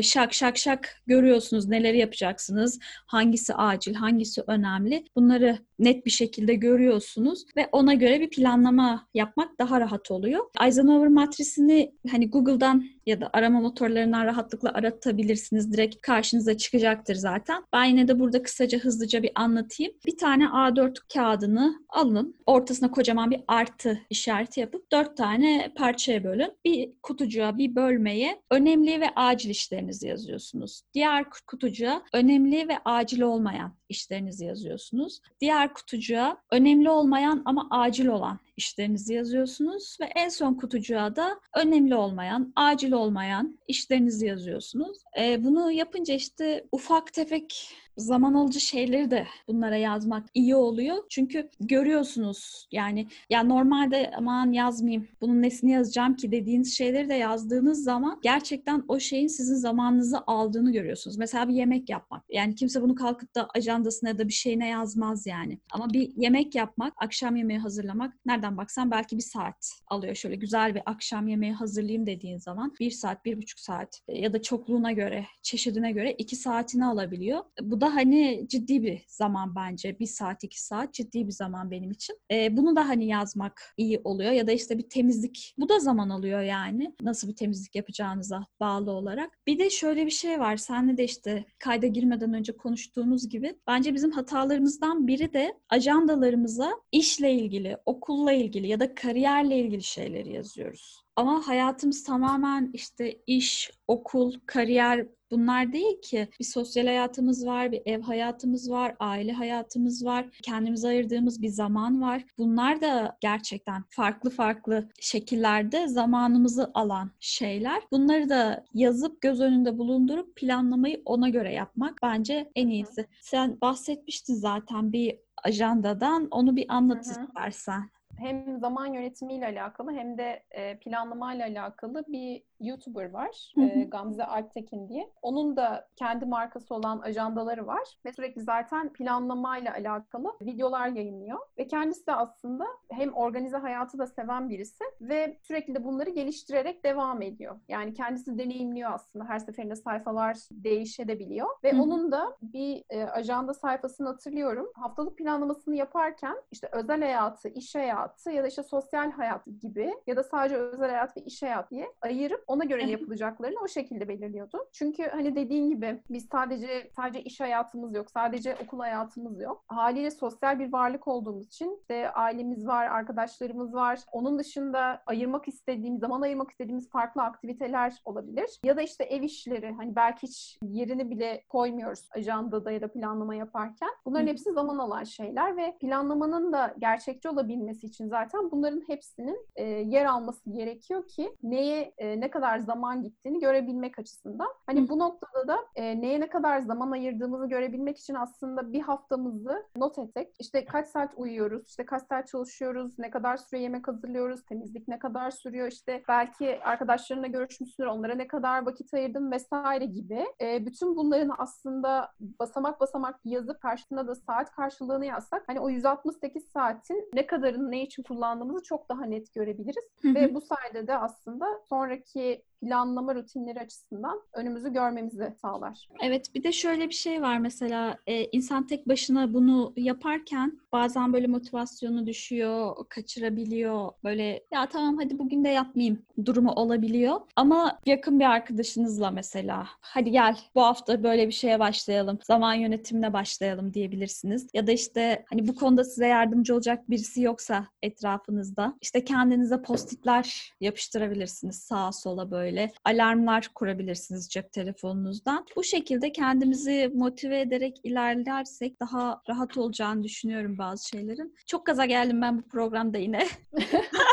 şak 0.02 0.34
şak 0.34 0.58
şak 0.58 1.02
görüyorsunuz 1.06 1.68
neleri 1.68 1.98
yapacaksınız, 1.98 2.78
hangisi 3.06 3.54
acil, 3.54 3.94
hangisi 3.94 4.42
önemli. 4.46 5.04
Bunları 5.16 5.58
net 5.78 6.06
bir 6.06 6.10
şekilde 6.10 6.54
görüyorsunuz 6.54 7.44
ve 7.56 7.68
ona 7.72 7.94
göre 7.94 8.20
bir 8.20 8.30
planlama 8.30 9.06
yapmak 9.14 9.58
daha 9.58 9.80
rahat 9.80 10.10
oluyor. 10.10 10.44
Eisenhower 10.62 11.08
matrisini 11.08 11.92
hani 12.10 12.30
Google'dan 12.30 12.84
ya 13.08 13.20
da 13.20 13.30
arama 13.32 13.60
motorlarından 13.60 14.24
rahatlıkla 14.24 14.72
aratabilirsiniz. 14.72 15.72
Direkt 15.72 16.00
karşınıza 16.00 16.56
çıkacaktır 16.56 17.14
zaten. 17.14 17.64
Ben 17.72 17.84
yine 17.84 18.08
de 18.08 18.20
burada 18.20 18.42
kısaca 18.42 18.78
hızlıca 18.78 19.22
bir 19.22 19.30
anlatayım. 19.34 19.92
Bir 20.06 20.16
tane 20.16 20.44
A4 20.44 20.96
kağıdını 21.14 21.74
alın. 21.88 22.36
Ortasına 22.46 22.90
kocaman 22.90 23.30
bir 23.30 23.40
artı 23.48 23.98
işareti 24.10 24.60
yapıp 24.60 24.92
dört 24.92 25.16
tane 25.16 25.72
parçaya 25.76 26.24
bölün. 26.24 26.52
Bir 26.64 26.90
kutucuğa, 27.02 27.58
bir 27.58 27.74
bölmeye 27.74 28.42
önemli 28.50 29.00
ve 29.00 29.10
acil 29.16 29.50
işlerinizi 29.50 30.08
yazıyorsunuz. 30.08 30.82
Diğer 30.94 31.24
kutucuğa 31.46 32.02
önemli 32.12 32.68
ve 32.68 32.78
acil 32.84 33.20
olmayan 33.20 33.78
işlerinizi 33.88 34.44
yazıyorsunuz. 34.44 35.20
Diğer 35.40 35.67
kutucuğa 35.72 36.36
önemli 36.50 36.90
olmayan 36.90 37.42
ama 37.44 37.66
acil 37.70 38.06
olan 38.06 38.38
işlerinizi 38.56 39.14
yazıyorsunuz 39.14 39.96
ve 40.00 40.04
en 40.04 40.28
son 40.28 40.54
kutucuğa 40.54 41.16
da 41.16 41.40
önemli 41.56 41.94
olmayan, 41.94 42.52
acil 42.56 42.92
olmayan 42.92 43.58
işlerinizi 43.68 44.26
yazıyorsunuz. 44.26 44.98
E, 45.20 45.44
bunu 45.44 45.70
yapınca 45.72 46.14
işte 46.14 46.64
ufak 46.72 47.12
tefek 47.12 47.74
zaman 47.98 48.34
alıcı 48.34 48.60
şeyleri 48.60 49.10
de 49.10 49.26
bunlara 49.48 49.76
yazmak 49.76 50.26
iyi 50.34 50.56
oluyor. 50.56 50.96
Çünkü 51.10 51.50
görüyorsunuz 51.60 52.68
yani 52.72 53.06
ya 53.30 53.42
normalde 53.42 54.10
aman 54.16 54.52
yazmayayım 54.52 55.08
bunun 55.20 55.42
nesini 55.42 55.70
yazacağım 55.70 56.16
ki 56.16 56.32
dediğiniz 56.32 56.76
şeyleri 56.76 57.08
de 57.08 57.14
yazdığınız 57.14 57.84
zaman 57.84 58.20
gerçekten 58.22 58.84
o 58.88 59.00
şeyin 59.00 59.26
sizin 59.26 59.54
zamanınızı 59.54 60.18
aldığını 60.26 60.72
görüyorsunuz. 60.72 61.18
Mesela 61.18 61.48
bir 61.48 61.54
yemek 61.54 61.90
yapmak. 61.90 62.24
Yani 62.30 62.54
kimse 62.54 62.82
bunu 62.82 62.94
kalkıp 62.94 63.34
da 63.34 63.48
ajandasına 63.54 64.08
ya 64.08 64.18
da 64.18 64.28
bir 64.28 64.32
şeyine 64.32 64.68
yazmaz 64.68 65.26
yani. 65.26 65.58
Ama 65.72 65.92
bir 65.92 66.12
yemek 66.16 66.54
yapmak, 66.54 66.92
akşam 66.96 67.36
yemeği 67.36 67.58
hazırlamak 67.58 68.14
nereden 68.26 68.56
baksan 68.56 68.90
belki 68.90 69.16
bir 69.16 69.22
saat 69.22 69.70
alıyor. 69.88 70.14
Şöyle 70.14 70.36
güzel 70.36 70.74
bir 70.74 70.82
akşam 70.86 71.28
yemeği 71.28 71.52
hazırlayayım 71.52 72.06
dediğin 72.06 72.38
zaman 72.38 72.74
bir 72.80 72.90
saat, 72.90 73.24
bir 73.24 73.36
buçuk 73.36 73.58
saat 73.58 74.00
ya 74.08 74.32
da 74.32 74.42
çokluğuna 74.42 74.92
göre, 74.92 75.26
çeşidine 75.42 75.92
göre 75.92 76.12
iki 76.12 76.36
saatini 76.36 76.86
alabiliyor. 76.86 77.40
Bu 77.62 77.80
da 77.80 77.87
hani 77.94 78.46
ciddi 78.48 78.82
bir 78.82 79.04
zaman 79.08 79.54
bence. 79.54 79.98
Bir 79.98 80.06
saat, 80.06 80.44
iki 80.44 80.62
saat 80.62 80.94
ciddi 80.94 81.26
bir 81.26 81.32
zaman 81.32 81.70
benim 81.70 81.90
için. 81.90 82.16
E, 82.30 82.56
bunu 82.56 82.76
da 82.76 82.88
hani 82.88 83.06
yazmak 83.06 83.74
iyi 83.76 84.00
oluyor. 84.04 84.32
Ya 84.32 84.46
da 84.46 84.52
işte 84.52 84.78
bir 84.78 84.88
temizlik. 84.88 85.54
Bu 85.58 85.68
da 85.68 85.80
zaman 85.80 86.08
alıyor 86.08 86.40
yani. 86.40 86.94
Nasıl 87.02 87.28
bir 87.28 87.36
temizlik 87.36 87.74
yapacağınıza 87.74 88.46
bağlı 88.60 88.90
olarak. 88.90 89.30
Bir 89.46 89.58
de 89.58 89.70
şöyle 89.70 90.06
bir 90.06 90.10
şey 90.10 90.40
var. 90.40 90.56
Senle 90.56 90.96
de 90.96 91.04
işte 91.04 91.44
kayda 91.58 91.86
girmeden 91.86 92.34
önce 92.34 92.56
konuştuğumuz 92.56 93.28
gibi. 93.28 93.54
Bence 93.66 93.94
bizim 93.94 94.10
hatalarımızdan 94.10 95.06
biri 95.06 95.32
de 95.32 95.54
ajandalarımıza 95.68 96.72
işle 96.92 97.32
ilgili, 97.32 97.76
okulla 97.86 98.32
ilgili 98.32 98.68
ya 98.68 98.80
da 98.80 98.94
kariyerle 98.94 99.58
ilgili 99.58 99.82
şeyleri 99.82 100.32
yazıyoruz. 100.32 101.02
Ama 101.18 101.48
hayatımız 101.48 102.04
tamamen 102.04 102.70
işte 102.72 103.18
iş, 103.26 103.70
okul, 103.88 104.32
kariyer 104.46 105.06
bunlar 105.30 105.72
değil 105.72 106.00
ki. 106.02 106.28
Bir 106.40 106.44
sosyal 106.44 106.86
hayatımız 106.86 107.46
var, 107.46 107.72
bir 107.72 107.82
ev 107.86 108.02
hayatımız 108.02 108.70
var, 108.70 108.96
aile 109.00 109.32
hayatımız 109.32 110.04
var, 110.04 110.26
kendimize 110.42 110.88
ayırdığımız 110.88 111.42
bir 111.42 111.48
zaman 111.48 112.02
var. 112.02 112.24
Bunlar 112.38 112.80
da 112.80 113.16
gerçekten 113.20 113.84
farklı 113.90 114.30
farklı 114.30 114.88
şekillerde 115.00 115.88
zamanımızı 115.88 116.70
alan 116.74 117.10
şeyler. 117.20 117.82
Bunları 117.92 118.28
da 118.28 118.64
yazıp 118.74 119.20
göz 119.20 119.40
önünde 119.40 119.78
bulundurup 119.78 120.36
planlamayı 120.36 121.02
ona 121.04 121.28
göre 121.28 121.52
yapmak 121.52 121.98
bence 122.02 122.50
en 122.54 122.68
iyisi. 122.68 123.06
Sen 123.20 123.58
bahsetmiştin 123.60 124.34
zaten 124.34 124.92
bir 124.92 125.18
ajandadan. 125.44 126.28
Onu 126.30 126.56
bir 126.56 126.66
anlat 126.68 127.06
istersen 127.06 127.90
hem 128.18 128.58
zaman 128.58 128.86
yönetimiyle 128.86 129.46
alakalı 129.46 129.92
hem 129.92 130.18
de 130.18 130.42
e, 130.50 130.78
planlamayla 130.78 131.46
alakalı 131.46 132.04
bir 132.08 132.42
YouTuber 132.60 133.10
var. 133.10 133.52
E, 133.58 133.84
Gamze 133.84 134.24
Alptekin 134.24 134.88
diye. 134.88 135.10
Onun 135.22 135.56
da 135.56 135.88
kendi 135.96 136.24
markası 136.26 136.74
olan 136.74 136.98
ajandaları 137.00 137.66
var 137.66 137.98
ve 138.04 138.12
sürekli 138.12 138.42
zaten 138.42 138.92
planlamayla 138.92 139.72
alakalı 139.72 140.28
videolar 140.42 140.88
yayınlıyor. 140.88 141.38
Ve 141.58 141.66
kendisi 141.66 142.06
de 142.06 142.14
aslında 142.14 142.66
hem 142.90 143.14
organize 143.14 143.56
hayatı 143.56 143.98
da 143.98 144.06
seven 144.06 144.50
birisi 144.50 144.84
ve 145.00 145.38
sürekli 145.42 145.74
de 145.74 145.84
bunları 145.84 146.10
geliştirerek 146.10 146.84
devam 146.84 147.22
ediyor. 147.22 147.60
Yani 147.68 147.94
kendisi 147.94 148.38
deneyimliyor 148.38 148.92
aslında. 148.92 149.24
Her 149.24 149.38
seferinde 149.38 149.76
sayfalar 149.76 150.36
değişebiliyor. 150.50 151.48
Ve 151.64 151.72
Hı. 151.72 151.82
onun 151.82 152.12
da 152.12 152.36
bir 152.42 152.84
e, 152.90 153.04
ajanda 153.04 153.54
sayfasını 153.54 154.08
hatırlıyorum. 154.08 154.66
Haftalık 154.74 155.18
planlamasını 155.18 155.76
yaparken 155.76 156.36
işte 156.50 156.68
özel 156.72 157.00
hayatı, 157.00 157.48
iş 157.48 157.74
hayatı 157.74 158.07
ya 158.30 158.42
da 158.42 158.48
işte 158.48 158.62
sosyal 158.62 159.10
hayat 159.10 159.46
gibi 159.60 159.94
ya 160.06 160.16
da 160.16 160.22
sadece 160.22 160.56
özel 160.56 160.90
hayat 160.90 161.16
ve 161.16 161.20
iş 161.20 161.42
hayatı 161.42 161.70
diye 161.70 161.92
ayırıp 162.02 162.44
ona 162.46 162.64
göre 162.64 162.90
yapılacaklarını 162.90 163.60
o 163.64 163.68
şekilde 163.68 164.08
belirliyordu. 164.08 164.68
Çünkü 164.72 165.08
hani 165.08 165.36
dediğin 165.36 165.70
gibi 165.70 166.02
biz 166.10 166.26
sadece 166.32 166.90
sadece 166.96 167.22
iş 167.22 167.40
hayatımız 167.40 167.94
yok, 167.94 168.10
sadece 168.10 168.56
okul 168.64 168.78
hayatımız 168.78 169.40
yok. 169.40 169.64
Haliyle 169.68 170.10
sosyal 170.10 170.58
bir 170.58 170.72
varlık 170.72 171.08
olduğumuz 171.08 171.46
için 171.46 171.78
işte 171.80 172.10
ailemiz 172.10 172.66
var, 172.66 172.86
arkadaşlarımız 172.86 173.74
var. 173.74 174.00
Onun 174.12 174.38
dışında 174.38 175.02
ayırmak 175.06 175.48
istediğimiz, 175.48 176.00
zaman 176.00 176.22
ayırmak 176.22 176.50
istediğimiz 176.50 176.90
farklı 176.90 177.22
aktiviteler 177.22 178.02
olabilir. 178.04 178.60
Ya 178.64 178.76
da 178.76 178.82
işte 178.82 179.04
ev 179.04 179.22
işleri 179.22 179.72
hani 179.72 179.96
belki 179.96 180.22
hiç 180.26 180.58
yerini 180.62 181.10
bile 181.10 181.44
koymuyoruz 181.48 182.08
ajandada 182.10 182.70
ya 182.70 182.80
da 182.80 182.92
planlama 182.92 183.34
yaparken. 183.34 183.90
Bunların 184.06 184.26
hepsi 184.26 184.52
zaman 184.52 184.78
alan 184.78 185.04
şeyler 185.04 185.56
ve 185.56 185.76
planlamanın 185.80 186.52
da 186.52 186.74
gerçekçi 186.78 187.28
olabilmesi 187.28 187.86
için 187.86 187.97
zaten 188.06 188.50
bunların 188.50 188.82
hepsinin 188.86 189.46
e, 189.56 189.64
yer 189.64 190.04
alması 190.04 190.50
gerekiyor 190.50 191.08
ki 191.08 191.36
neye 191.42 191.94
e, 191.98 192.20
ne 192.20 192.30
kadar 192.30 192.58
zaman 192.58 193.02
gittiğini 193.02 193.40
görebilmek 193.40 193.98
açısından. 193.98 194.48
Hani 194.66 194.80
Hı. 194.80 194.88
bu 194.88 194.98
noktada 194.98 195.48
da 195.48 195.58
e, 195.74 196.00
neye 196.00 196.20
ne 196.20 196.28
kadar 196.28 196.60
zaman 196.60 196.90
ayırdığımızı 196.90 197.46
görebilmek 197.46 197.98
için 197.98 198.14
aslında 198.14 198.72
bir 198.72 198.80
haftamızı 198.80 199.66
not 199.76 199.98
ettik. 199.98 200.36
İşte 200.38 200.64
kaç 200.64 200.88
saat 200.88 201.12
uyuyoruz, 201.16 201.68
işte 201.68 201.86
kaç 201.86 202.02
saat 202.02 202.28
çalışıyoruz, 202.28 202.98
ne 202.98 203.10
kadar 203.10 203.36
süre 203.36 203.60
yemek 203.60 203.88
hazırlıyoruz, 203.88 204.44
temizlik 204.44 204.88
ne 204.88 204.98
kadar 204.98 205.30
sürüyor, 205.30 205.68
işte 205.68 206.02
belki 206.08 206.60
arkadaşlarınla 206.64 207.26
görüşmüşsün, 207.26 207.84
onlara 207.84 208.14
ne 208.14 208.26
kadar 208.26 208.66
vakit 208.66 208.94
ayırdım 208.94 209.32
vesaire 209.32 209.84
gibi. 209.84 210.26
E, 210.40 210.66
bütün 210.66 210.96
bunların 210.96 211.34
aslında 211.38 212.12
basamak 212.20 212.80
basamak 212.80 213.20
yazıp 213.24 213.60
karşısında 213.60 214.08
da 214.08 214.14
saat 214.14 214.50
karşılığını 214.50 215.06
yazsak 215.06 215.44
hani 215.46 215.60
o 215.60 215.68
168 215.68 216.48
saatin 216.48 217.10
ne 217.14 217.26
kadarını 217.26 217.70
ne 217.70 217.82
için 217.88 218.02
kullandığımızı 218.02 218.62
çok 218.62 218.88
daha 218.88 219.04
net 219.04 219.34
görebiliriz. 219.34 219.84
Hı 220.02 220.08
hı. 220.08 220.14
Ve 220.14 220.34
bu 220.34 220.40
sayede 220.40 220.86
de 220.86 220.98
aslında 220.98 221.46
sonraki 221.68 222.44
planlama 222.60 223.14
rutinleri 223.14 223.60
açısından 223.60 224.20
önümüzü 224.34 224.72
görmemizi 224.72 225.34
sağlar. 225.42 225.88
Evet 226.02 226.34
bir 226.34 226.42
de 226.42 226.52
şöyle 226.52 226.88
bir 226.88 226.94
şey 226.94 227.22
var 227.22 227.38
mesela 227.38 227.98
e, 228.06 228.24
insan 228.24 228.66
tek 228.66 228.88
başına 228.88 229.34
bunu 229.34 229.72
yaparken 229.76 230.60
bazen 230.72 231.12
böyle 231.12 231.26
motivasyonu 231.26 232.06
düşüyor, 232.06 232.76
kaçırabiliyor. 232.88 233.90
Böyle 234.04 234.44
ya 234.52 234.68
tamam 234.68 234.96
hadi 234.96 235.18
bugün 235.18 235.44
de 235.44 235.48
yapmayayım 235.48 236.02
durumu 236.24 236.52
olabiliyor. 236.52 237.20
Ama 237.36 237.78
yakın 237.86 238.20
bir 238.20 238.24
arkadaşınızla 238.24 239.10
mesela 239.10 239.66
hadi 239.80 240.10
gel 240.10 240.38
bu 240.54 240.62
hafta 240.62 241.02
böyle 241.02 241.26
bir 241.26 241.32
şeye 241.32 241.58
başlayalım. 241.58 242.18
Zaman 242.26 242.54
yönetimine 242.54 243.12
başlayalım 243.12 243.74
diyebilirsiniz. 243.74 244.48
Ya 244.54 244.66
da 244.66 244.72
işte 244.72 245.24
hani 245.30 245.48
bu 245.48 245.54
konuda 245.54 245.84
size 245.84 246.06
yardımcı 246.06 246.54
olacak 246.54 246.90
birisi 246.90 247.22
yoksa 247.22 247.66
etrafınızda 247.82 248.74
işte 248.80 249.04
kendinize 249.04 249.62
postitler 249.62 250.52
yapıştırabilirsiniz 250.60 251.56
sağa 251.56 251.92
sola 251.92 252.30
böyle 252.30 252.47
böyle 252.48 252.72
alarmlar 252.84 253.48
kurabilirsiniz 253.54 254.28
cep 254.28 254.52
telefonunuzdan. 254.52 255.46
Bu 255.56 255.64
şekilde 255.64 256.12
kendimizi 256.12 256.90
motive 256.94 257.40
ederek 257.40 257.76
ilerlersek 257.84 258.80
daha 258.80 259.22
rahat 259.28 259.58
olacağını 259.58 260.02
düşünüyorum 260.02 260.58
bazı 260.58 260.88
şeylerin. 260.88 261.34
Çok 261.46 261.66
gaza 261.66 261.86
geldim 261.86 262.22
ben 262.22 262.38
bu 262.38 262.42
programda 262.42 262.98
yine. 262.98 263.26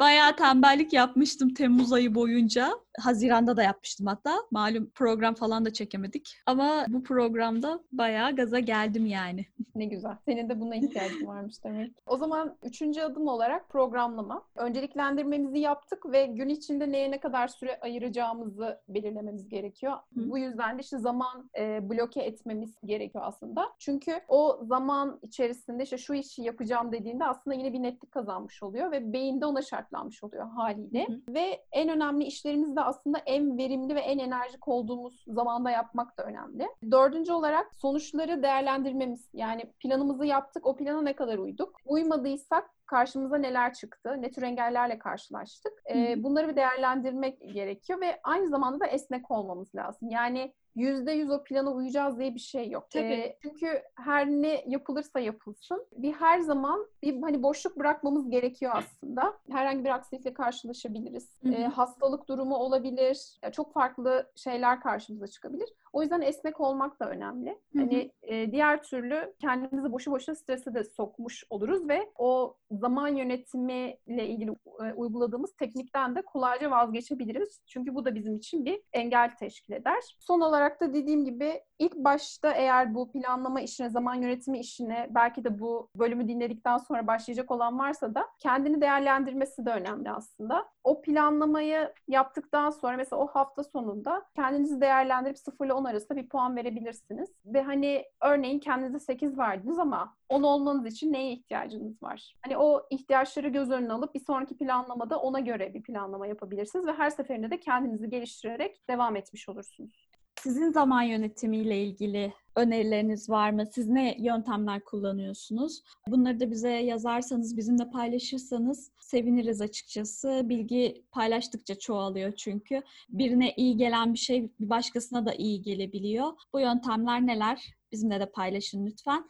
Bayağı 0.00 0.36
tembellik 0.36 0.92
yapmıştım 0.92 1.54
Temmuz 1.54 1.92
ayı 1.92 2.14
boyunca. 2.14 2.70
Haziran'da 3.00 3.56
da 3.56 3.62
yapmıştım 3.62 4.06
hatta. 4.06 4.34
Malum 4.50 4.90
program 4.94 5.34
falan 5.34 5.64
da 5.64 5.72
çekemedik. 5.72 6.38
Ama 6.46 6.84
bu 6.88 7.02
programda 7.02 7.80
bayağı 7.92 8.36
gaza 8.36 8.58
geldim 8.58 9.06
yani. 9.06 9.46
Ne 9.74 9.84
güzel. 9.84 10.16
Senin 10.24 10.48
de 10.48 10.60
buna 10.60 10.76
ihtiyacın 10.76 11.26
varmış 11.26 11.64
demek. 11.64 11.92
O 12.06 12.16
zaman 12.16 12.56
üçüncü 12.62 13.00
adım 13.00 13.28
olarak 13.28 13.68
programlama. 13.68 14.42
Önceliklendirmemizi 14.56 15.58
yaptık 15.58 16.12
ve 16.12 16.26
gün 16.26 16.48
içinde 16.48 16.92
neye 16.92 17.10
ne 17.10 17.20
kadar 17.20 17.48
süre 17.48 17.80
ayıracağımızı 17.80 18.80
belirlememiz 18.88 19.48
gerekiyor. 19.48 19.92
Hı. 19.92 20.30
Bu 20.30 20.38
yüzden 20.38 20.78
de 20.78 20.82
işte 20.82 20.98
zaman 20.98 21.50
e, 21.58 21.90
bloke 21.90 22.22
etmemiz 22.22 22.74
gerekiyor 22.84 23.24
aslında. 23.26 23.68
Çünkü 23.78 24.20
o 24.28 24.60
zaman 24.62 25.18
içerisinde 25.22 25.82
işte 25.82 25.98
şu 25.98 26.14
işi 26.14 26.42
yapacağım 26.42 26.92
dediğinde 26.92 27.24
aslında 27.24 27.56
yine 27.56 27.72
bir 27.72 27.82
netlik 27.82 28.12
kazanmış 28.12 28.62
oluyor 28.62 28.92
ve 28.92 29.12
beyinde 29.12 29.46
ona 29.46 29.61
şartlanmış 29.62 30.24
oluyor 30.24 30.48
haliyle. 30.48 31.06
Hı 31.08 31.34
Ve 31.34 31.64
en 31.72 31.88
önemli 31.88 32.24
işlerimizi 32.24 32.76
de 32.76 32.80
aslında 32.80 33.18
en 33.18 33.58
verimli 33.58 33.94
ve 33.94 34.00
en 34.00 34.18
enerjik 34.18 34.68
olduğumuz 34.68 35.24
zamanda 35.26 35.70
yapmak 35.70 36.18
da 36.18 36.24
önemli. 36.24 36.68
Dördüncü 36.90 37.32
olarak 37.32 37.74
sonuçları 37.74 38.42
değerlendirmemiz. 38.42 39.28
Yani 39.32 39.64
planımızı 39.80 40.26
yaptık, 40.26 40.66
o 40.66 40.76
plana 40.76 41.02
ne 41.02 41.16
kadar 41.16 41.38
uyduk? 41.38 41.76
Uymadıysak 41.86 42.70
karşımıza 42.86 43.36
neler 43.36 43.74
çıktı, 43.74 44.16
ne 44.18 44.30
tür 44.30 44.42
engellerle 44.42 44.98
karşılaştık. 44.98 45.72
Hı. 45.92 46.22
bunları 46.22 46.48
bir 46.48 46.56
değerlendirmek 46.56 47.54
gerekiyor 47.54 48.00
ve 48.00 48.20
aynı 48.24 48.48
zamanda 48.48 48.80
da 48.80 48.86
esnek 48.86 49.30
olmamız 49.30 49.74
lazım. 49.74 50.10
Yani 50.10 50.54
yüzde 50.74 51.12
yüz 51.12 51.30
o 51.30 51.44
plana 51.44 51.72
uyacağız 51.72 52.18
diye 52.18 52.34
bir 52.34 52.40
şey 52.40 52.70
yok. 52.70 52.90
Tabii. 52.90 53.04
Ee, 53.04 53.38
çünkü 53.42 53.82
her 53.94 54.26
ne 54.26 54.64
yapılırsa 54.66 55.20
yapılsın 55.20 55.86
bir 55.92 56.12
her 56.12 56.40
zaman 56.40 56.86
bir 57.02 57.22
hani 57.22 57.42
boşluk 57.42 57.78
bırakmamız 57.78 58.30
gerekiyor 58.30 58.72
aslında. 58.74 59.38
Herhangi 59.50 59.84
bir 59.84 59.90
aksilikle 59.90 60.34
karşılaşabiliriz. 60.34 61.36
Hı 61.42 61.48
hı. 61.48 61.52
Ee, 61.52 61.64
hastalık 61.64 62.28
durumu 62.28 62.56
olabilir. 62.56 63.38
Ya 63.42 63.52
çok 63.52 63.72
farklı 63.72 64.30
şeyler 64.34 64.80
karşımıza 64.80 65.26
çıkabilir. 65.26 65.68
O 65.92 66.02
yüzden 66.02 66.20
esnek 66.20 66.60
olmak 66.60 67.00
da 67.00 67.10
önemli. 67.10 67.50
Hı 67.50 67.78
hı. 67.78 67.82
Hani 67.82 68.12
e, 68.22 68.52
diğer 68.52 68.82
türlü 68.82 69.34
kendimizi 69.38 69.92
boşu 69.92 70.10
boşuna 70.10 70.34
strese 70.34 70.74
de 70.74 70.84
sokmuş 70.84 71.44
oluruz 71.50 71.88
ve 71.88 72.10
o 72.18 72.56
zaman 72.70 73.08
yönetimiyle 73.08 74.28
ilgili 74.28 74.50
e, 74.84 74.92
uyguladığımız 74.92 75.56
teknikten 75.56 76.16
de 76.16 76.22
kolayca 76.22 76.70
vazgeçebiliriz. 76.70 77.62
Çünkü 77.66 77.94
bu 77.94 78.04
da 78.04 78.14
bizim 78.14 78.36
için 78.36 78.64
bir 78.64 78.82
engel 78.92 79.30
teşkil 79.36 79.72
eder. 79.72 80.16
Son 80.20 80.40
olarak 80.40 80.80
da 80.80 80.94
dediğim 80.94 81.24
gibi 81.24 81.62
ilk 81.78 81.96
başta 81.96 82.52
eğer 82.52 82.94
bu 82.94 83.12
planlama 83.12 83.60
işine, 83.60 83.90
zaman 83.90 84.14
yönetimi 84.14 84.58
işine 84.58 85.06
belki 85.10 85.44
de 85.44 85.58
bu 85.58 85.90
bölümü 85.96 86.28
dinledikten 86.28 86.76
sonra 86.76 87.06
başlayacak 87.06 87.50
olan 87.50 87.78
varsa 87.78 88.14
da 88.14 88.26
kendini 88.38 88.80
değerlendirmesi 88.80 89.66
de 89.66 89.70
önemli 89.70 90.10
aslında. 90.10 90.68
O 90.84 91.02
planlamayı 91.02 91.92
yaptıktan 92.08 92.70
sonra 92.70 92.96
mesela 92.96 93.22
o 93.22 93.26
hafta 93.26 93.64
sonunda 93.64 94.22
kendinizi 94.34 94.80
değerlendirip 94.80 95.38
0 95.38 95.66
ile 95.66 95.72
10 95.72 95.81
arasında 95.86 96.16
bir 96.16 96.28
puan 96.28 96.56
verebilirsiniz. 96.56 97.30
Ve 97.44 97.62
hani 97.62 98.04
örneğin 98.20 98.58
kendinize 98.58 98.98
8 98.98 99.38
verdiniz 99.38 99.78
ama 99.78 100.16
10 100.28 100.42
olmanız 100.42 100.86
için 100.86 101.12
neye 101.12 101.32
ihtiyacınız 101.32 102.02
var? 102.02 102.34
Hani 102.40 102.56
o 102.56 102.86
ihtiyaçları 102.90 103.48
göz 103.48 103.70
önüne 103.70 103.92
alıp 103.92 104.14
bir 104.14 104.20
sonraki 104.20 104.56
planlamada 104.56 105.18
ona 105.18 105.40
göre 105.40 105.74
bir 105.74 105.82
planlama 105.82 106.26
yapabilirsiniz 106.26 106.86
ve 106.86 106.92
her 106.92 107.10
seferinde 107.10 107.50
de 107.50 107.60
kendinizi 107.60 108.10
geliştirerek 108.10 108.88
devam 108.88 109.16
etmiş 109.16 109.48
olursunuz. 109.48 110.11
Sizin 110.42 110.72
zaman 110.72 111.02
yönetimiyle 111.02 111.84
ilgili 111.84 112.32
önerileriniz 112.56 113.30
var 113.30 113.50
mı? 113.50 113.64
Siz 113.72 113.88
ne 113.88 114.16
yöntemler 114.18 114.84
kullanıyorsunuz? 114.84 115.82
Bunları 116.08 116.40
da 116.40 116.50
bize 116.50 116.70
yazarsanız, 116.70 117.56
bizimle 117.56 117.90
paylaşırsanız 117.90 118.90
seviniriz 119.00 119.60
açıkçası. 119.60 120.42
Bilgi 120.44 121.04
paylaştıkça 121.10 121.78
çoğalıyor 121.78 122.32
çünkü. 122.32 122.82
Birine 123.08 123.52
iyi 123.56 123.76
gelen 123.76 124.12
bir 124.12 124.18
şey 124.18 124.50
bir 124.60 124.70
başkasına 124.70 125.26
da 125.26 125.34
iyi 125.34 125.62
gelebiliyor. 125.62 126.32
Bu 126.52 126.60
yöntemler 126.60 127.26
neler? 127.26 127.74
Bizimle 127.92 128.20
de 128.20 128.26
paylaşın 128.26 128.86
lütfen. 128.86 129.28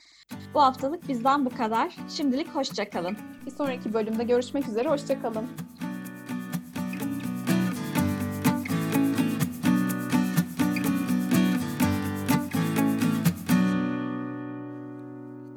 Bu 0.55 0.61
haftalık 0.61 1.09
bizden 1.09 1.45
bu 1.45 1.51
kadar. 1.51 1.97
Şimdilik 2.17 2.49
hoşça 2.49 2.91
kalın. 2.91 3.17
Bir 3.47 3.51
sonraki 3.51 3.95
bölümde 3.95 4.25
görüşmek 4.25 4.69
üzere, 4.69 4.89
hoşçakalın. 4.89 5.49